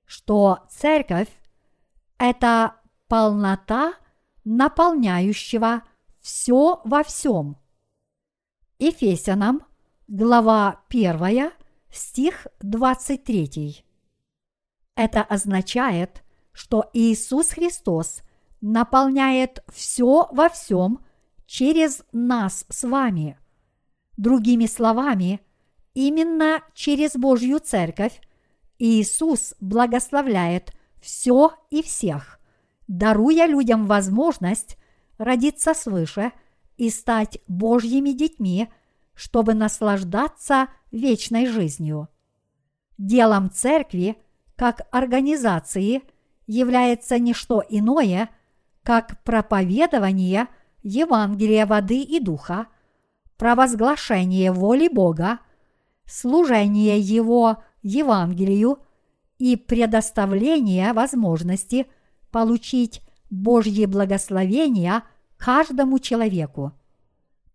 что 0.05 0.61
Церковь– 0.71 1.27
это 2.19 2.77
полнота 3.09 3.95
наполняющего 4.47 5.83
все 6.21 6.81
во 6.85 7.03
всем. 7.03 7.57
Ефесянам, 8.79 9.67
глава 10.07 10.85
1, 10.89 11.51
стих 11.91 12.47
23. 12.61 13.85
Это 14.95 15.23
означает, 15.23 16.23
что 16.53 16.89
Иисус 16.93 17.51
Христос 17.51 18.23
наполняет 18.61 19.65
все 19.69 20.29
во 20.31 20.49
всем 20.49 21.05
через 21.47 22.05
нас 22.13 22.67
с 22.69 22.85
вами. 22.89 23.39
Другими 24.17 24.67
словами, 24.67 25.41
именно 25.93 26.63
через 26.73 27.17
Божью 27.17 27.59
Церковь 27.59 28.21
Иисус 28.79 29.55
благословляет 29.61 30.73
все 31.01 31.53
и 31.71 31.83
всех, 31.83 32.39
даруя 32.89 33.47
людям 33.47 33.87
возможность 33.87 34.79
родиться 35.19 35.75
свыше 35.75 36.33
и 36.77 36.91
стать 36.91 37.39
Божьими 37.49 38.11
детьми, 38.11 38.69
чтобы 39.15 39.55
наслаждаться 39.55 40.69
вечной 40.91 41.47
жизнью. 41.47 42.09
Делом 42.99 43.51
церкви, 43.51 44.17
как 44.57 44.87
организации, 44.91 46.03
является 46.47 47.19
не 47.19 47.35
что 47.35 47.63
иное, 47.69 48.31
как 48.83 49.23
проповедование– 49.25 50.49
Евангелие 50.89 51.67
воды 51.67 52.01
и 52.01 52.21
духа, 52.21 52.69
провозглашение 53.39 54.53
воли 54.53 54.87
Бога, 54.87 55.41
служение 56.05 57.01
Его 57.01 57.57
Евангелию 57.83 58.79
и 59.39 59.57
предоставление 59.57 60.93
возможности 60.93 61.89
получить 62.31 63.03
Божье 63.31 63.87
благословение 63.87 65.03
каждому 65.37 65.99
человеку. 65.99 66.73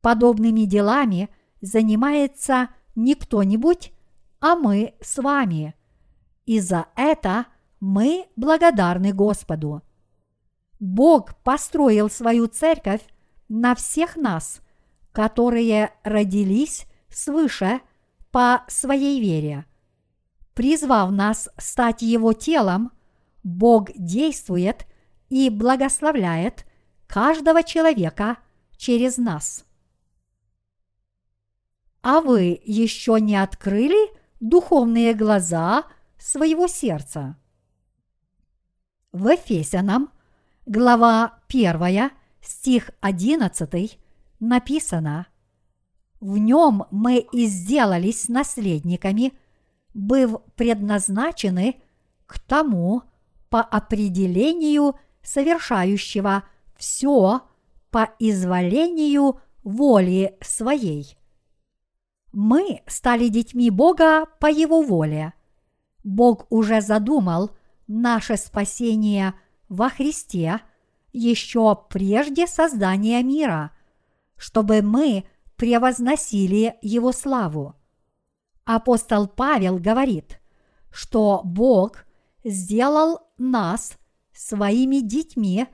Подобными 0.02 0.62
делами 0.62 1.30
занимается 1.62 2.70
не 2.96 3.16
кто-нибудь, 3.16 3.94
а 4.40 4.56
мы 4.56 4.96
с 5.02 5.22
вами. 5.22 5.76
И 6.46 6.60
за 6.60 6.88
это 6.96 7.46
мы 7.80 8.26
благодарны 8.36 9.14
Господу. 9.14 9.82
Бог 10.80 11.36
построил 11.44 12.10
свою 12.10 12.48
церковь 12.48 13.02
на 13.48 13.76
всех 13.76 14.16
нас, 14.16 14.62
которые 15.12 15.92
родились 16.04 16.88
свыше 17.10 17.82
по 18.32 18.64
своей 18.68 19.22
вере. 19.22 19.66
Призвав 20.54 21.12
нас 21.12 21.50
стать 21.58 22.02
Его 22.02 22.34
телом, 22.34 22.92
Бог 23.44 23.92
действует 23.96 24.86
и 25.30 25.50
благословляет 25.50 26.66
каждого 27.08 27.64
человека 27.64 28.38
через 28.78 29.18
нас. 29.18 29.66
А 32.02 32.22
вы 32.22 32.60
еще 32.64 33.20
не 33.20 33.36
открыли 33.36 34.10
духовные 34.40 35.14
глаза 35.14 35.86
своего 36.18 36.68
сердца? 36.68 37.38
В 39.12 39.28
Ефесянам, 39.28 40.10
глава 40.66 41.40
1, 41.48 42.12
стих 42.42 42.92
11 43.02 44.00
написано 44.40 45.28
«В 46.20 46.38
нем 46.38 46.86
мы 46.92 47.18
и 47.20 47.46
сделались 47.46 48.30
наследниками, 48.30 49.34
быв 49.94 50.38
предназначены 50.56 51.82
к 52.26 52.40
тому 52.40 53.04
по 53.52 53.62
определению 53.62 54.96
совершающего 55.22 56.46
все 56.78 57.42
по 57.92 58.10
изволению 58.18 59.42
воли 59.62 60.38
своей. 60.42 61.18
Мы 62.32 62.82
стали 62.88 63.28
детьми 63.28 63.70
Бога 63.70 64.26
по 64.40 64.50
Его 64.50 64.82
воле. 64.82 65.34
Бог 66.06 66.48
уже 66.50 66.80
задумал 66.80 67.52
наше 67.88 68.38
спасение 68.38 69.34
во 69.68 69.90
Христе 69.90 70.62
еще 71.12 71.78
прежде 71.90 72.48
создания 72.48 73.22
мира, 73.22 73.72
чтобы 74.38 74.82
мы 74.82 75.26
превозносили 75.58 76.78
Его 76.82 77.12
славу. 77.12 77.76
Апостол 78.64 79.28
Павел 79.28 79.78
говорит, 79.78 80.40
что 80.90 81.42
Бог 81.44 82.06
сделал 82.44 83.22
нас 83.38 83.98
своими 84.34 85.00
детьми 85.00 85.68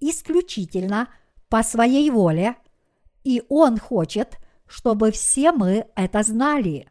исключительно 0.00 1.08
по 1.48 1.62
своей 1.62 2.10
воле, 2.10 2.56
и 3.24 3.42
Он 3.48 3.78
хочет, 3.78 4.36
чтобы 4.66 5.10
все 5.10 5.52
мы 5.52 5.86
это 5.94 6.22
знали. 6.22 6.90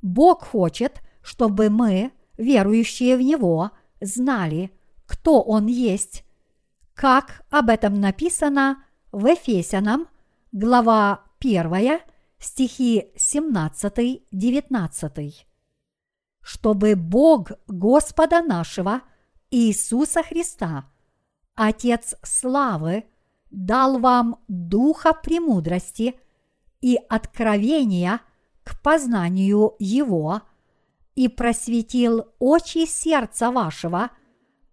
Бог 0.00 0.44
хочет, 0.44 1.00
чтобы 1.22 1.70
мы, 1.70 2.12
верующие 2.36 3.16
в 3.16 3.22
Него, 3.22 3.70
знали, 4.00 4.72
кто 5.06 5.40
Он 5.42 5.66
есть, 5.66 6.24
как 6.94 7.44
об 7.50 7.68
этом 7.68 8.00
написано 8.00 8.84
в 9.12 9.26
Ефесянам, 9.26 10.08
глава 10.52 11.24
1, 11.40 12.00
стихи 12.38 13.06
17-19. 13.16 15.51
Чтобы 16.42 16.96
Бог 16.96 17.52
Господа 17.68 18.42
нашего 18.42 19.02
Иисуса 19.50 20.22
Христа, 20.22 20.90
Отец 21.54 22.14
славы, 22.22 23.04
дал 23.50 23.98
вам 23.98 24.40
духа 24.48 25.12
премудрости 25.12 26.18
и 26.80 26.98
откровения 27.08 28.20
к 28.64 28.80
познанию 28.82 29.76
Его 29.78 30.42
и 31.14 31.28
просветил 31.28 32.26
очи 32.38 32.86
сердца 32.86 33.50
вашего, 33.50 34.10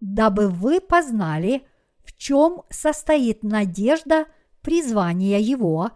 дабы 0.00 0.48
вы 0.48 0.80
познали, 0.80 1.66
в 2.02 2.16
чем 2.16 2.62
состоит 2.70 3.42
надежда 3.42 4.26
призвания 4.62 5.38
Его 5.38 5.90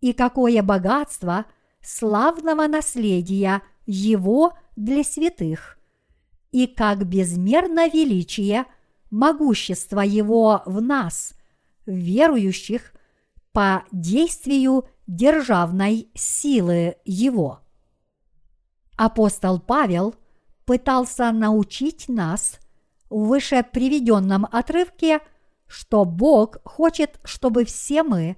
и 0.00 0.12
какое 0.12 0.62
богатство 0.62 1.46
славного 1.82 2.66
наследия 2.66 3.62
Его 3.84 4.54
для 4.76 5.04
святых, 5.04 5.78
и 6.50 6.66
как 6.66 7.06
безмерно 7.06 7.88
величие 7.88 8.66
могущества 9.10 10.00
Его 10.00 10.62
в 10.66 10.80
нас, 10.80 11.34
верующих, 11.86 12.92
по 13.52 13.84
действию 13.92 14.88
державной 15.06 16.08
силы 16.14 16.96
Его. 17.04 17.60
Апостол 18.96 19.60
Павел 19.60 20.14
пытался 20.64 21.32
научить 21.32 22.08
нас 22.08 22.58
в 23.10 23.26
выше 23.26 23.64
приведенном 23.70 24.46
отрывке, 24.50 25.20
что 25.66 26.04
Бог 26.04 26.58
хочет, 26.64 27.20
чтобы 27.24 27.64
все 27.64 28.02
мы 28.02 28.36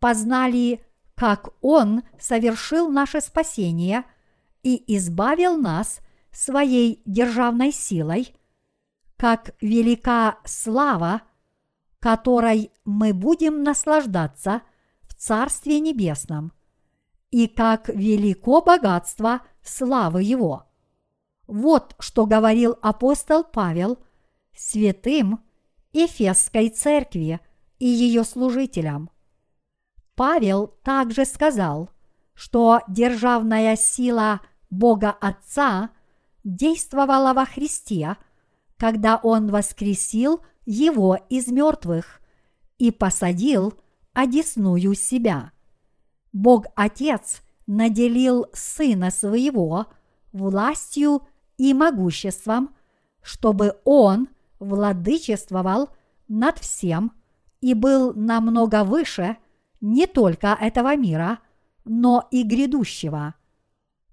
познали 0.00 0.80
как 1.18 1.50
Он 1.60 2.02
совершил 2.18 2.88
наше 2.88 3.20
спасение 3.20 4.04
и 4.62 4.96
избавил 4.96 5.56
нас 5.56 6.00
своей 6.32 7.02
державной 7.04 7.72
силой, 7.72 8.34
как 9.16 9.54
велика 9.60 10.38
слава, 10.44 11.22
которой 11.98 12.70
мы 12.84 13.12
будем 13.12 13.62
наслаждаться 13.62 14.62
в 15.02 15.14
Царстве 15.14 15.80
Небесном, 15.80 16.52
и 17.30 17.46
как 17.46 17.88
велико 17.88 18.62
богатство 18.62 19.42
славы 19.62 20.22
Его. 20.22 20.64
Вот 21.46 21.96
что 21.98 22.26
говорил 22.26 22.76
апостол 22.82 23.42
Павел 23.42 23.98
святым 24.56 25.40
Ефесской 25.92 26.68
церкви 26.68 27.40
и 27.78 27.86
ее 27.86 28.24
служителям– 28.24 29.10
Павел 30.18 30.66
также 30.82 31.24
сказал, 31.24 31.90
что 32.38 32.82
державная 32.86 33.74
сила 33.74 34.40
Бога 34.70 35.10
Отца 35.10 35.90
действовала 36.44 37.32
во 37.32 37.44
Христе, 37.44 38.16
когда 38.76 39.16
Он 39.16 39.48
воскресил 39.50 40.42
Его 40.64 41.18
из 41.28 41.48
мертвых 41.48 42.20
и 42.78 42.92
посадил 42.92 43.74
одесную 44.12 44.94
себя. 44.94 45.50
Бог 46.32 46.66
Отец 46.76 47.42
наделил 47.66 48.46
Сына 48.52 49.10
Своего 49.10 49.86
властью 50.32 51.22
и 51.56 51.74
могуществом, 51.74 52.72
чтобы 53.20 53.80
Он 53.84 54.28
владычествовал 54.60 55.90
над 56.28 56.60
всем 56.60 57.10
и 57.60 57.74
был 57.74 58.14
намного 58.14 58.84
выше– 58.84 59.38
не 59.80 60.06
только 60.06 60.56
этого 60.60 60.96
мира, 60.96 61.38
но 61.88 62.28
и 62.30 62.42
грядущего. 62.42 63.34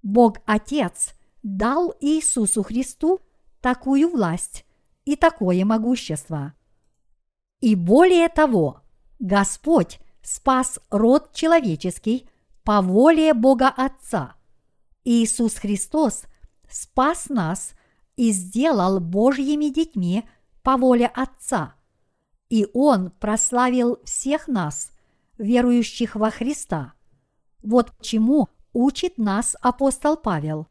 Бог 0.02 0.38
Отец 0.46 1.14
дал 1.42 1.94
Иисусу 2.00 2.62
Христу 2.62 3.20
такую 3.60 4.10
власть 4.10 4.64
и 5.04 5.16
такое 5.16 5.64
могущество. 5.64 6.54
И 7.60 7.74
более 7.74 8.28
того, 8.28 8.80
Господь 9.18 9.98
спас 10.22 10.80
род 10.90 11.32
человеческий 11.32 12.28
по 12.64 12.82
воле 12.82 13.32
Бога 13.34 13.68
Отца. 13.68 14.34
Иисус 15.04 15.54
Христос 15.54 16.24
спас 16.68 17.28
нас 17.28 17.74
и 18.16 18.32
сделал 18.32 18.98
Божьими 19.00 19.66
детьми 19.68 20.28
по 20.62 20.76
воле 20.76 21.06
Отца. 21.06 21.74
И 22.48 22.66
Он 22.74 23.10
прославил 23.10 24.00
всех 24.04 24.48
нас– 24.48 24.90
верующих 25.38 26.16
во 26.16 26.30
Христа. 26.30 26.94
Вот 27.62 27.92
чему 28.00 28.48
учит 28.72 29.18
нас 29.18 29.56
апостол 29.60 30.16
Павел. 30.16 30.68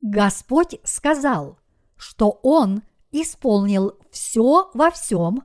Господь 0.00 0.78
сказал, 0.84 1.58
что 1.96 2.38
Он 2.42 2.82
исполнил 3.10 3.98
все 4.10 4.70
во 4.74 4.90
всем 4.90 5.42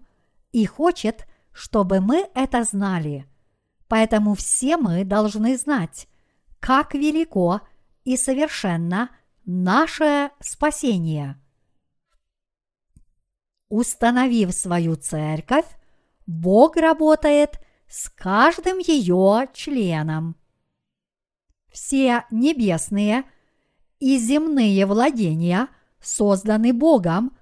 и 0.51 0.65
хочет, 0.65 1.25
чтобы 1.51 2.01
мы 2.01 2.29
это 2.35 2.63
знали. 2.63 3.27
Поэтому 3.87 4.35
все 4.35 4.77
мы 4.77 5.03
должны 5.03 5.57
знать, 5.57 6.07
как 6.59 6.93
велико 6.93 7.61
и 8.03 8.17
совершенно 8.17 9.09
наше 9.45 10.31
спасение. 10.39 11.39
Установив 13.69 14.53
свою 14.53 14.95
церковь, 14.95 15.65
Бог 16.25 16.75
работает– 16.75 17.59
с 17.93 18.09
каждым 18.09 18.79
ее 18.79 19.47
членом. 19.53 20.35
Все 21.73 22.23
небесные 22.31 23.25
и 23.99 24.17
земные 24.17 24.85
владения 24.85 25.67
созданы 25.99 26.71
Богом, 26.71 27.35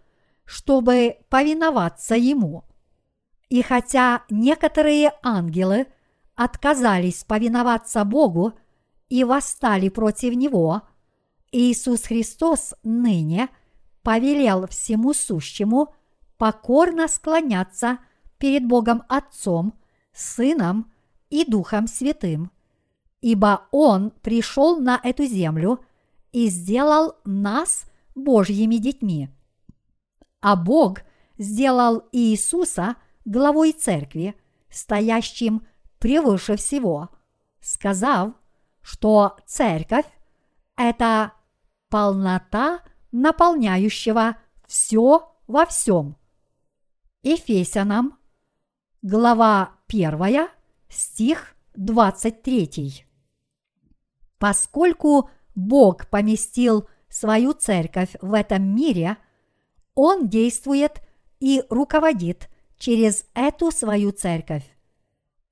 чтобы 0.46 1.18
повиноваться 1.30 2.16
Ему. 2.16 2.64
И 3.50 3.62
хотя 3.62 4.24
некоторые 4.30 5.14
ангелы 5.22 5.88
отказались 6.36 7.24
повиноваться 7.26 8.04
Богу 8.06 8.54
и 9.10 9.24
восстали 9.24 9.90
против 9.90 10.34
Него, 10.34 10.82
Иисус 11.52 12.04
Христос 12.04 12.74
ныне 12.82 13.50
повелел 14.02 14.66
всему 14.68 15.14
сущему 15.14 15.94
покорно 16.38 17.08
склоняться 17.08 18.00
перед 18.40 18.66
Богом 18.66 19.04
Отцом– 19.10 19.78
Сыном 20.14 20.92
и 21.30 21.46
Духом 21.46 21.88
Святым, 21.88 22.52
ибо 23.22 23.68
Он 23.72 24.12
пришел 24.12 24.80
на 24.80 25.00
эту 25.04 25.26
землю 25.26 25.80
и 26.32 26.48
сделал 26.48 27.16
нас 27.24 27.86
Божьими 28.16 28.76
детьми. 28.76 29.30
А 30.42 30.56
Бог 30.56 31.02
сделал 31.38 32.04
Иисуса 32.12 32.96
главой 33.26 33.74
церкви, 33.74 34.36
стоящим 34.70 35.66
превыше 36.00 36.56
всего, 36.56 37.10
сказав, 37.60 38.34
что 38.82 39.38
церковь– 39.46 40.06
это 40.76 41.34
полнота 41.90 42.80
наполняющего 43.12 44.38
все 44.68 45.36
во 45.48 45.66
всем. 45.66 46.16
Ефесянам, 47.22 48.18
глава 49.04 49.76
1, 49.88 50.48
стих 50.90 51.56
23. 51.76 53.06
Поскольку 54.42 55.30
Бог 55.54 56.08
поместил 56.08 56.90
свою 57.10 57.54
церковь 57.54 58.16
в 58.24 58.34
этом 58.34 58.76
мире, 58.76 59.18
Он 59.94 60.30
действует 60.30 61.00
и 61.40 61.64
руководит 61.70 62.50
через 62.80 63.26
эту 63.36 63.70
свою 63.70 64.12
церковь. 64.12 64.64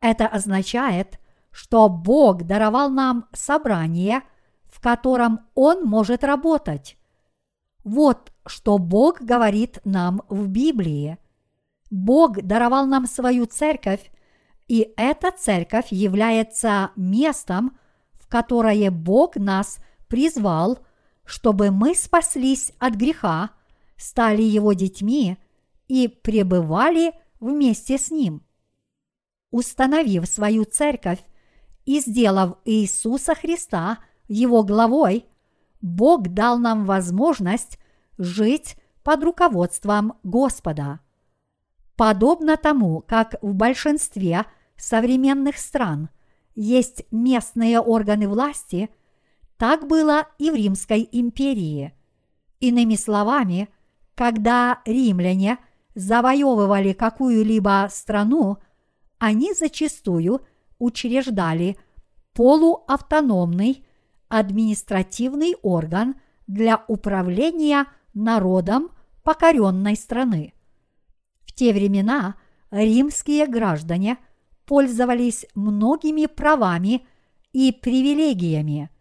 Это 0.01 0.25
означает, 0.25 1.19
что 1.51 1.87
Бог 1.87 2.47
даровал 2.47 2.89
нам 2.89 3.27
собрание, 3.31 4.23
в 4.63 4.81
котором 4.81 5.41
Он 5.53 5.83
может 5.83 6.23
работать. 6.23 6.97
Вот 7.83 8.33
что 8.47 8.79
Бог 8.79 9.21
говорит 9.21 9.81
нам 9.85 10.23
в 10.29 10.47
Библии. 10.47 11.19
Бог 11.91 12.41
даровал 12.41 12.87
нам 12.87 13.05
свою 13.05 13.45
церковь, 13.45 14.09
и 14.67 14.91
эта 14.97 15.29
церковь 15.29 15.91
является 15.91 16.89
местом, 16.95 17.77
которое 18.30 18.91
Бог 18.91 19.36
нас 19.36 19.80
призвал, 20.07 20.80
чтобы 21.25 21.71
мы 21.71 21.95
спаслись 21.95 22.71
от 22.80 22.95
греха, 22.95 23.51
стали 23.97 24.41
Его 24.41 24.73
детьми 24.73 25.38
и 25.88 26.07
пребывали 26.07 27.13
вместе 27.39 27.97
с 27.97 28.11
Ним. 28.11 28.43
Установив 29.51 30.27
свою 30.27 30.63
церковь 30.63 31.19
и 31.86 31.99
сделав 31.99 32.57
Иисуса 32.65 33.36
Христа 33.36 33.97
Его 34.27 34.63
главой, 34.63 35.25
Бог 35.82 36.27
дал 36.30 36.59
нам 36.59 36.86
возможность 36.86 37.80
жить 38.17 38.75
под 39.03 39.23
руководством 39.23 40.13
Господа. 40.23 40.99
Подобно 41.95 42.57
тому, 42.57 43.03
как 43.07 43.36
в 43.41 43.53
большинстве 43.53 44.45
современных 44.77 45.57
стран 45.57 46.09
есть 46.62 47.05
местные 47.10 47.80
органы 47.80 48.28
власти, 48.28 48.89
так 49.55 49.88
было 49.88 50.28
и 50.39 50.51
в 50.51 50.55
Римской 50.55 51.07
империи. 51.10 51.93
Иными 52.60 52.95
словами, 52.95 53.70
когда 54.14 54.82
римляне 54.86 55.60
завоевывали 55.95 56.91
какую-либо 56.91 57.88
страну, 57.89 58.57
они 59.20 59.53
зачастую 59.53 60.41
учреждали 60.80 61.78
полуавтономный 62.34 63.86
административный 64.28 65.55
орган 65.62 66.16
для 66.45 66.84
управления 66.89 67.86
народом 68.14 68.89
покоренной 69.24 69.95
страны. 69.95 70.53
В 71.45 71.53
те 71.53 71.72
времена 71.72 72.36
римские 72.70 73.47
граждане 73.47 74.18
пользовались 74.70 75.47
многими 75.55 76.28
правами 76.28 77.07
и 77.53 77.72
привилегиями. 77.72 78.91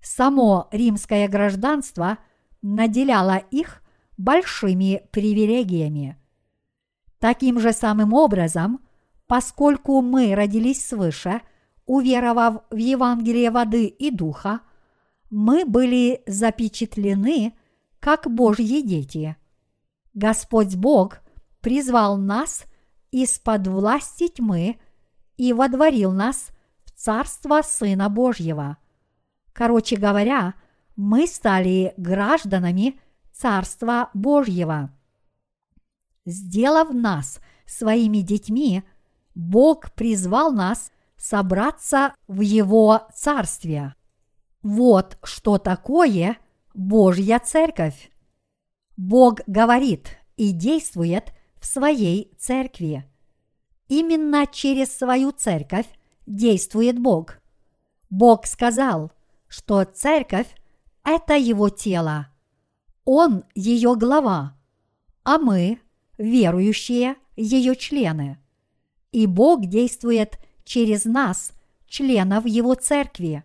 Само 0.00 0.68
римское 0.70 1.26
гражданство 1.26 2.18
наделяло 2.62 3.38
их 3.50 3.82
большими 4.16 5.02
привилегиями. 5.10 6.16
Таким 7.18 7.58
же 7.58 7.72
самым 7.72 8.12
образом, 8.14 8.78
поскольку 9.26 10.02
мы 10.02 10.36
родились 10.36 10.86
свыше, 10.86 11.40
уверовав 11.84 12.62
в 12.70 12.76
Евангелие 12.76 13.50
воды 13.50 13.86
и 13.86 14.12
духа, 14.12 14.60
мы 15.30 15.64
были 15.64 16.22
запечатлены 16.28 17.58
как 17.98 18.32
Божьи 18.32 18.82
дети. 18.82 19.36
Господь 20.14 20.76
Бог 20.76 21.22
призвал 21.60 22.18
нас 22.18 22.66
из-под 23.10 23.66
власти 23.66 24.28
тьмы 24.28 24.78
и 25.38 25.54
водворил 25.54 26.12
нас 26.12 26.50
в 26.84 26.90
Царство 26.90 27.62
Сына 27.62 28.10
Божьего. 28.10 28.76
Короче 29.54 29.96
говоря, 29.96 30.54
мы 30.96 31.26
стали 31.26 31.94
гражданами 31.96 33.00
Царства 33.32 34.10
Божьего. 34.12 34.90
Сделав 36.26 36.90
нас 36.92 37.40
своими 37.66 38.18
детьми, 38.18 38.82
Бог 39.34 39.92
призвал 39.92 40.52
нас 40.52 40.90
собраться 41.16 42.14
в 42.26 42.40
Его 42.40 43.08
Царстве. 43.14 43.94
Вот 44.62 45.18
что 45.22 45.58
такое 45.58 46.36
Божья 46.74 47.38
Церковь. 47.38 48.10
Бог 48.96 49.40
говорит 49.46 50.18
и 50.36 50.50
действует 50.50 51.32
в 51.60 51.66
своей 51.66 52.32
церкви. 52.38 53.08
Именно 53.88 54.46
через 54.46 54.96
свою 54.96 55.32
церковь 55.32 55.86
действует 56.26 56.98
Бог. 56.98 57.38
Бог 58.10 58.46
сказал, 58.46 59.12
что 59.48 59.84
церковь– 59.84 60.48
это 61.04 61.34
его 61.36 61.70
тело. 61.70 62.28
Он 63.04 63.44
ее 63.54 63.96
глава, 63.96 64.56
а 65.24 65.38
мы, 65.38 65.80
верующие, 66.18 67.16
ее 67.36 67.74
члены. 67.76 68.38
И 69.12 69.26
Бог 69.26 69.66
действует 69.66 70.38
через 70.64 71.06
нас, 71.06 71.52
членов 71.86 72.44
его 72.44 72.74
церкви. 72.74 73.42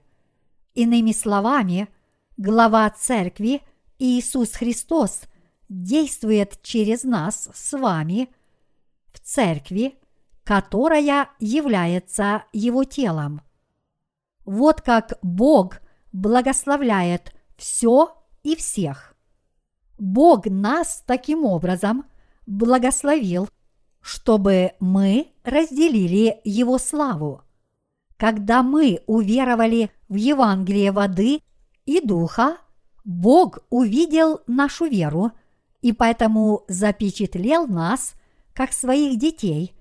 Иными 0.74 1.14
словами, 1.14 1.88
глава 2.36 2.90
церкви 2.90 3.62
Иисус 3.98 4.54
Христос 4.54 5.22
действует 5.70 6.62
через 6.62 7.04
нас 7.04 7.48
с 7.54 7.78
вами 7.78 8.28
в 9.14 9.20
церкви, 9.20 9.96
которая 10.44 11.30
является 11.40 12.44
его 12.52 12.84
телом. 12.84 13.42
Вот 14.46 14.82
как 14.82 15.14
Бог 15.22 15.80
благословляет 16.12 17.34
все 17.58 18.16
и 18.44 18.56
всех. 18.56 19.16
Бог 19.98 20.48
нас 20.48 21.04
таким 21.06 21.46
образом 21.46 22.06
благословил, 22.46 23.48
чтобы 24.02 24.74
мы 24.80 25.28
разделили 25.44 26.42
Его 26.44 26.78
славу. 26.78 27.42
Когда 28.18 28.64
мы 28.64 29.02
уверовали 29.08 29.92
в 30.10 30.16
Евангелие 30.16 30.92
воды 30.92 31.42
и 31.86 32.02
духа, 32.06 32.58
Бог 33.06 33.60
увидел 33.70 34.42
нашу 34.48 34.86
веру 34.86 35.32
и 35.82 35.92
поэтому 35.94 36.64
запечатлел 36.68 37.68
нас 37.68 38.14
как 38.54 38.72
своих 38.72 39.18
детей 39.18 39.74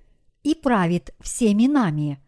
и 0.43 0.55
правит 0.55 1.13
всеми 1.19 1.67
нами. 1.67 2.19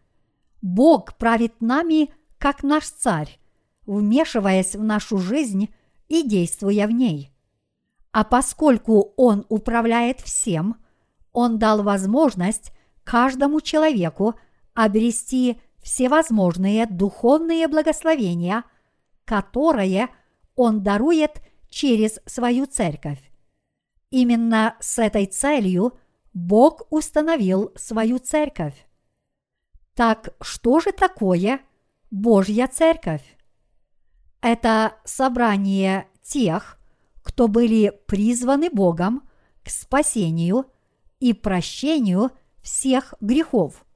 Бог 0.62 1.16
правит 1.16 1.60
нами 1.60 2.10
как 2.38 2.62
наш 2.62 2.88
царь, 2.88 3.38
вмешиваясь 3.86 4.74
в 4.74 4.82
нашу 4.82 5.18
жизнь 5.18 5.68
и 6.08 6.22
действуя 6.22 6.86
в 6.86 6.90
ней. 6.90 7.32
А 8.12 8.24
поскольку 8.24 9.12
Он 9.16 9.44
управляет 9.48 10.20
всем, 10.20 10.76
Он 11.32 11.58
дал 11.58 11.82
возможность 11.82 12.72
каждому 13.04 13.60
человеку 13.60 14.34
обрести 14.74 15.60
всевозможные 15.82 16.86
духовные 16.86 17.68
благословения, 17.68 18.64
которые 19.24 20.08
Он 20.54 20.82
дарует 20.82 21.42
через 21.68 22.18
свою 22.26 22.66
церковь. 22.66 23.20
Именно 24.10 24.76
с 24.80 24.98
этой 24.98 25.26
целью 25.26 25.98
Бог 26.36 26.82
установил 26.90 27.72
свою 27.76 28.18
церковь. 28.18 28.86
Так 29.94 30.34
что 30.42 30.80
же 30.80 30.92
такое 30.92 31.62
Божья 32.10 32.66
церковь? 32.66 33.22
Это 34.42 34.98
собрание 35.06 36.08
тех, 36.22 36.78
кто 37.22 37.48
были 37.48 37.98
призваны 38.06 38.68
Богом 38.68 39.26
к 39.64 39.70
спасению 39.70 40.66
и 41.20 41.32
прощению 41.32 42.32
всех 42.62 43.14
грехов. 43.22 43.86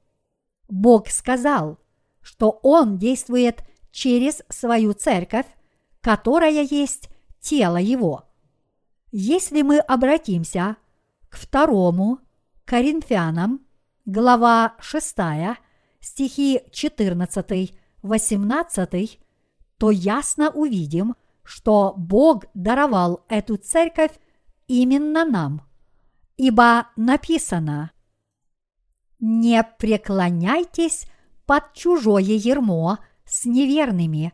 Бог 0.67 1.09
сказал, 1.09 1.77
что 2.21 2.59
Он 2.63 2.97
действует 2.97 3.63
через 3.91 4.41
свою 4.49 4.93
церковь, 4.93 5.45
которая 6.01 6.63
есть 6.63 7.07
тело 7.39 7.77
Его. 7.77 8.23
Если 9.11 9.61
мы 9.61 9.77
обратимся 9.77 10.77
к 11.29 11.37
второму 11.37 12.17
Коринфянам, 12.65 13.65
глава 14.05 14.75
6, 14.79 15.15
стихи 15.99 16.61
14-18, 16.71 19.19
то 19.77 19.91
ясно 19.91 20.49
увидим, 20.51 21.15
что 21.43 21.93
Бог 21.97 22.45
даровал 22.53 23.25
эту 23.29 23.57
церковь 23.57 24.11
именно 24.67 25.25
нам. 25.25 25.63
Ибо 26.37 26.87
написано– 26.95 27.91
не 29.21 29.63
преклоняйтесь 29.63 31.05
под 31.45 31.73
чужое 31.73 32.23
ермо 32.23 32.97
с 33.23 33.45
неверными, 33.45 34.33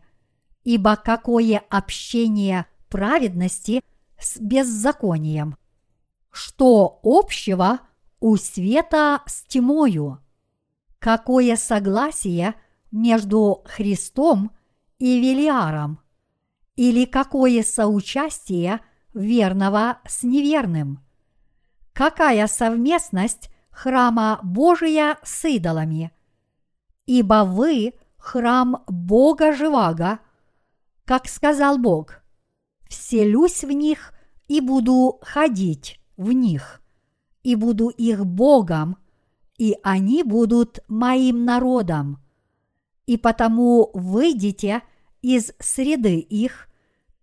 ибо 0.64 0.96
какое 0.96 1.62
общение 1.68 2.66
праведности 2.88 3.82
с 4.18 4.38
беззаконием? 4.38 5.58
Что 6.30 7.00
общего 7.02 7.80
у 8.20 8.36
света 8.36 9.22
с 9.26 9.42
тьмою? 9.44 10.18
Какое 10.98 11.56
согласие 11.56 12.54
между 12.90 13.64
Христом 13.66 14.50
и 14.98 15.20
Велиаром? 15.20 16.00
Или 16.76 17.04
какое 17.04 17.62
соучастие 17.62 18.80
верного 19.14 19.98
с 20.06 20.22
неверным. 20.22 21.04
Какая 21.92 22.46
совместность 22.46 23.50
храма 23.70 24.40
Божия 24.42 25.18
с 25.22 25.44
идолами? 25.44 26.12
Ибо 27.06 27.44
вы– 27.44 27.94
храм 28.18 28.84
Бога 28.86 29.52
Живаго, 29.52 30.18
как 31.04 31.28
сказал 31.28 31.78
Бог, 31.78 32.20
вселюсь 32.88 33.64
в 33.64 33.70
них 33.70 34.12
и 34.48 34.60
буду 34.60 35.18
ходить 35.22 36.00
в 36.16 36.32
них, 36.32 36.82
и 37.42 37.54
буду 37.54 37.88
их 37.88 38.24
Богом, 38.26 38.96
и 39.58 39.76
они 39.82 40.22
будут 40.22 40.80
моим 40.88 41.44
народом. 41.44 42.18
И 43.06 43.16
потому 43.16 43.90
выйдите 43.94 44.82
из 45.22 45.52
среды 45.58 46.18
их 46.18 46.68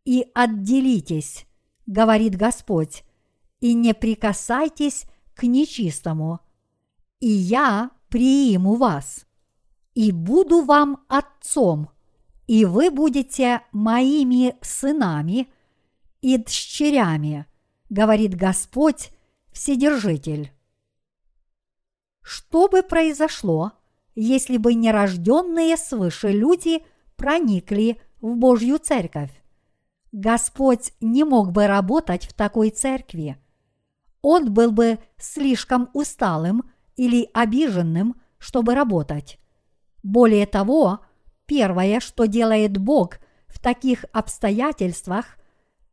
и 0.04 0.28
отделитесь, 0.34 1.46
говорит 1.86 2.36
Господь, 2.36 3.04
и 3.60 3.74
не 3.74 3.94
прикасайтесь 3.94 5.06
к 5.34 5.44
нечистому, 5.44 6.40
и 7.20 7.30
я 7.30 7.92
прииму 8.10 8.76
вас, 8.76 9.26
и 9.94 10.12
буду 10.12 10.62
вам 10.62 11.04
отцом, 11.08 11.90
и 12.48 12.66
вы 12.66 12.92
будете 12.92 13.62
моими 13.72 14.56
сынами 14.62 15.50
и 16.22 16.38
дщерями, 16.38 17.46
говорит 17.90 18.36
Господь 18.36 19.12
Вседержитель. 19.56 20.52
Что 22.22 22.68
бы 22.68 22.84
произошло, 22.84 23.72
если 24.14 24.58
бы 24.58 24.74
нерожденные 24.74 25.78
свыше 25.78 26.28
люди 26.28 26.84
проникли 27.16 28.02
в 28.20 28.36
Божью 28.36 28.80
церковь? 28.80 29.32
Господь 30.12 30.92
не 31.00 31.24
мог 31.24 31.54
бы 31.54 31.68
работать 31.68 32.26
в 32.26 32.34
такой 32.34 32.70
церкви. 32.70 33.38
Он 34.22 34.54
был 34.54 34.74
бы 34.74 35.00
слишком 35.18 35.90
усталым 35.94 36.70
или 36.98 37.30
обиженным, 37.34 38.22
чтобы 38.38 38.76
работать. 38.76 39.40
Более 40.04 40.48
того, 40.48 41.00
первое, 41.46 42.02
что 42.02 42.26
делает 42.26 42.78
Бог 42.78 43.20
в 43.48 43.60
таких 43.60 44.04
обстоятельствах, 44.12 45.38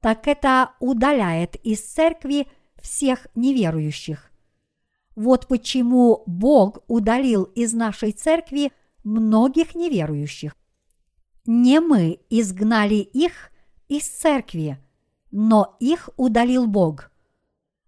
так 0.00 0.26
это 0.26 0.72
удаляет 0.80 1.54
из 1.64 1.80
церкви 1.80 2.48
всех 2.82 3.26
неверующих. 3.34 4.30
Вот 5.14 5.46
почему 5.46 6.22
Бог 6.26 6.78
удалил 6.88 7.44
из 7.44 7.72
нашей 7.72 8.12
церкви 8.12 8.72
многих 9.04 9.74
неверующих. 9.74 10.56
Не 11.44 11.80
мы 11.80 12.20
изгнали 12.30 12.96
их 12.96 13.50
из 13.88 14.08
церкви, 14.08 14.78
но 15.30 15.76
их 15.80 16.08
удалил 16.16 16.66
Бог. 16.66 17.10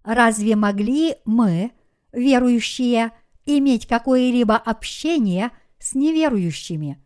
Разве 0.02 0.56
могли 0.56 1.16
мы, 1.24 1.72
верующие, 2.12 3.12
иметь 3.46 3.86
какое-либо 3.86 4.56
общение 4.56 5.50
с 5.78 5.94
неверующими? 5.94 7.02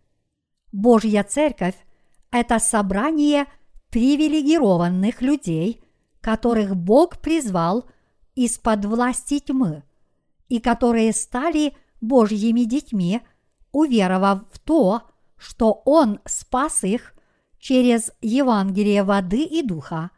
Божья 0.72 1.22
церковь– 1.22 1.76
это 2.30 2.58
собрание 2.58 3.46
привилегированных 3.90 5.22
людей, 5.22 5.82
которых 6.28 6.76
Бог 6.76 7.18
призвал 7.18 7.86
из-под 8.34 8.84
власти 8.84 9.38
тьмы– 9.38 9.82
и 10.48 10.60
которые 10.60 11.12
стали 11.12 11.74
Божьими 12.00 12.62
детьми, 12.62 13.22
уверовав 13.72 14.42
в 14.50 14.58
то, 14.58 15.02
что 15.36 15.82
Он 15.84 16.20
спас 16.24 16.84
их 16.84 17.14
через 17.58 18.12
Евангелие 18.20 19.02
воды 19.04 19.42
и 19.42 19.62
духа. 19.62 20.10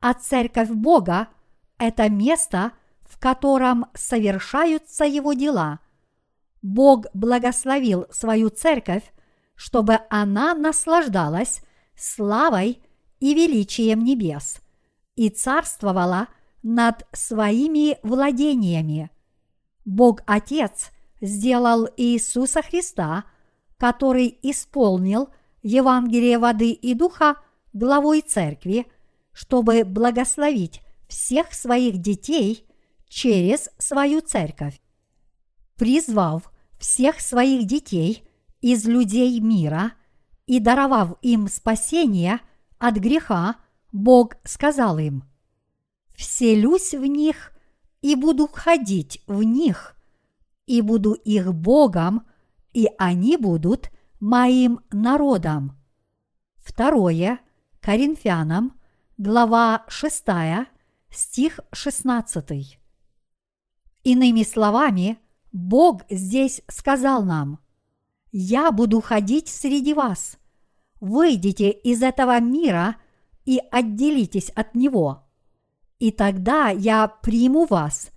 А 0.00 0.14
церковь 0.14 0.70
Бога– 0.70 1.28
это 1.78 2.08
место, 2.08 2.72
в 3.02 3.18
котором 3.18 3.86
совершаются 3.94 5.04
Его 5.04 5.32
дела. 5.32 5.80
Бог 6.62 7.06
благословил 7.14 8.06
свою 8.10 8.50
церковь, 8.50 9.12
чтобы 9.54 10.00
она 10.10 10.54
наслаждалась 10.54 11.62
славой 11.96 12.82
и 13.20 13.34
величием 13.34 14.04
небес 14.04 14.60
и 15.16 15.30
царствовала 15.30 16.28
над 16.62 17.06
своими 17.12 17.98
владениями– 18.02 19.10
Бог 19.84 20.22
Отец 20.26 20.90
сделал 21.20 21.88
Иисуса 21.96 22.62
Христа, 22.62 23.24
который 23.76 24.38
исполнил 24.42 25.30
Евангелие 25.62 26.38
воды 26.38 26.70
и 26.70 26.94
духа 26.94 27.36
главой 27.72 28.20
церкви, 28.20 28.86
чтобы 29.32 29.84
благословить 29.84 30.80
всех 31.08 31.54
своих 31.54 31.98
детей 31.98 32.66
через 33.08 33.68
свою 33.78 34.20
церковь. 34.20 34.80
Призвав 35.76 36.52
всех 36.78 37.20
своих 37.20 37.66
детей 37.66 38.22
из 38.60 38.84
людей 38.84 39.40
мира 39.40 39.92
и 40.46 40.60
даровав 40.60 41.18
им 41.22 41.48
спасение 41.48 42.40
от 42.78 42.96
греха, 42.96 43.56
Бог 43.92 44.36
сказал 44.44 44.98
им, 44.98 45.24
«Вселюсь 46.14 46.94
в 46.94 47.04
них 47.04 47.52
и 48.02 48.14
буду 48.14 48.48
ходить 48.52 49.22
в 49.26 49.42
них, 49.42 49.96
и 50.66 50.80
буду 50.82 51.14
их 51.14 51.52
Богом, 51.52 52.26
и 52.72 52.88
они 52.98 53.36
будут 53.36 53.90
моим 54.20 54.80
народом. 54.90 55.76
Второе 56.58 57.40
Коринфянам, 57.80 58.78
глава 59.18 59.84
6, 59.88 60.24
стих 61.10 61.60
16. 61.72 62.78
Иными 64.04 64.42
словами, 64.42 65.18
Бог 65.52 66.02
здесь 66.08 66.62
сказал 66.68 67.24
нам, 67.24 67.58
«Я 68.30 68.70
буду 68.70 69.00
ходить 69.00 69.48
среди 69.48 69.94
вас. 69.94 70.38
Выйдите 71.00 71.70
из 71.70 72.02
этого 72.02 72.38
мира 72.40 72.96
и 73.50 73.60
отделитесь 73.70 74.50
от 74.50 74.74
него 74.74 75.30
и 76.00 76.10
тогда 76.10 76.70
я 76.70 77.06
приму 77.06 77.66
вас 77.66 78.10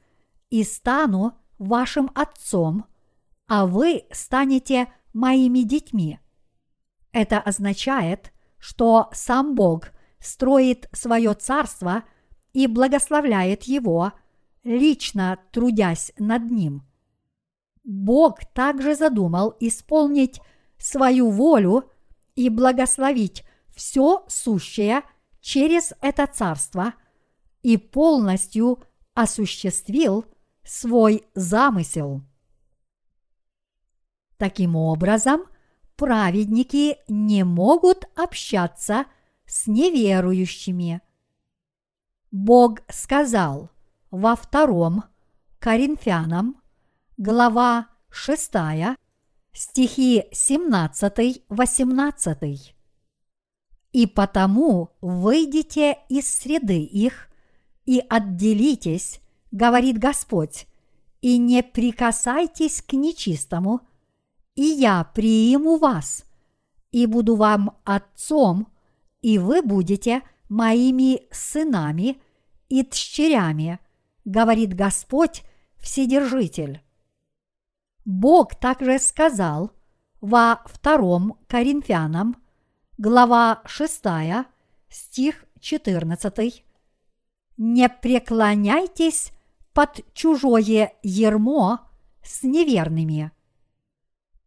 и 0.49 0.63
стану 0.63 1.33
вашим 1.59 2.09
отцом, 2.15 2.85
а 3.47 3.67
вы 3.67 4.05
станете 4.11 4.91
моими 5.13 5.59
детьми. 5.59 6.19
Это 7.11 7.39
означает, 7.39 8.31
что 8.57 9.09
сам 9.11 9.53
Бог 9.53 9.91
строит 10.19 10.87
свое 10.93 11.33
царство 11.33 12.03
и 12.53 12.67
благословляет 12.67 13.63
его, 13.63 14.13
лично 14.63 15.37
трудясь 15.51 16.13
над 16.17 16.49
ним. 16.49 16.83
Бог 17.83 18.39
также 18.53 18.95
задумал 18.95 19.57
исполнить 19.59 20.39
свою 20.77 21.29
волю 21.29 21.91
и 22.35 22.47
благословить 22.47 23.43
все 23.75 24.23
сущее 24.29 25.03
через 25.43 25.93
это 26.01 26.25
царство– 26.25 26.95
и 27.63 27.77
полностью 27.77 28.83
осуществил 29.15 30.25
свой 30.63 31.25
замысел. 31.33 32.21
Таким 34.37 34.75
образом, 34.75 35.45
праведники 35.95 36.97
не 37.07 37.43
могут 37.43 38.05
общаться 38.15 39.05
с 39.45 39.65
неверующими. 39.67 41.01
Бог 42.31 42.81
сказал 42.89 43.69
во 44.11 44.35
втором 44.35 45.05
Коринфянам, 45.59 46.61
глава 47.17 47.87
6, 48.09 48.51
стихи 49.53 50.25
17-18. 50.33 52.73
«И 53.93 54.05
потому 54.05 54.89
выйдите 54.99 55.99
из 56.09 56.27
среды 56.27 56.81
их 56.83 57.29
и 57.85 58.03
отделитесь, 58.09 59.21
говорит 59.51 59.97
Господь, 59.97 60.67
и 61.21 61.37
не 61.37 61.63
прикасайтесь 61.63 62.81
к 62.81 62.93
нечистому, 62.93 63.81
и 64.55 64.63
я 64.63 65.03
прииму 65.03 65.77
вас, 65.77 66.25
и 66.91 67.05
буду 67.05 67.35
вам 67.35 67.77
отцом, 67.85 68.67
и 69.21 69.37
вы 69.37 69.61
будете 69.61 70.21
моими 70.49 71.21
сынами 71.31 72.21
и 72.69 72.85
дщерями, 72.85 73.79
говорит 74.25 74.73
Господь 74.73 75.43
Вседержитель. 75.77 76.81
Бог 78.05 78.55
также 78.55 78.99
сказал 78.99 79.71
во 80.19 80.61
втором 80.65 81.39
Коринфянам, 81.47 82.35
глава 82.97 83.61
6, 83.65 84.03
стих 84.89 85.45
14, 85.59 86.63
не 87.57 87.89
преклоняйтесь 87.89 89.31
под 89.73 90.01
чужое 90.13 90.93
ермо 91.01 91.79
с 92.21 92.43
неверными. 92.43 93.31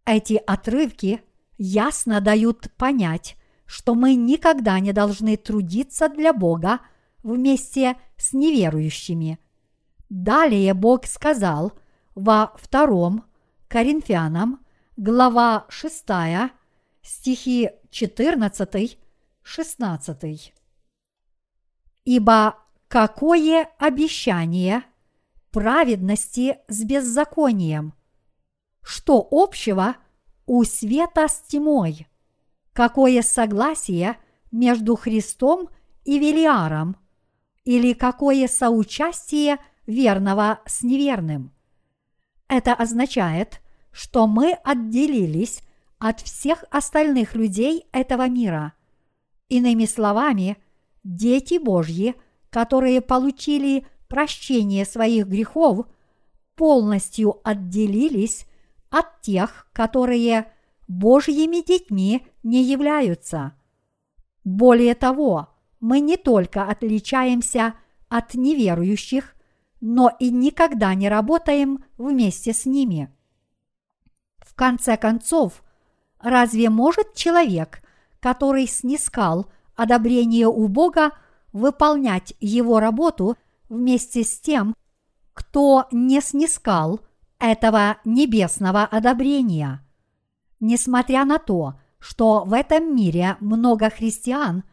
Эти 0.05 0.35
отрывки 0.47 1.23
ясно 1.59 2.20
дают 2.20 2.70
понять, 2.77 3.36
что 3.66 3.94
мы 3.97 4.14
никогда 4.14 4.78
не 4.78 4.93
должны 4.93 5.36
трудиться 5.36 6.09
для 6.09 6.32
Бога 6.32 6.81
вместе 7.24 7.97
с 8.16 8.32
неверующими. 8.32 9.40
Далее 10.09 10.73
Бог 10.74 11.06
сказал 11.06 11.73
во 12.14 12.52
втором 12.56 13.24
Коринфянам, 13.66 14.64
глава 14.97 15.66
6, 15.68 16.05
стихи 17.06 17.70
14, 17.90 18.98
16. 19.42 20.54
Ибо 22.04 22.58
какое 22.88 23.68
обещание 23.78 24.82
праведности 25.52 26.58
с 26.68 26.82
беззаконием? 26.84 27.94
Что 28.82 29.26
общего 29.30 29.96
у 30.46 30.64
света 30.64 31.28
с 31.28 31.40
тьмой? 31.42 32.08
Какое 32.72 33.22
согласие 33.22 34.18
между 34.50 34.96
Христом 34.96 35.68
и 36.04 36.18
Велиаром? 36.18 36.96
Или 37.64 37.94
какое 37.94 38.46
соучастие 38.48 39.58
верного 39.86 40.60
с 40.66 40.82
неверным? 40.82 41.52
Это 42.48 42.74
означает, 42.74 43.60
что 43.90 44.26
мы 44.26 44.52
отделились 44.52 45.62
от 45.98 46.20
всех 46.20 46.64
остальных 46.70 47.35
людей 47.35 47.86
этого 47.93 48.28
мира. 48.28 48.74
Иными 49.48 49.85
словами, 49.86 50.56
дети 51.05 51.59
Божьи, 51.59 52.14
которые 52.51 53.01
получили 53.01 53.86
прощение 54.09 54.85
своих 54.85 55.27
грехов, 55.27 55.86
полностью 56.55 57.40
отделились 57.44 58.47
от 58.90 59.20
тех, 59.20 59.68
которые 59.73 60.52
Божьими 60.89 61.64
детьми 61.64 62.27
не 62.43 62.62
являются. 62.62 63.52
Более 64.44 64.94
того, 64.94 65.48
мы 65.81 66.01
не 66.01 66.16
только 66.16 66.64
отличаемся 66.64 67.74
от 68.09 68.35
неверующих, 68.35 69.35
но 69.81 70.10
и 70.18 70.31
никогда 70.31 70.94
не 70.94 71.09
работаем 71.09 71.85
вместе 71.98 72.52
с 72.52 72.64
ними. 72.64 73.12
В 74.39 74.55
конце 74.55 74.97
концов, 74.97 75.62
разве 76.20 76.70
может 76.70 77.14
человек, 77.14 77.82
который 78.20 78.66
снискал 78.66 79.51
одобрение 79.74 80.47
у 80.48 80.68
Бога, 80.68 81.12
выполнять 81.52 82.34
его 82.40 82.80
работу 82.80 83.36
вместе 83.68 84.24
с 84.24 84.38
тем, 84.40 84.74
кто 85.32 85.86
не 85.90 86.20
снискал 86.20 87.01
этого 87.38 87.98
небесного 88.05 88.84
одобрения? 88.84 89.82
Несмотря 90.60 91.24
на 91.24 91.38
то, 91.38 91.74
что 91.98 92.44
в 92.44 92.52
этом 92.52 92.94
мире 92.94 93.36
много 93.40 93.90
христиан, 93.90 94.64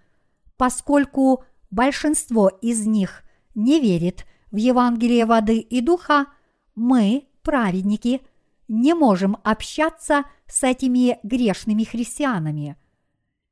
поскольку 0.58 1.44
большинство 1.72 2.48
из 2.48 2.86
них 2.86 3.24
не 3.56 3.80
верит 3.80 4.26
в 4.52 4.58
Евангелие 4.58 5.26
воды 5.26 5.58
и 5.58 5.82
духа, 5.82 6.28
мы, 6.76 7.28
праведники, 7.42 8.22
не 8.68 8.94
можем 8.94 9.38
общаться 9.44 10.24
с 10.48 10.64
этими 10.64 11.20
грешными 11.24 11.84
христианами. 11.84 12.78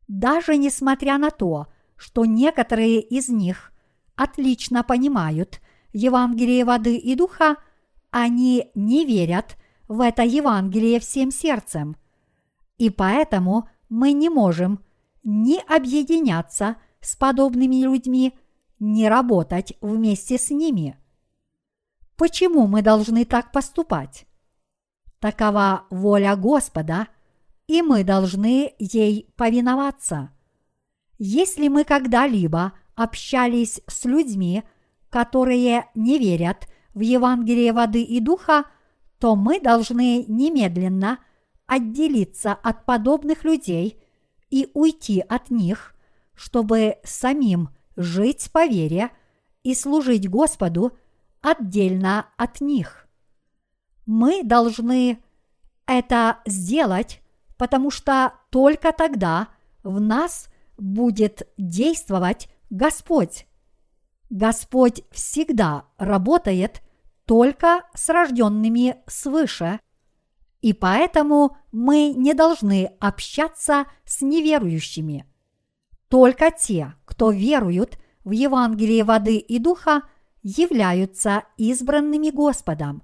Даже 0.07 0.57
несмотря 0.57 1.17
на 1.17 1.29
то, 1.29 1.67
что 1.95 2.25
некоторые 2.25 3.01
из 3.01 3.29
них 3.29 3.71
отлично 4.15 4.83
понимают 4.83 5.61
Евангелие 5.93 6.65
воды 6.65 6.97
и 6.97 7.15
духа, 7.15 7.57
они 8.09 8.71
не 8.75 9.05
верят 9.05 9.55
в 9.87 10.01
это 10.01 10.23
Евангелие 10.23 10.99
всем 10.99 11.31
сердцем. 11.31 11.95
И 12.77 12.89
поэтому 12.89 13.69
мы 13.89 14.13
не 14.13 14.29
можем 14.29 14.83
ни 15.23 15.59
объединяться 15.73 16.77
с 16.99 17.15
подобными 17.15 17.83
людьми, 17.83 18.33
не 18.79 19.07
работать 19.09 19.73
вместе 19.81 20.37
с 20.37 20.49
ними. 20.49 20.97
Почему 22.15 22.67
мы 22.67 22.81
должны 22.81 23.25
так 23.25 23.51
поступать? 23.51 24.25
Такова 25.21 25.85
воля 25.91 26.35
Господа, 26.35 27.07
и 27.67 27.83
мы 27.83 28.03
должны 28.03 28.73
ей 28.79 29.31
повиноваться. 29.37 30.31
Если 31.19 31.67
мы 31.67 31.83
когда-либо 31.83 32.73
общались 32.95 33.81
с 33.87 34.05
людьми, 34.05 34.63
которые 35.09 35.85
не 35.93 36.17
верят 36.17 36.67
в 36.95 37.01
Евангелие 37.01 37.71
воды 37.71 38.01
и 38.01 38.19
духа, 38.19 38.65
то 39.19 39.35
мы 39.35 39.59
должны 39.59 40.25
немедленно 40.27 41.19
отделиться 41.67 42.53
от 42.53 42.85
подобных 42.85 43.43
людей 43.43 44.01
и 44.49 44.71
уйти 44.73 45.19
от 45.21 45.51
них, 45.51 45.95
чтобы 46.33 46.97
самим– 47.03 47.69
жить 47.95 48.49
по 48.51 48.65
вере 48.65 49.11
и 49.61 49.75
служить 49.75 50.27
Господу 50.27 50.97
отдельно 51.41 52.25
от 52.37 52.59
них. 52.59 53.00
Мы 54.13 54.43
должны 54.43 55.23
это 55.87 56.39
сделать, 56.45 57.21
потому 57.55 57.91
что 57.91 58.33
только 58.49 58.91
тогда 58.91 59.47
в 59.83 60.01
нас 60.01 60.49
будет 60.77 61.47
действовать 61.57 62.49
Господь. 62.69 63.47
Господь 64.29 65.03
всегда 65.11 65.85
работает 65.97 66.81
только 67.23 67.83
с 67.93 68.09
рожденными 68.09 68.97
свыше, 69.07 69.79
и 70.59 70.73
поэтому 70.73 71.55
мы 71.71 72.11
не 72.11 72.33
должны 72.33 72.91
общаться 72.99 73.85
с 74.03 74.21
неверующими. 74.21 75.25
Только 76.09 76.51
те, 76.51 76.95
кто 77.05 77.31
веруют 77.31 77.97
в 78.25 78.31
Евангелие 78.31 79.05
воды 79.05 79.37
и 79.37 79.57
духа, 79.57 80.01
являются 80.43 81.43
избранными 81.55 82.29
Господом. 82.29 83.03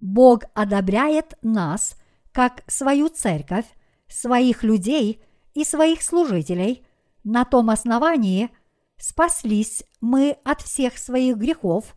Бог 0.00 0.44
одобряет 0.54 1.34
нас 1.42 1.96
как 2.32 2.62
свою 2.66 3.08
церковь, 3.08 3.66
своих 4.08 4.62
людей 4.62 5.22
и 5.54 5.64
своих 5.64 6.02
служителей. 6.02 6.86
На 7.24 7.44
том 7.44 7.70
основании 7.70 8.50
спаслись 8.96 9.84
мы 10.00 10.38
от 10.44 10.62
всех 10.62 10.98
своих 10.98 11.36
грехов, 11.36 11.94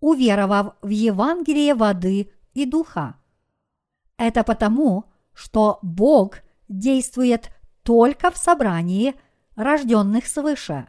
уверовав 0.00 0.76
в 0.82 0.88
Евангелие 0.88 1.74
воды 1.74 2.32
и 2.54 2.66
духа. 2.66 3.16
Это 4.16 4.44
потому, 4.44 5.04
что 5.32 5.78
Бог 5.82 6.38
действует 6.68 7.50
только 7.82 8.30
в 8.30 8.36
собрании– 8.36 9.14
рожденных 9.56 10.26
свыше. 10.26 10.88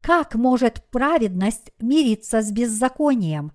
Как 0.00 0.34
может 0.34 0.84
праведность 0.90 1.70
мириться 1.78 2.42
с 2.42 2.50
беззаконием? 2.50 3.52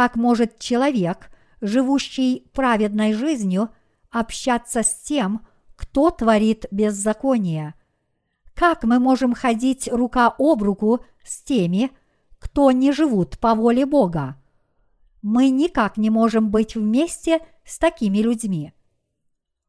Как 0.00 0.16
может 0.16 0.58
человек, 0.58 1.30
живущий 1.60 2.48
праведной 2.54 3.12
жизнью, 3.12 3.68
общаться 4.10 4.82
с 4.82 4.94
тем, 5.02 5.46
кто 5.76 6.10
творит 6.10 6.64
беззаконие? 6.70 7.74
Как 8.54 8.84
мы 8.84 8.98
можем 8.98 9.34
ходить 9.34 9.90
рука 9.92 10.34
об 10.38 10.62
руку 10.62 11.04
с 11.22 11.42
теми, 11.42 11.90
кто 12.38 12.70
не 12.70 12.92
живут 12.92 13.38
по 13.38 13.54
воле 13.54 13.84
Бога? 13.84 14.40
Мы 15.20 15.50
никак 15.50 15.98
не 15.98 16.08
можем 16.08 16.50
быть 16.50 16.76
вместе 16.76 17.40
с 17.66 17.78
такими 17.78 18.20
людьми. 18.20 18.72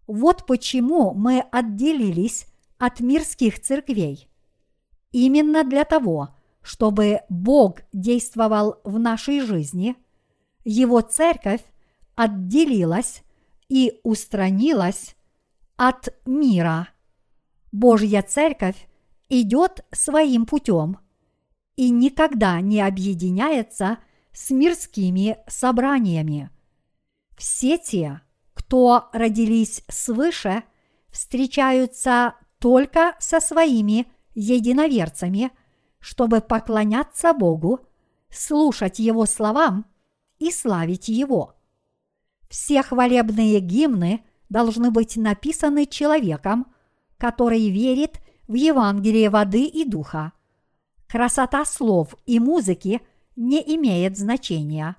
Вот 0.08 0.46
почему 0.46 1.14
мы 1.14 1.42
отделились 1.52 2.46
от 2.78 3.02
мирских 3.02 3.60
церквей. 3.60 4.30
Именно 5.12 5.66
для 5.66 5.84
того, 5.84 6.30
чтобы 6.62 7.20
Бог 7.28 7.82
действовал 7.92 8.80
в 8.86 8.98
нашей 8.98 9.42
жизни, 9.42 9.98
Его 10.64 11.02
церковь 11.02 11.64
отделилась 12.16 13.24
и 13.70 14.00
устранилась 14.04 15.16
от 15.76 16.10
мира. 16.26 16.90
Божья 17.72 18.22
церковь 18.22 18.88
идет 19.30 19.86
своим 19.92 20.46
путем 20.46 20.98
и 21.76 21.90
никогда 21.90 22.60
не 22.62 22.82
объединяется 22.82 23.98
с 24.34 24.52
мирскими 24.52 25.38
собраниями. 25.48 26.50
Все 27.38 27.78
те, 27.78 28.22
кто 28.54 29.10
родились 29.14 29.84
свыше, 29.88 30.64
встречаются 31.10 32.36
только 32.60 33.16
со 33.20 33.40
своими 33.40 34.12
единоверцами, 34.36 35.52
чтобы 36.00 36.42
поклоняться 36.42 37.34
Богу, 37.34 37.80
слушать 38.30 39.00
Его 39.00 39.26
словам 39.26 39.86
и 40.42 40.52
славить 40.52 41.08
Его. 41.08 41.54
Все 42.50 42.82
хвалебные 42.82 43.60
гимны 43.60 44.26
должны 44.50 44.90
быть 44.90 45.16
написаны 45.16 45.86
человеком, 45.86 46.66
который 47.18 47.70
верит 47.70 48.20
в 48.48 48.56
Евангелие 48.56 49.30
воды 49.30 49.66
и 49.66 49.86
духа. 49.86 50.34
Красота 51.08 51.64
слов 51.64 52.16
и 52.26 52.40
музыки 52.40 53.02
не 53.36 53.62
имеет 53.76 54.18
значения. 54.18 54.98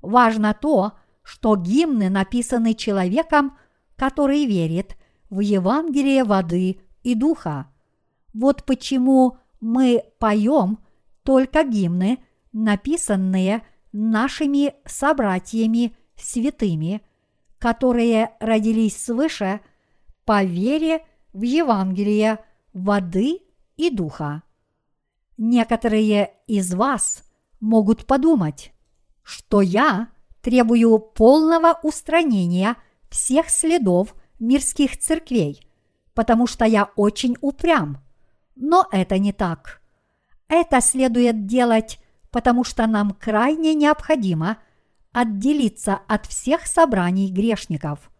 Важно 0.00 0.54
то, 0.54 0.92
что 1.22 1.56
гимны 1.56 2.08
написаны 2.08 2.74
человеком, 2.74 3.58
который 3.96 4.46
верит 4.46 4.96
в 5.28 5.40
Евангелие 5.40 6.22
воды 6.22 6.80
и 7.02 7.14
духа. 7.16 7.66
Вот 8.32 8.64
почему 8.64 9.38
мы 9.60 10.04
поем 10.20 10.78
только 11.24 11.64
гимны, 11.64 12.18
написанные 12.52 13.62
нашими 13.94 14.74
собратьями 14.84 15.96
святыми, 16.16 17.00
которые 17.58 18.32
родились 18.40 19.02
свыше 19.02 19.60
по 20.24 20.42
вере 20.42 21.06
в 21.32 21.42
Евангелие 21.42 22.44
воды 22.72 23.40
и 23.76 23.90
духа. 23.90 24.42
Некоторые 25.36 26.32
из 26.46 26.74
вас 26.74 27.22
могут 27.60 28.06
подумать, 28.06 28.72
что 29.22 29.60
я 29.62 30.08
требую 30.42 30.98
полного 30.98 31.78
устранения 31.82 32.76
всех 33.10 33.48
следов 33.48 34.14
мирских 34.40 34.98
церквей, 34.98 35.66
потому 36.14 36.46
что 36.48 36.64
я 36.64 36.90
очень 36.96 37.36
упрям. 37.40 37.98
Но 38.56 38.86
это 38.90 39.18
не 39.18 39.32
так. 39.32 39.80
Это 40.48 40.80
следует 40.80 41.46
делать, 41.46 41.98
потому 42.34 42.64
что 42.64 42.88
нам 42.88 43.12
крайне 43.12 43.74
необходимо 43.74 44.58
отделиться 45.12 46.00
от 46.08 46.26
всех 46.26 46.66
собраний 46.66 47.30
грешников. 47.30 48.10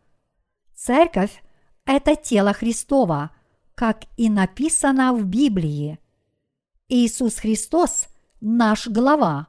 Церковь– 0.72 1.42
это 1.84 2.14
тело 2.14 2.52
Христова, 2.52 3.32
как 3.74 4.04
и 4.16 4.30
написано 4.30 5.12
в 5.14 5.24
Библии. 5.24 5.98
Иисус 6.88 7.38
Христос– 7.38 8.06
наш 8.40 8.86
глава, 8.86 9.48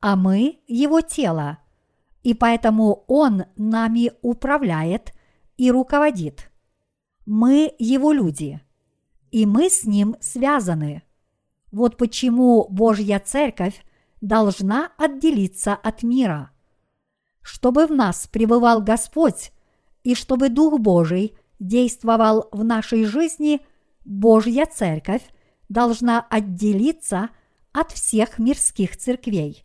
а 0.00 0.14
мы– 0.14 0.60
его 0.68 1.00
тело, 1.00 1.58
и 2.22 2.32
поэтому 2.32 3.02
Он 3.08 3.46
нами 3.56 4.12
управляет 4.22 5.14
и 5.56 5.72
руководит. 5.72 6.52
Мы 7.24 7.74
его 7.80 8.12
люди, 8.12 8.60
и 9.32 9.46
мы 9.46 9.68
с 9.68 9.82
ним 9.82 10.14
связаны. 10.20 11.02
Вот 11.72 11.96
почему 11.96 12.68
Божья 12.70 13.18
Церковь 13.18 13.82
должна 14.20 14.92
отделиться 14.96 15.74
от 15.74 16.02
мира. 16.02 16.50
Чтобы 17.42 17.86
в 17.86 17.92
нас 17.92 18.26
пребывал 18.26 18.82
Господь, 18.82 19.52
и 20.02 20.14
чтобы 20.14 20.48
Дух 20.48 20.78
Божий 20.80 21.36
действовал 21.58 22.48
в 22.52 22.64
нашей 22.64 23.04
жизни, 23.04 23.60
Божья 24.04 24.66
Церковь 24.66 25.22
должна 25.68 26.20
отделиться 26.30 27.30
от 27.72 27.92
всех 27.92 28.38
мирских 28.38 28.96
церквей. 28.96 29.64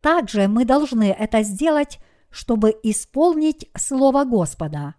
Также 0.00 0.48
мы 0.48 0.64
должны 0.64 1.10
это 1.10 1.42
сделать 1.42 1.98
чтобы 2.32 2.74
исполнить 2.82 3.70
Слово 3.76 4.24
Господа. 4.24 4.94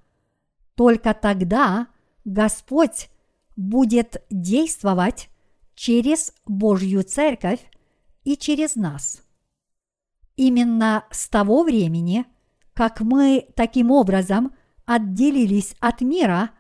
Только 0.76 1.14
тогда 1.14 1.88
Господь 2.24 3.10
будет 3.58 4.24
действовать 4.30 5.30
через 5.76 6.32
Божью 6.46 7.04
Церковь 7.04 7.60
и 8.24 8.38
через 8.38 8.76
нас. 8.76 9.22
Именно 10.36 11.06
с 11.12 11.30
того 11.30 11.64
времени, 11.64 12.26
как 12.74 13.02
мы 13.02 13.48
таким 13.56 13.92
образом 13.92 14.54
отделились 14.86 15.76
от 15.80 16.02
мира, 16.02 16.52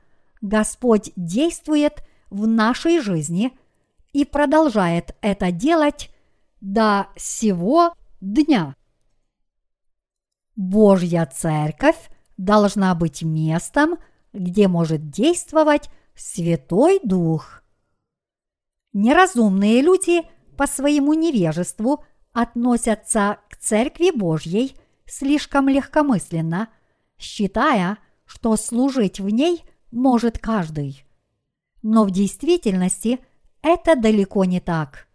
Господь 0.41 1.11
действует 1.15 2.03
в 2.29 2.47
нашей 2.47 2.99
жизни 2.99 3.57
и 4.11 4.25
продолжает 4.25 5.15
это 5.21 5.51
делать 5.51 6.11
до 6.61 7.07
сего 7.15 7.93
дня. 8.21 8.75
Божья 10.55 11.25
Церковь 11.25 12.09
должна 12.37 12.93
быть 12.95 13.23
местом, 13.23 13.97
где 14.33 14.67
может 14.67 15.09
действовать 15.09 15.89
Святой 16.15 16.99
Дух. 17.03 17.63
Неразумные 18.93 19.81
люди 19.81 20.21
по 20.55 20.67
своему 20.67 21.13
невежеству 21.13 22.03
относятся 22.31 23.39
к 23.49 23.57
Церкви 23.57 24.11
Божьей 24.11 24.75
слишком 25.05 25.69
легкомысленно, 25.69 26.69
считая, 27.17 27.97
что 28.25 28.55
служить 28.55 29.19
в 29.19 29.29
ней 29.29 29.63
может 29.91 30.39
каждый. 30.39 31.05
Но 31.81 32.05
в 32.05 32.11
действительности 32.11 33.19
это 33.61 33.95
далеко 33.95 34.45
не 34.45 34.59
так. 34.59 35.07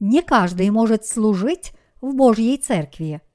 Не 0.00 0.22
каждый 0.22 0.70
может 0.70 1.06
служить 1.06 1.72
в 2.00 2.14
Божьей 2.14 2.56
Церкви– 2.58 3.20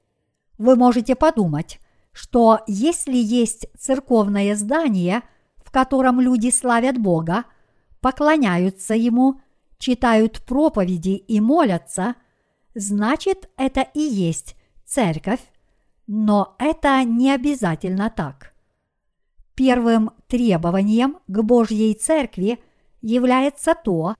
вы 0.60 0.76
можете 0.76 1.14
подумать, 1.14 1.80
что 2.12 2.58
если 2.66 3.16
есть 3.16 3.66
церковное 3.78 4.54
здание, 4.54 5.22
в 5.56 5.70
котором 5.70 6.20
люди 6.20 6.50
славят 6.50 6.98
Бога, 6.98 7.44
поклоняются 8.02 8.94
Ему, 8.94 9.40
читают 9.80 10.40
проповеди 10.46 11.16
и 11.16 11.40
молятся, 11.40 12.14
значит 12.76 13.50
это 13.56 13.80
и 13.80 14.00
есть 14.00 14.54
церковь, 14.84 15.40
но 16.06 16.54
это 16.60 17.02
не 17.02 17.32
обязательно 17.32 18.08
так. 18.08 18.54
Первым 19.56 20.12
требованием 20.28 21.18
к 21.26 21.42
Божьей 21.42 21.94
церкви 21.94 22.60
является 23.02 23.74
то, 23.74 24.14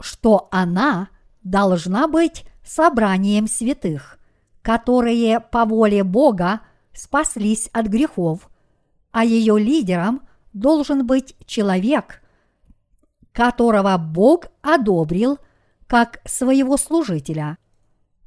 что 0.00 0.48
она 0.50 1.10
должна 1.42 2.08
быть 2.08 2.44
собранием 2.64 3.46
святых 3.46 4.16
которые 4.62 5.40
по 5.40 5.64
воле 5.64 6.04
Бога 6.04 6.60
спаслись 6.92 7.68
от 7.72 7.86
грехов, 7.86 8.50
а 9.10 9.24
ее 9.24 9.58
лидером 9.58 10.22
должен 10.52 11.06
быть 11.06 11.34
человек, 11.46 12.19
которого 13.32 13.96
Бог 13.98 14.46
одобрил 14.62 15.38
как 15.86 16.20
своего 16.24 16.76
служителя. 16.76 17.58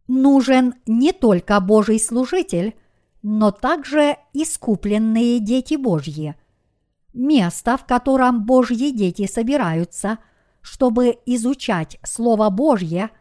Нужен 0.08 0.76
не 0.86 1.12
только 1.12 1.60
Божий 1.60 2.00
служитель, 2.00 2.76
но 3.22 3.52
также 3.52 4.18
искупленные 4.34 5.40
дети 5.40 5.76
Божьи. 5.76 6.36
Место, 7.14 7.78
в 7.78 7.86
котором 7.86 8.46
Божьи 8.46 8.92
дети 8.92 9.28
собираются, 9.28 10.20
чтобы 10.62 11.20
изучать 11.26 12.00
Слово 12.04 12.50
Божье, 12.50 13.12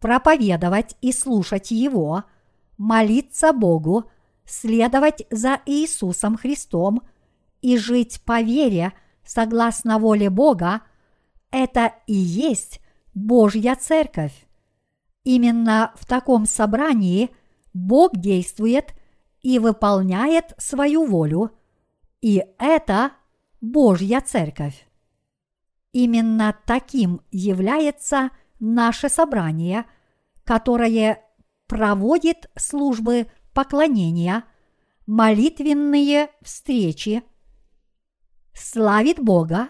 проповедовать 0.00 0.96
и 1.00 1.12
слушать 1.12 1.70
Его– 1.70 2.24
молиться 2.82 3.52
Богу, 3.52 4.10
следовать 4.44 5.24
за 5.30 5.60
Иисусом 5.66 6.36
Христом 6.36 7.02
и 7.60 7.76
жить 7.76 8.20
по 8.24 8.42
вере 8.42 8.92
согласно 9.24 10.00
воле 10.00 10.30
Бога, 10.30 10.82
это 11.52 11.94
и 12.06 12.14
есть 12.14 12.80
Божья 13.14 13.76
Церковь. 13.76 14.46
Именно 15.22 15.92
в 15.94 16.06
таком 16.06 16.46
собрании 16.46 17.30
Бог 17.72 18.16
действует 18.16 18.94
и 19.42 19.58
выполняет 19.58 20.54
свою 20.58 21.06
волю, 21.06 21.52
и 22.20 22.44
это 22.58 23.12
Божья 23.60 24.20
Церковь. 24.20 24.86
Именно 25.92 26.56
таким 26.66 27.20
является 27.30 28.30
наше 28.58 29.08
собрание, 29.08 29.84
которое 30.44 31.22
проводит 31.66 32.50
службы 32.56 33.26
поклонения, 33.52 34.44
молитвенные 35.06 36.30
встречи, 36.40 37.22
славит 38.54 39.20
Бога 39.20 39.68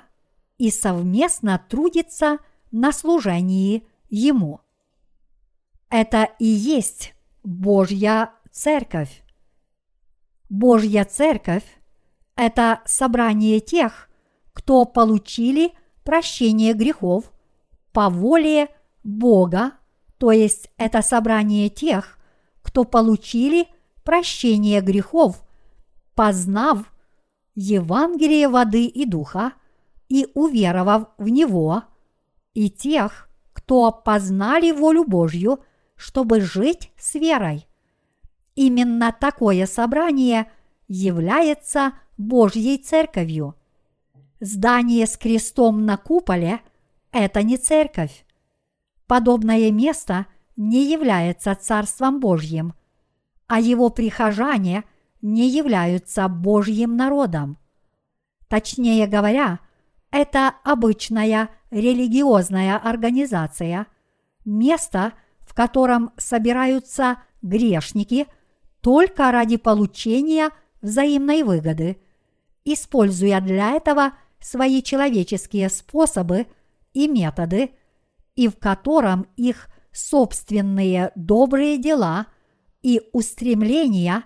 и 0.59 0.71
совместно 0.71 1.63
трудится 1.69 2.39
на 2.71 2.93
служении 2.93 3.87
Ему. 4.09 4.61
Это 5.89 6.29
и 6.39 6.47
есть 6.47 7.15
Божья 7.43 8.33
Церковь. 8.51 9.23
Божья 10.49 11.05
Церковь– 11.05 11.65
это 12.37 12.83
собрание 12.85 13.61
тех, 13.61 14.09
кто 14.53 14.85
получили 14.85 15.73
прощение 16.05 16.75
грехов 16.75 17.33
по 17.93 18.11
воле 18.11 18.69
Бога 19.03 19.73
то 20.23 20.31
есть 20.31 20.71
это 20.77 21.03
собрание 21.03 21.69
тех, 21.69 22.17
кто 22.63 22.85
получили 22.85 23.67
прощение 24.05 24.81
грехов, 24.81 25.43
познав 26.15 26.93
Евангелие 27.57 28.47
воды 28.47 28.87
и 28.87 29.05
духа 29.05 29.55
и 30.09 30.29
уверовав 30.35 31.09
в 31.19 31.29
него, 31.29 31.85
и 32.55 32.71
тех, 32.71 33.29
кто 33.53 33.93
познали 33.93 34.73
волю 34.73 35.05
Божью, 35.05 35.61
чтобы 35.97 36.41
жить 36.41 36.91
с 36.99 37.15
верой. 37.15 37.67
Именно 38.55 39.17
такое 39.19 39.67
собрание 39.67 40.51
является 40.89 41.95
Божьей 42.19 42.79
Церковью. 42.79 43.55
Здание 44.41 45.07
с 45.07 45.17
крестом 45.17 45.87
на 45.87 45.97
куполе– 45.97 46.61
это 47.13 47.43
не 47.43 47.57
церковь 47.57 48.25
подобное 49.13 49.71
место 49.71 50.25
не 50.57 50.91
является 50.91 51.55
Царством 51.55 52.19
Божьим, 52.19 52.73
а 53.47 53.61
его 53.61 53.91
прихожане 53.91 54.85
не 55.21 55.51
являются 55.51 56.29
Божьим 56.29 56.97
народом. 56.97 57.59
Точнее 58.49 59.07
говоря, 59.07 59.61
это 60.13 60.55
обычная 60.63 61.49
религиозная 61.71 62.77
организация, 62.77 63.87
место, 64.45 65.15
в 65.41 65.55
котором 65.55 66.13
собираются 66.19 67.23
грешники 67.41 68.27
только 68.81 69.33
ради 69.33 69.57
получения 69.57 70.51
взаимной 70.83 71.43
выгоды, 71.43 72.01
используя 72.65 73.41
для 73.41 73.73
этого 73.73 74.13
свои 74.39 74.83
человеческие 74.83 75.71
способы 75.71 76.47
и 76.93 77.09
методы, 77.09 77.71
и 78.37 78.49
в 78.49 78.59
котором 78.59 79.27
их 79.37 79.69
собственные 79.93 81.13
добрые 81.15 81.79
дела 81.79 82.27
и 82.83 83.01
устремления 83.13 84.25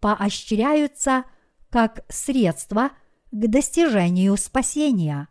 поощряются 0.00 1.24
как 1.70 2.04
средство 2.08 2.90
к 3.34 3.48
достижению 3.48 4.36
спасения. 4.36 5.26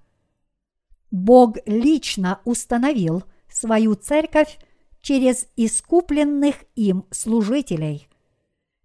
Бог 1.10 1.56
лично 1.66 2.42
установил 2.44 3.24
свою 3.50 3.96
церковь 3.96 4.60
через 5.02 5.48
искупленных 5.56 6.56
им 6.76 7.06
служителей. 7.12 8.10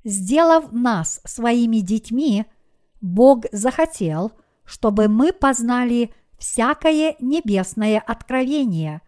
Сделав 0.05 0.70
нас 0.70 1.20
своими 1.24 1.78
детьми, 1.78 2.47
Бог 3.01 3.47
захотел, 3.51 4.31
чтобы 4.65 5.09
мы 5.09 5.32
познали 5.32 6.15
всякое 6.39 7.16
небесное 7.19 7.99
откровение. 7.99 9.03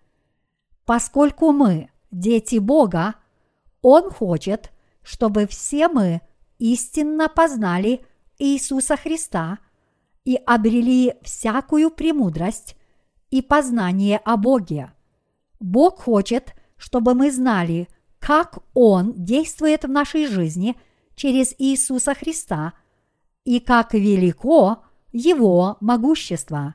Поскольку 0.87 1.53
мы 1.53 1.89
дети 2.11 2.57
Бога, 2.57 3.15
Он 3.81 4.11
хочет, 4.11 4.73
чтобы 5.03 5.47
все 5.47 5.87
мы 5.89 6.20
истинно 6.59 7.28
познали 7.28 8.05
Иисуса 8.39 8.97
Христа 8.97 9.59
и 10.24 10.36
обрели 10.36 11.14
всякую 11.22 11.90
премудрость 11.90 12.76
и 13.30 13.42
познание 13.42 14.18
о 14.18 14.36
Боге. 14.36 14.92
Бог 15.60 16.01
хочет, 16.01 16.55
чтобы 16.76 17.14
мы 17.14 17.30
знали, 17.30 17.88
как 18.18 18.59
Он 18.74 19.12
действует 19.14 19.84
в 19.84 19.88
нашей 19.88 20.26
жизни 20.26 20.76
через 21.14 21.55
Иисуса 21.59 22.14
Христа 22.14 22.74
и 23.44 23.60
как 23.60 23.94
велико 23.94 24.84
Его 25.12 25.76
могущество. 25.80 26.74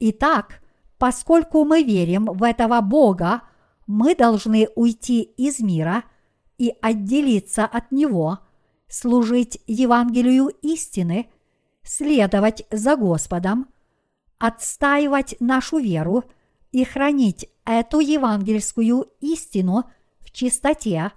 Итак, 0.00 0.62
поскольку 0.98 1.64
мы 1.64 1.82
верим 1.82 2.26
в 2.26 2.42
этого 2.42 2.80
Бога, 2.80 3.42
мы 3.86 4.14
должны 4.14 4.68
уйти 4.74 5.22
из 5.22 5.60
мира 5.60 6.04
и 6.58 6.74
отделиться 6.80 7.64
от 7.64 7.92
Него, 7.92 8.38
служить 8.88 9.60
Евангелию 9.66 10.48
истины, 10.62 11.30
следовать 11.82 12.64
за 12.70 12.96
Господом, 12.96 13.68
отстаивать 14.38 15.36
нашу 15.40 15.78
веру 15.78 16.24
и 16.70 16.84
хранить 16.84 17.48
эту 17.64 18.00
евангельскую 18.00 19.08
истину 19.20 19.84
в 20.20 20.30
чистоте, 20.30 21.12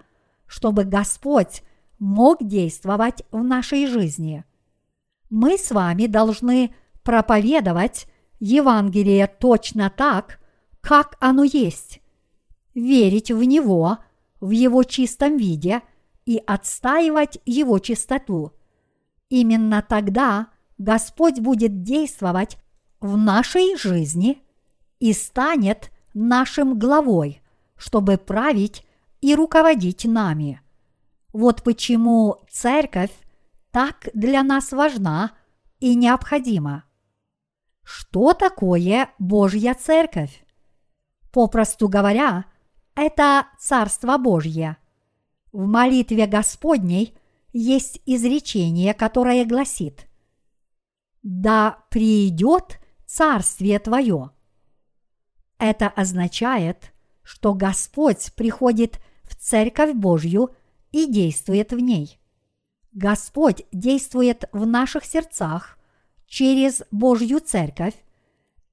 чтобы 0.46 0.84
Господь 0.84 1.64
мог 1.98 2.44
действовать 2.44 3.24
в 3.32 3.44
нашей 3.44 3.88
жизни. 3.88 4.44
Мы 5.30 5.58
с 5.58 5.72
вами 5.72 6.08
должны 6.08 6.76
проповедовать 7.04 8.08
Евангелие 8.40 9.28
точно 9.28 9.90
так, 9.90 10.40
как 10.82 11.18
оно 11.20 11.44
есть, 11.44 12.02
верить 12.74 13.32
в 13.32 13.44
него 13.44 14.00
в 14.40 14.52
его 14.52 14.84
чистом 14.84 15.38
виде 15.38 15.82
и 16.26 16.42
отстаивать 16.46 17.40
его 17.46 17.80
чистоту. 17.80 18.52
Именно 19.30 19.84
тогда 19.88 20.50
Господь 20.78 21.40
будет 21.40 21.84
действовать 21.84 22.58
в 23.00 23.16
нашей 23.18 23.78
жизни 23.78 24.42
и 25.00 25.14
станет 25.14 25.92
нашим 26.14 26.78
главой, 26.78 27.42
чтобы 27.78 28.18
править 28.18 28.86
и 29.22 29.36
руководить 29.36 30.06
нами. 30.06 30.62
Вот 31.32 31.64
почему 31.64 32.46
церковь 32.50 33.12
так 33.72 34.10
для 34.14 34.44
нас 34.44 34.72
важна 34.72 35.32
и 35.80 35.96
необходима. 35.96 36.86
Что 37.84 38.34
такое 38.34 39.10
Божья 39.20 39.76
церковь? 39.76 40.46
Попросту 41.32 41.90
говоря, 41.90 42.46
это 42.96 43.48
Царство 43.60 44.18
Божье. 44.18 44.78
В 45.52 45.68
молитве 45.68 46.26
Господней 46.26 47.18
есть 47.52 48.02
изречение, 48.06 48.94
которое 48.94 49.46
гласит 49.46 50.05
«Да 51.26 51.80
придет 51.90 52.80
Царствие 53.08 53.80
Твое». 53.80 54.30
Это 55.58 55.88
означает, 55.88 56.94
что 57.24 57.56
Господь 57.56 58.32
приходит 58.36 59.00
в 59.24 59.36
Церковь 59.36 59.96
Божью 59.96 60.52
и 60.92 61.12
действует 61.12 61.72
в 61.72 61.80
ней. 61.80 62.20
Господь 62.92 63.64
действует 63.72 64.48
в 64.52 64.68
наших 64.68 65.04
сердцах 65.04 65.80
через 66.28 66.84
Божью 66.92 67.40
Церковь, 67.40 67.96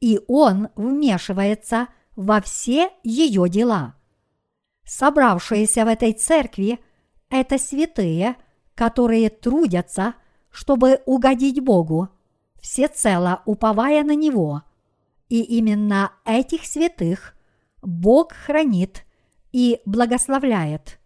и 0.00 0.20
Он 0.28 0.68
вмешивается 0.76 1.88
во 2.16 2.42
все 2.42 2.90
ее 3.02 3.48
дела. 3.48 3.94
Собравшиеся 4.84 5.86
в 5.86 5.88
этой 5.88 6.12
церкви– 6.12 6.80
это 7.30 7.56
святые, 7.56 8.36
которые 8.74 9.30
трудятся, 9.30 10.16
чтобы 10.50 11.00
угодить 11.06 11.64
Богу, 11.64 12.10
всецело 12.62 13.42
уповая 13.44 14.02
на 14.04 14.14
Него– 14.14 14.62
и 15.32 15.40
именно 15.40 16.12
этих 16.26 16.66
святых 16.66 17.34
Бог 17.80 18.34
хранит 18.34 19.06
и 19.50 19.80
благословляет. 19.86 21.00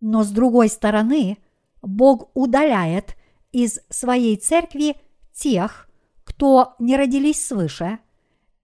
Но 0.00 0.24
с 0.24 0.30
другой 0.30 0.70
стороны, 0.70 1.36
Бог 1.82 2.30
удаляет 2.32 3.14
из 3.52 3.78
своей 3.90 4.38
церкви 4.38 4.96
тех, 5.34 5.90
кто 6.24 6.76
не 6.78 6.96
родились 6.96 7.46
свыше 7.46 7.98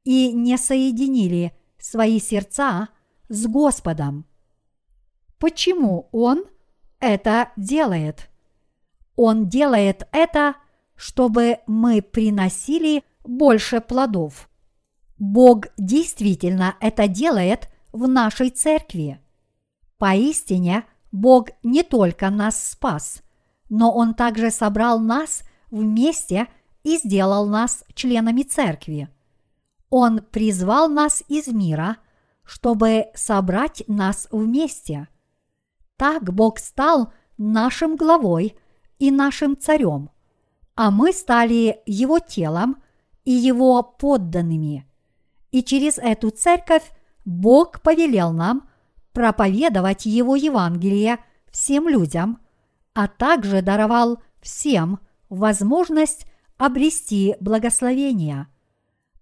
и 0.05 0.33
не 0.33 0.57
соединили 0.57 1.53
свои 1.79 2.19
сердца 2.19 2.89
с 3.29 3.47
Господом. 3.47 4.25
Почему 5.37 6.09
Он 6.13 6.47
это 6.99 7.53
делает? 7.59 8.31
Он 9.17 9.51
делает 9.51 10.09
это, 10.13 10.55
чтобы 10.97 11.59
мы 11.67 12.03
приносили 12.03 13.05
больше 13.25 13.81
плодов. 13.81 14.49
Бог 15.19 15.67
действительно 15.77 16.77
это 16.81 17.09
делает 17.09 17.69
в 17.93 18.09
нашей 18.09 18.51
церкви. 18.51 19.21
Поистине, 19.99 20.85
Бог 21.13 21.51
не 21.63 21.83
только 21.83 22.31
нас 22.31 22.71
спас, 22.71 23.23
но 23.69 23.93
Он 23.93 24.15
также 24.15 24.51
собрал 24.51 24.99
нас 24.99 25.43
вместе 25.71 26.49
и 26.83 26.97
сделал 26.99 27.47
нас 27.47 27.85
членами 27.95 28.43
церкви. 28.43 29.09
Он 29.91 30.21
призвал 30.21 30.89
нас 30.89 31.23
из 31.29 31.49
мира, 31.49 31.99
чтобы 32.45 33.07
собрать 33.15 33.85
нас 33.87 34.27
вместе. 34.31 35.09
Так 35.97 36.33
Бог 36.33 36.59
стал 36.59 37.13
нашим 37.37 37.97
главой 37.97 38.57
и 38.99 39.11
нашим 39.11 39.57
царем, 39.57 40.11
а 40.75 40.91
мы 40.91 41.13
стали 41.13 41.81
Его 41.87 42.19
телом 42.19 42.83
и 43.25 43.33
Его 43.33 43.83
подданными– 43.83 44.87
и 45.53 45.63
через 45.63 45.99
эту 45.99 46.31
церковь 46.31 46.91
Бог 47.25 47.83
повелел 47.83 48.33
нам 48.33 48.69
проповедовать 49.13 50.07
Его 50.07 50.35
Евангелие 50.35 51.19
всем 51.53 51.89
людям, 51.89 52.41
а 52.95 53.07
также 53.07 53.63
даровал 53.63 54.21
всем 54.41 54.99
возможность 55.29 56.27
обрести 56.57 57.37
благословение. 57.39 58.49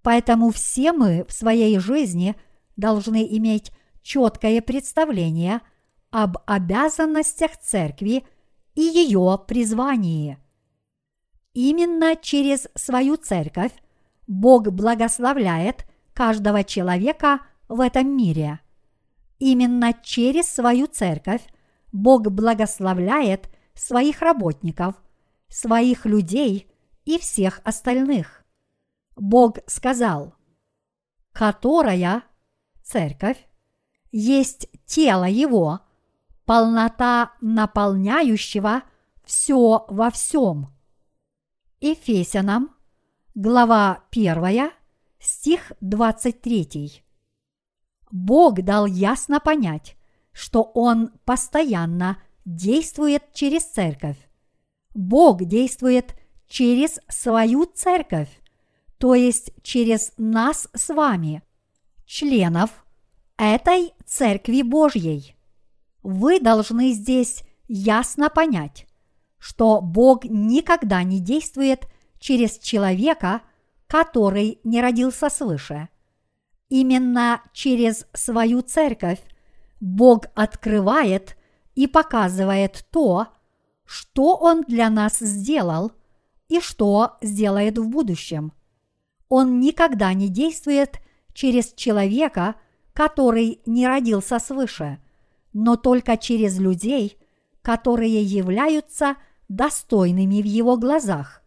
Поэтому 0.03 0.51
все 0.51 0.93
мы 0.93 1.27
в 1.29 1.33
своей 1.33 1.79
жизни 1.79 2.37
должны 2.77 3.27
иметь 3.37 3.73
четкое 4.03 4.63
представление 4.63 5.61
об 6.11 6.39
обязанностях 6.47 7.59
церкви 7.59 8.25
и 8.75 8.81
ее 8.81 9.39
призвании. 9.47 10.39
Именно 11.53 12.17
через 12.17 12.69
свою 12.75 13.17
церковь 13.17 13.73
Бог 14.27 14.69
благословляет 14.71 15.85
каждого 16.15 16.63
человека 16.63 17.41
в 17.69 17.81
этом 17.81 18.17
мире. 18.17 18.61
Именно 19.39 19.95
через 20.03 20.47
свою 20.47 20.87
церковь 20.87 21.43
Бог 21.93 22.31
благословляет 22.31 23.49
своих 23.75 24.21
работников, 24.21 24.95
своих 25.49 26.07
людей 26.07 26.71
и 27.05 27.19
всех 27.19 27.61
остальных. 27.65 28.45
Бог 29.17 29.59
сказал, 29.67 30.35
которая 31.33 32.23
церковь 32.83 33.49
есть 34.13 34.69
тело 34.87 35.25
Его, 35.25 35.81
полнота 36.45 37.33
наполняющего 37.41 38.83
все 39.25 39.85
во 39.89 40.11
всем. 40.11 40.69
Ефесянам, 41.83 42.77
глава 43.35 44.05
1, 44.11 44.71
стих 45.19 45.73
23. 45.81 47.03
Бог 48.11 48.61
дал 48.61 48.85
ясно 48.85 49.41
понять, 49.41 49.97
что 50.31 50.63
Он 50.75 51.11
постоянно 51.25 52.23
действует 52.45 53.33
через 53.33 53.65
церковь. 53.65 54.19
Бог 54.95 55.43
действует 55.47 56.15
через 56.47 57.01
свою 57.09 57.65
церковь, 57.65 58.29
то 58.99 59.15
есть 59.15 59.55
через 59.63 60.13
нас 60.19 60.69
с 60.75 60.93
вами, 60.93 61.43
членов 62.05 62.85
этой 63.39 63.95
церкви 64.05 64.61
Божьей. 64.61 65.35
Вы 66.03 66.41
должны 66.41 66.93
здесь 66.93 67.43
ясно 67.69 68.29
понять, 68.29 68.87
что 69.41 69.81
Бог 69.81 70.25
никогда 70.25 71.03
не 71.03 71.19
действует 71.19 71.87
через 72.21 72.59
человека, 72.59 73.41
который 73.89 74.61
не 74.63 74.81
родился 74.81 75.31
свыше. 75.31 75.89
Именно 76.69 77.43
через 77.53 78.07
свою 78.13 78.61
церковь 78.61 79.19
Бог 79.81 80.27
открывает 80.35 81.37
и 81.75 81.87
показывает 81.89 82.87
то, 82.91 83.29
что 83.85 84.37
Он 84.37 84.63
для 84.63 84.91
нас 84.91 85.19
сделал 85.19 85.91
и 86.49 86.61
что 86.61 87.17
сделает 87.23 87.79
в 87.79 87.89
будущем. 87.89 88.53
Он 89.29 89.59
никогда 89.59 90.13
не 90.13 90.29
действует 90.29 91.01
через 91.33 91.73
человека, 91.73 92.57
который 92.93 93.61
не 93.67 93.87
родился 93.87 94.39
свыше, 94.39 94.99
но 95.53 95.77
только 95.77 96.17
через 96.17 96.59
людей, 96.59 97.17
которые 97.63 98.23
являются 98.23 99.17
достойными 99.51 100.41
в 100.41 100.47
его 100.47 100.77
глазах, 100.77 101.43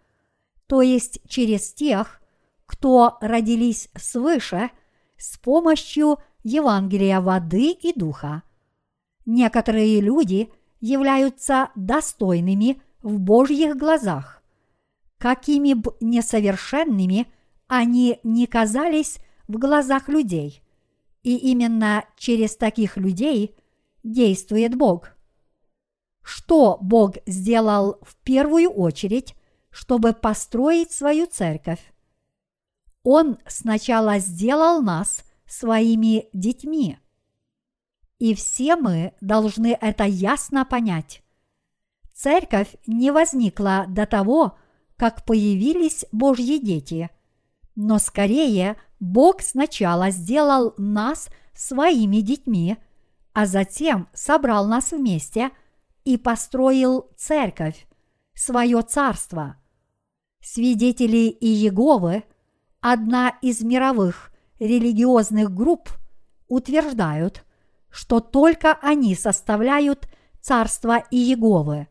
то 0.67 0.81
есть 0.81 1.21
через 1.27 1.73
тех, 1.73 2.21
кто 2.65 3.17
родились 3.21 3.89
свыше 3.95 4.71
с 5.17 5.37
помощью 5.37 6.17
Евангелия 6.43 7.21
воды 7.21 7.71
и 7.71 7.97
духа. 7.97 8.43
Некоторые 9.25 10.01
люди 10.01 10.51
являются 10.81 11.69
достойными 11.75 12.81
в 13.01 13.19
Божьих 13.19 13.77
глазах. 13.77 14.43
Какими 15.17 15.73
бы 15.73 15.95
несовершенными 16.01 17.27
они 17.67 18.19
не 18.23 18.47
казались 18.47 19.19
в 19.47 19.57
глазах 19.57 20.09
людей. 20.09 20.61
И 21.21 21.37
именно 21.37 22.03
через 22.17 22.57
таких 22.57 22.97
людей 22.97 23.55
действует 24.03 24.75
Бог. 24.75 25.15
Что 26.23 26.77
Бог 26.81 27.17
сделал 27.25 27.99
в 28.01 28.15
первую 28.23 28.69
очередь, 28.69 29.35
чтобы 29.69 30.13
построить 30.13 30.91
свою 30.91 31.27
церковь? 31.27 31.93
Он 33.03 33.37
сначала 33.45 34.19
сделал 34.19 34.81
нас 34.81 35.23
своими 35.45 36.29
детьми. 36.31 36.97
И 38.19 38.33
все 38.33 38.77
мы 38.77 39.13
должны 39.19 39.77
это 39.79 40.05
ясно 40.05 40.63
понять. 40.63 41.21
Церковь 42.13 42.75
не 42.87 43.11
возникла 43.11 43.85
до 43.89 44.05
того, 44.05 44.57
как 44.95 45.25
появились 45.25 46.05
Божьи 46.13 46.57
дети, 46.57 47.09
но 47.75 47.99
скорее 47.99 48.77
Бог 49.01 49.41
сначала 49.41 50.11
сделал 50.11 50.73
нас 50.77 51.27
своими 51.53 52.17
детьми, 52.17 52.77
а 53.33 53.45
затем 53.45 54.07
собрал 54.13 54.67
нас 54.67 54.91
вместе 54.91 55.51
и 56.05 56.17
построил 56.17 57.09
церковь, 57.15 57.87
свое 58.33 58.81
царство. 58.81 59.57
Свидетели 60.41 61.29
Иеговы– 61.39 62.23
одна 62.83 63.29
из 63.41 63.61
мировых 63.61 64.29
религиозных 64.59 65.51
групп 65.51 65.89
утверждают, 66.49 67.45
что 67.89 68.19
только 68.19 68.73
они 68.81 69.15
составляют 69.15 70.09
царство 70.41 71.01
Иеговы. 71.09 71.87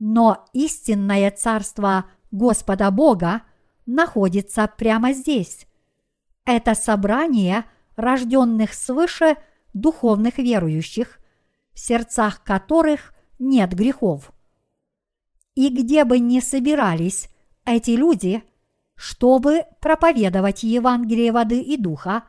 Но 0.00 0.44
истинное 0.52 1.30
царство 1.30 2.06
Господа 2.32 2.90
Бога 2.90 3.42
находится 3.86 4.68
прямо 4.76 5.12
здесь. 5.12 5.66
Это 6.44 6.74
собрание 6.74 7.64
рожденных 7.94 8.74
свыше 8.74 9.36
духовных 9.72 10.38
верующих, 10.38 11.20
в 11.72 11.78
сердцах 11.78 12.42
которых 12.42 13.14
нет 13.38 13.74
грехов. 13.74 14.32
И 15.54 15.70
где 15.70 16.04
бы 16.04 16.18
ни 16.18 16.40
собирались 16.40 17.28
эти 17.64 17.90
люди– 17.92 18.42
чтобы 18.98 19.62
проповедовать 19.80 20.64
Евангелие 20.64 21.30
воды 21.30 21.60
и 21.60 21.76
духа, 21.76 22.24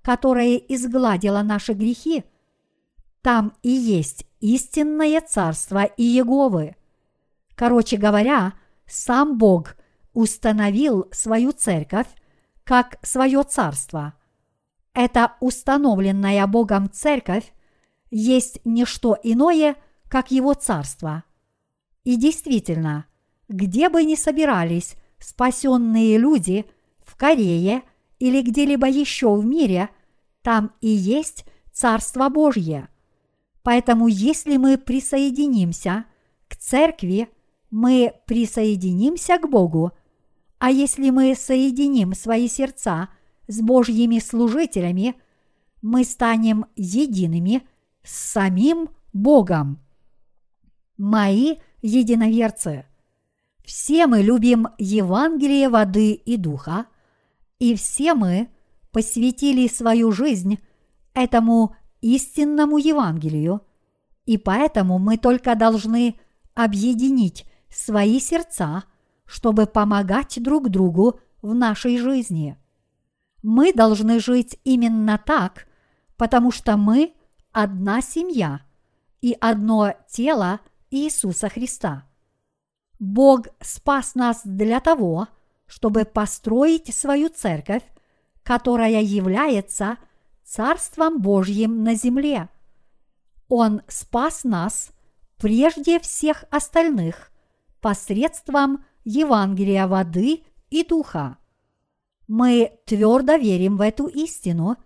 которое 0.00 0.56
изгладило 0.56 1.42
наши 1.42 1.74
грехи, 1.74 2.24
там 3.20 3.52
и 3.62 3.68
есть 3.68 4.26
истинное 4.40 5.20
царство 5.20 5.84
Иеговы. 5.84 6.76
Короче 7.54 7.98
говоря, 7.98 8.54
сам 8.86 9.36
Бог 9.36 9.76
установил 10.14 11.08
свою 11.12 11.52
церковь 11.52 12.08
как 12.64 12.96
свое 13.02 13.42
царство. 13.42 14.14
Эта 14.94 15.34
установленная 15.40 16.46
Богом 16.46 16.90
церковь 16.90 17.52
есть 18.10 18.60
не 18.64 18.86
что 18.86 19.18
иное, 19.22 19.76
как 20.14 20.30
его 20.30 20.54
царство. 20.54 21.24
И 22.04 22.14
действительно, 22.14 23.06
где 23.48 23.88
бы 23.88 24.04
ни 24.04 24.14
собирались 24.14 24.94
спасенные 25.18 26.18
люди 26.18 26.66
в 27.04 27.16
Корее 27.16 27.82
или 28.20 28.40
где-либо 28.40 28.86
еще 28.86 29.34
в 29.34 29.44
мире, 29.44 29.88
там 30.42 30.70
и 30.80 30.86
есть 30.86 31.44
Царство 31.72 32.28
Божье. 32.28 32.90
Поэтому 33.64 34.06
если 34.06 34.56
мы 34.56 34.78
присоединимся 34.78 36.04
к 36.46 36.54
церкви, 36.54 37.28
мы 37.72 38.14
присоединимся 38.26 39.38
к 39.38 39.50
Богу, 39.50 39.90
а 40.60 40.70
если 40.70 41.10
мы 41.10 41.34
соединим 41.34 42.14
свои 42.14 42.46
сердца 42.46 43.08
с 43.48 43.60
Божьими 43.60 44.20
служителями, 44.20 45.16
мы 45.82 46.04
станем 46.04 46.66
едиными 46.76 47.66
с 48.04 48.14
самим 48.14 48.90
Богом. 49.12 49.83
Мои 50.96 51.56
единоверцы– 51.82 52.86
все 53.64 54.06
мы 54.06 54.20
любим 54.20 54.68
Евангелие 54.78 55.70
воды 55.70 56.12
и 56.12 56.36
духа, 56.36 56.86
и 57.58 57.74
все 57.74 58.12
мы 58.12 58.50
посвятили 58.92 59.66
свою 59.68 60.12
жизнь 60.12 60.58
этому 61.14 61.74
истинному 62.02 62.76
Евангелию, 62.76 63.62
и 64.26 64.36
поэтому 64.36 64.98
мы 64.98 65.16
только 65.16 65.54
должны 65.54 66.20
объединить 66.54 67.46
свои 67.70 68.20
сердца, 68.20 68.84
чтобы 69.24 69.66
помогать 69.66 70.42
друг 70.42 70.68
другу 70.68 71.20
в 71.40 71.54
нашей 71.54 71.96
жизни. 71.96 72.58
Мы 73.42 73.72
должны 73.72 74.20
жить 74.20 74.60
именно 74.64 75.18
так, 75.18 75.66
потому 76.16 76.50
что 76.50 76.76
мы 76.76 77.14
одна 77.50 78.02
семья 78.02 78.60
и 79.22 79.36
одно 79.40 79.94
тело 80.10 80.60
Иисуса 80.94 81.48
Христа– 81.48 82.04
Бог 82.98 83.48
спас 83.60 84.14
нас 84.14 84.42
для 84.44 84.80
того, 84.80 85.28
чтобы 85.66 86.04
построить 86.04 86.94
свою 86.94 87.28
церковь, 87.28 87.82
которая 88.42 89.02
является 89.02 89.98
Царством 90.44 91.20
Божьим 91.20 91.82
на 91.82 91.94
земле. 91.94 92.48
Он 93.48 93.82
спас 93.88 94.44
нас 94.44 94.90
прежде 95.38 95.98
всех 96.00 96.44
остальных 96.50 97.30
посредством 97.80 98.84
Евангелия 99.04 99.86
воды 99.86 100.44
и 100.70 100.84
духа. 100.84 101.38
Мы 102.26 102.78
твердо 102.86 103.34
верим 103.36 103.76
в 103.76 103.80
эту 103.80 104.06
истину 104.06 104.76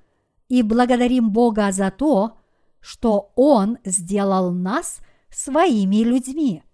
и 0.48 0.62
благодарим 0.62 1.30
Бога 1.30 1.70
за 1.72 1.90
то, 1.90 2.38
что 2.80 3.32
Он 3.36 3.78
сделал 3.84 4.50
нас 4.50 5.00
своими 5.30 6.02
людьми– 6.02 6.62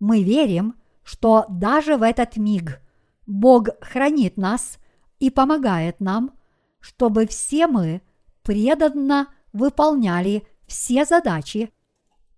мы 0.00 0.22
верим, 0.22 0.74
что 1.04 1.44
даже 1.48 1.96
в 1.96 2.02
этот 2.02 2.36
миг 2.36 2.80
Бог 3.26 3.68
хранит 3.82 4.36
нас 4.38 4.78
и 5.18 5.30
помогает 5.30 6.00
нам, 6.00 6.32
чтобы 6.80 7.26
все 7.26 7.66
мы 7.66 8.00
преданно 8.42 9.28
выполняли 9.52 10.46
все 10.66 11.04
задачи, 11.04 11.70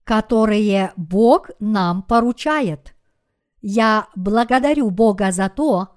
которые 0.05 0.93
Бог 0.97 1.51
нам 1.61 2.03
поручает. 2.03 2.95
Я 3.61 4.09
благодарю 4.17 4.91
Бога 4.91 5.31
за 5.31 5.49
то, 5.49 5.91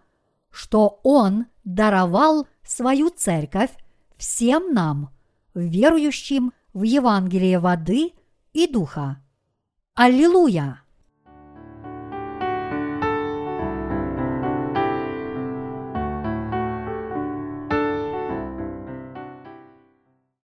что 0.51 0.99
Он 1.03 1.47
даровал 1.63 2.47
свою 2.63 3.09
церковь 3.09 3.71
всем 4.17 4.71
нам, 4.71 5.09
верующим 5.55 6.53
в 6.73 6.83
Евангелие 6.83 7.57
воды 7.57 8.13
и 8.53 8.67
духа. 8.67 9.24
Аллилуйя! 9.95 10.84